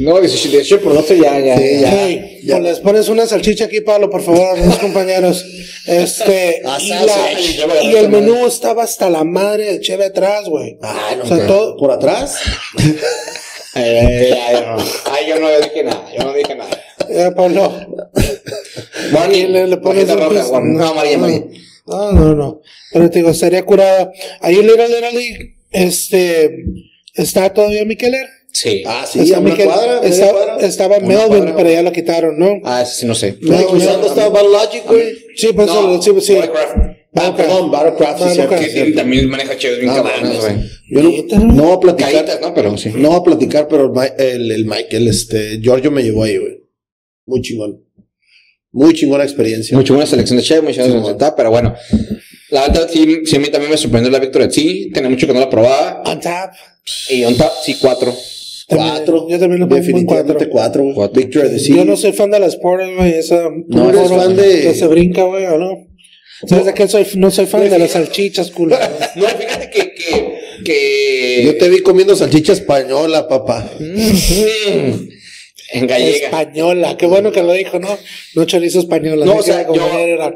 No, 0.00 0.20
18, 0.20 0.48
18 0.50 0.80
por 0.82 0.94
12 0.94 1.18
ya, 1.18 1.38
ya, 1.40 1.56
Sí, 1.58 1.80
ya. 1.80 1.90
Hey, 1.90 2.40
ya. 2.44 2.56
pues 2.58 2.68
les 2.70 2.78
pones 2.80 3.08
una 3.08 3.26
salchicha 3.26 3.64
aquí, 3.64 3.80
Pablo, 3.80 4.08
por 4.10 4.22
favor, 4.22 4.56
a 4.58 4.64
los 4.64 4.78
compañeros. 4.78 5.44
Este, 5.86 6.62
Ah, 6.64 6.78
y, 6.80 6.88
la- 6.88 7.82
y 7.82 7.96
el 7.96 8.08
menú 8.08 8.46
estaba 8.46 8.84
hasta 8.84 9.10
la 9.10 9.24
madre 9.24 9.72
de 9.72 9.80
cheve 9.80 10.04
atrás, 10.06 10.48
güey. 10.48 10.78
Ay, 10.82 11.16
no, 11.16 11.24
O 11.24 11.26
sea, 11.26 11.36
¿qué? 11.38 11.42
todo- 11.44 11.76
por 11.76 11.90
atrás. 11.90 12.36
Ay, 13.74 13.84
ay, 13.84 14.32
ay, 14.32 14.64
no. 14.66 14.76
Ay, 15.12 15.26
yo 15.28 15.38
no 15.38 15.48
dije 15.60 15.84
nada, 15.84 16.04
yo 16.16 16.24
no 16.24 16.32
dije 16.32 16.54
nada. 16.54 16.70
Ya, 17.08 17.32
Pablo. 17.34 17.72
Bonnie, 19.12 19.46
le, 19.46 19.66
le 19.68 19.76
pones 19.76 20.06
tarjeta 20.06 20.14
un 20.28 20.34
roja, 20.34 20.40
pis- 20.42 20.50
Juan. 20.50 20.74
No, 20.74 20.88
amarilla, 20.88 21.16
amarilla. 21.16 21.44
No, 21.86 22.12
no, 22.12 22.34
no. 22.34 22.60
Pero 22.92 23.10
te 23.10 23.18
digo, 23.18 23.30
estaría 23.30 23.64
curada. 23.64 24.10
Ahí 24.40 24.56
en 24.56 24.66
Little 24.66 24.98
Italy, 24.98 25.54
este, 25.70 26.50
está 27.14 27.52
todavía 27.52 27.84
Mikeler. 27.84 28.26
Sí. 28.60 28.82
Ah, 28.86 29.06
sí, 29.10 29.20
Está 29.20 29.36
a 29.36 29.40
una 29.40 29.50
Miquel- 29.54 29.64
cuadra, 29.66 30.00
media 30.00 30.08
está- 30.08 30.30
cuadra. 30.32 30.56
estaba 30.66 30.98
Melvin, 31.00 31.28
cuadra. 31.28 31.56
pero 31.56 31.70
ya 31.70 31.82
lo 31.82 31.92
quitaron, 31.92 32.38
¿no? 32.38 32.60
Ah, 32.64 32.82
ese 32.82 32.94
sí 33.00 33.06
no 33.06 33.14
sé. 33.14 33.36
No, 33.40 33.52
no, 33.60 33.72
no, 33.98 34.06
está 34.06 34.28
Bad 34.28 34.42
Logic, 34.50 34.84
güey. 34.86 35.14
Sí, 35.36 35.48
pues 35.54 35.68
eso, 35.68 36.02
sí, 36.02 36.10
sí. 36.20 36.36
Ah, 37.14 37.34
perdón, 37.36 37.70
Battlecraft, 37.70 38.18
sí, 38.18 38.24
Battlecraft. 38.38 38.74
Que 38.74 38.92
también 38.92 39.28
maneja 39.28 39.56
chéves 39.56 39.80
bien 39.80 39.92
güey. 39.92 41.22
Yo 41.30 41.38
no, 41.38 41.52
no 41.52 41.62
voy 41.64 41.72
a 41.76 41.80
platicar. 41.80 42.40
¿no? 42.40 42.54
Pero 42.54 42.76
sí. 42.78 42.90
No 42.96 43.10
voy 43.10 43.18
a 43.18 43.22
platicar, 43.22 43.68
pero 43.68 43.92
el, 43.92 44.24
el, 44.26 44.52
el 44.52 44.64
Michael, 44.64 45.08
este, 45.08 45.60
Giorgio 45.60 45.90
me 45.90 46.02
llevó 46.02 46.24
ahí, 46.24 46.36
güey. 46.38 46.62
Muy 47.26 47.40
chingón. 47.42 47.84
Muy 48.72 48.92
chingona 48.94 49.24
experiencia. 49.24 49.76
Mucho 49.76 49.94
buena 49.94 50.06
selección 50.08 50.36
de 50.38 50.42
Cheve, 50.44 50.62
mucha 50.62 50.82
Sí, 50.84 50.88
selección 50.90 51.12
de 51.14 51.18
Tap, 51.18 51.36
pero 51.36 51.50
bueno. 51.50 51.74
La 52.50 52.62
verdad, 52.68 52.88
sí, 52.92 53.20
sí, 53.24 53.36
a 53.36 53.40
mí 53.40 53.48
también 53.48 53.70
me 53.70 53.76
sorprendió 53.76 54.10
la 54.10 54.18
Victoria. 54.18 54.50
Sí, 54.50 54.90
tenía 54.92 55.10
mucho 55.10 55.26
que 55.26 55.34
no 55.34 55.40
la 55.40 55.50
probaba. 55.50 56.02
On 56.06 56.18
tap. 56.20 56.52
Y 57.10 57.22
on 57.24 57.36
tap, 57.36 57.52
sí, 57.62 57.76
cuatro. 57.80 58.14
Cuatro. 58.68 59.26
Yo 59.28 59.38
también 59.38 59.60
le 59.60 59.66
pongo 59.66 59.80
Definitivamente 59.80 60.48
cuatro, 60.48 60.82
güey. 60.82 60.94
Cuatro. 60.94 61.20
Victor 61.22 61.50
Yo 61.56 61.84
no 61.84 61.96
soy 61.96 62.12
fan 62.12 62.30
de 62.30 62.38
las 62.38 62.56
porras, 62.56 62.88
güey. 62.96 63.14
Esa. 63.14 63.48
No 63.66 63.88
eres 63.90 64.08
fan 64.10 64.36
de- 64.36 64.60
Que 64.62 64.74
se 64.74 64.86
brinca, 64.86 65.22
güey, 65.24 65.46
¿o 65.46 65.58
no? 65.58 65.86
¿Sabes 66.46 66.66
de 66.66 66.74
qué 66.74 66.86
soy? 66.86 67.06
No 67.16 67.30
soy 67.30 67.46
fan 67.46 67.68
de 67.68 67.78
las 67.78 67.90
salchichas, 67.92 68.50
culo. 68.50 68.76
No, 69.16 69.26
fíjate 69.26 69.70
que, 69.70 69.92
que, 69.94 70.38
que... 70.64 71.42
Yo 71.46 71.56
te 71.58 71.68
vi 71.68 71.80
comiendo 71.80 72.14
salchicha 72.14 72.52
española, 72.52 73.26
papá. 73.26 73.68
En 75.70 75.86
gallega. 75.86 76.26
Española. 76.26 76.96
Qué 76.96 77.06
bueno 77.06 77.30
que 77.30 77.42
lo 77.42 77.52
dijo, 77.52 77.78
¿no? 77.78 77.98
No 78.34 78.44
chorizo 78.46 78.80
española. 78.80 79.26
No, 79.26 79.36
o 79.36 79.42
sea, 79.42 79.66
yo- 79.72 79.98
era- 79.98 80.34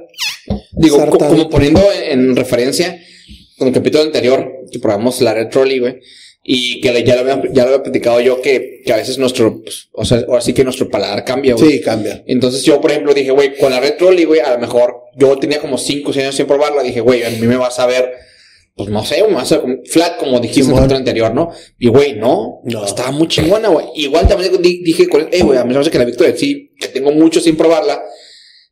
Digo, 0.72 0.96
Sartán. 0.98 1.28
como 1.30 1.48
poniendo 1.48 1.80
en 2.06 2.34
referencia 2.36 3.00
con 3.56 3.68
el 3.68 3.74
capítulo 3.74 4.02
anterior 4.04 4.50
que 4.70 4.78
probamos 4.78 5.20
la 5.22 5.32
Red 5.34 5.48
Trolley, 5.48 5.78
güey. 5.78 6.00
Y 6.44 6.80
que 6.80 7.04
ya 7.04 7.14
lo 7.14 7.20
había, 7.20 7.42
ya 7.52 7.62
lo 7.62 7.68
había 7.70 7.82
platicado 7.84 8.20
yo 8.20 8.42
que, 8.42 8.82
que 8.84 8.92
a 8.92 8.96
veces 8.96 9.16
nuestro, 9.18 9.62
pues, 9.62 9.88
o 9.92 10.04
sea, 10.04 10.24
ahora 10.26 10.40
sí 10.40 10.52
que 10.52 10.64
nuestro 10.64 10.88
paladar 10.88 11.24
cambia, 11.24 11.54
güey. 11.54 11.70
Sí, 11.72 11.80
cambia. 11.80 12.24
Entonces 12.26 12.64
yo, 12.64 12.80
por 12.80 12.90
ejemplo, 12.90 13.14
dije, 13.14 13.30
güey, 13.30 13.56
con 13.56 13.70
la 13.70 13.78
Red 13.78 13.96
Trolley, 13.96 14.24
güey, 14.24 14.40
a 14.40 14.52
lo 14.54 14.58
mejor 14.58 14.94
yo 15.16 15.38
tenía 15.38 15.60
como 15.60 15.78
5 15.78 16.10
o 16.10 16.12
6 16.12 16.24
años 16.24 16.34
sin 16.36 16.46
probarla. 16.46 16.82
Dije, 16.82 17.00
güey, 17.00 17.22
a 17.22 17.30
mí 17.30 17.46
me 17.46 17.56
vas 17.56 17.78
a 17.78 17.86
ver 17.86 18.12
pues 18.74 18.88
no 18.88 19.04
sé, 19.04 19.22
me 19.28 19.34
va 19.34 19.42
a 19.42 19.60
como 19.60 19.76
flat 19.84 20.16
como 20.16 20.40
dijiste 20.40 20.72
en 20.72 20.78
el 20.82 20.92
anterior, 20.94 21.34
¿no? 21.34 21.50
Y 21.78 21.88
güey, 21.88 22.14
no, 22.14 22.62
No. 22.64 22.86
estaba 22.86 23.10
muy 23.10 23.28
chingona, 23.28 23.68
güey. 23.68 23.84
Igual 23.96 24.26
también 24.26 24.50
di- 24.62 24.82
dije, 24.82 25.08
con- 25.10 25.28
eh, 25.30 25.42
güey, 25.42 25.58
a 25.58 25.62
mí 25.62 25.68
me 25.68 25.74
parece 25.74 25.90
que 25.90 25.98
la 25.98 26.06
Victoria 26.06 26.34
sí, 26.34 26.72
que 26.80 26.88
tengo 26.88 27.12
mucho 27.12 27.38
sin 27.38 27.54
probarla, 27.54 28.02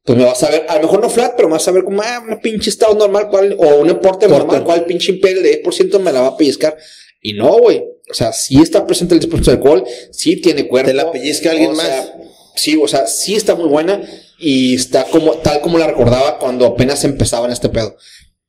pues 0.02 0.16
me 0.16 0.24
vas 0.24 0.42
a 0.42 0.50
ver, 0.50 0.64
a 0.70 0.76
lo 0.76 0.82
mejor 0.84 1.02
no 1.02 1.10
flat, 1.10 1.34
pero 1.36 1.48
me 1.48 1.52
vas 1.52 1.68
a 1.68 1.72
ver 1.72 1.84
como, 1.84 2.00
ah, 2.00 2.22
una 2.26 2.40
pinche 2.40 2.70
estado 2.70 2.94
normal, 2.94 3.28
cual, 3.28 3.54
o 3.58 3.76
un 3.80 3.90
porte 4.00 4.26
normal, 4.26 4.64
cual 4.64 4.86
pinche 4.86 5.12
impel 5.12 5.42
de 5.42 5.62
10% 5.62 5.98
me 5.98 6.10
la 6.12 6.22
va 6.22 6.28
a 6.28 6.36
pellizcar. 6.38 6.78
Y 7.20 7.34
no, 7.34 7.58
güey. 7.58 7.84
O 8.10 8.14
sea, 8.14 8.32
sí 8.32 8.60
está 8.60 8.86
presente 8.86 9.14
el 9.14 9.20
10% 9.20 9.44
de 9.44 9.52
alcohol, 9.52 9.84
sí 10.10 10.36
tiene 10.36 10.66
cuerpo. 10.66 10.88
Te 10.90 10.94
la 10.94 11.12
pellizca 11.12 11.50
alguien 11.52 11.70
O 11.70 11.74
más. 11.74 11.86
sea, 11.86 12.14
sí, 12.56 12.76
o 12.82 12.88
sea, 12.88 13.06
sí 13.06 13.34
está 13.36 13.54
muy 13.54 13.68
buena 13.68 14.02
y 14.38 14.74
está 14.74 15.04
como, 15.04 15.34
tal 15.34 15.60
como 15.60 15.78
la 15.78 15.86
recordaba 15.86 16.38
cuando 16.38 16.66
apenas 16.66 17.04
empezaba 17.04 17.46
en 17.46 17.52
este 17.52 17.68
pedo. 17.68 17.96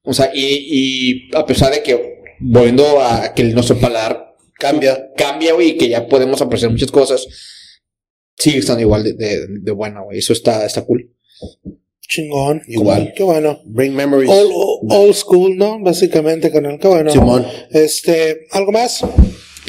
O 0.04 0.14
sea, 0.14 0.32
y, 0.34 0.46
y 1.32 1.36
a 1.36 1.46
pesar 1.46 1.72
de 1.72 1.84
que, 1.84 2.22
volviendo 2.40 3.02
a 3.02 3.34
que 3.36 3.44
nuestro 3.44 3.78
paladar 3.80 4.32
Cambia. 4.58 5.12
cambia, 5.18 5.54
güey, 5.54 5.70
y 5.70 5.78
que 5.78 5.90
ya 5.90 6.08
podemos 6.08 6.42
apreciar 6.42 6.72
muchas 6.72 6.92
cosas, 6.92 7.28
sigue 8.38 8.60
estando 8.60 8.82
igual 8.82 9.04
de, 9.04 9.14
de, 9.14 9.48
de 9.48 9.72
buena, 9.72 10.02
güey. 10.02 10.20
Eso 10.20 10.34
está, 10.34 10.66
está 10.66 10.86
cool. 10.86 11.12
Chingón. 12.08 12.62
Igual. 12.68 13.14
Qué 13.16 13.24
bueno. 13.24 13.60
Bring 13.66 13.96
memories. 13.96 14.30
Old, 14.30 14.52
old 14.90 15.14
school, 15.16 15.56
¿no? 15.58 15.80
Básicamente, 15.80 16.52
canal. 16.52 16.80
Qué 16.80 16.88
bueno. 16.88 17.12
Simón. 17.12 17.46
Este, 17.72 18.48
¿algo 18.52 18.72
más? 18.72 19.02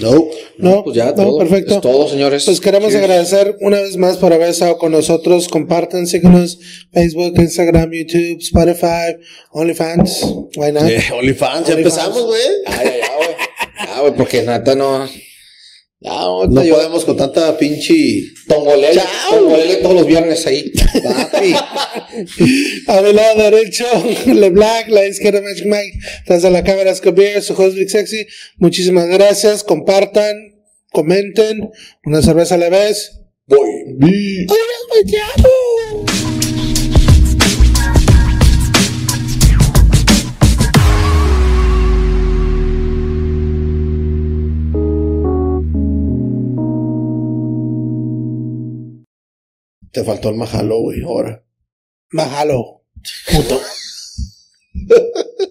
No. 0.01 0.25
No, 0.59 0.85
Pues 0.85 0.97
ya, 0.97 1.07
no, 1.11 1.15
todo. 1.15 1.39
perfecto. 1.39 1.75
Es 1.75 1.81
todo, 1.83 2.09
señores. 2.09 2.45
Pues 2.47 2.61
queremos 2.61 2.91
Cheers. 2.91 3.05
agradecer 3.05 3.57
una 3.61 3.81
vez 3.81 3.97
más 3.97 4.17
por 4.17 4.33
haber 4.33 4.49
estado 4.49 4.79
con 4.79 4.93
nosotros. 4.93 5.49
Compartan, 5.49 6.07
síguenos 6.07 6.59
Facebook, 6.93 7.35
Instagram, 7.37 7.91
YouTube, 7.93 8.39
Spotify, 8.41 9.17
OnlyFans. 9.53 10.23
Why 10.57 10.73
not? 10.73 10.85
Eh, 10.85 11.03
OnlyFans, 11.13 11.69
ya 11.69 11.75
empezamos, 11.75 12.25
güey. 12.25 12.41
Ah, 12.67 12.83
ya, 12.85 12.97
ya, 12.97 13.17
güey. 13.17 13.29
Ah, 13.79 14.01
güey, 14.01 14.15
porque 14.15 14.43
neta 14.43 14.75
no. 14.75 15.07
Ya, 16.05 16.11
No 16.49 16.65
yo- 16.65 16.75
podemos 16.75 17.05
con 17.05 17.17
tanta 17.17 17.57
pinche. 17.57 17.95
Tongolele, 18.49 19.01
tongolele 19.31 19.77
todos 19.77 19.95
los 19.95 20.07
viernes 20.07 20.45
ahí. 20.47 20.73
Papi. 21.03 21.55
A 22.89 23.01
mi 23.03 23.13
lado 23.13 23.39
derecho, 23.51 23.85
LeBlanc, 24.27 24.89
la 24.89 25.07
izquierda 25.07 25.41
Magic 25.41 25.65
Mike, 25.65 25.99
tras 26.27 26.43
de 26.43 26.51
la 26.51 26.65
cámara 26.65 26.95
Scobie, 26.95 27.41
su 27.41 27.55
host 27.55 27.77
Big 27.77 27.89
Sexy. 27.89 28.27
Muchísimas 28.57 29.07
gracias. 29.07 29.63
Compartan, 29.63 30.35
comenten. 30.91 31.71
Una 32.05 32.21
cerveza 32.21 32.57
a 32.57 32.59
la 32.59 32.69
vez. 32.69 33.21
Voy. 33.47 33.69
Adiós, 34.49 35.82
te 49.93 50.03
faltó 50.03 50.31
el 50.31 50.37
majalo, 50.37 50.81
güey, 50.81 51.03
ahora. 51.03 51.45
Mahalo. 52.11 52.83
Puto. 53.31 53.61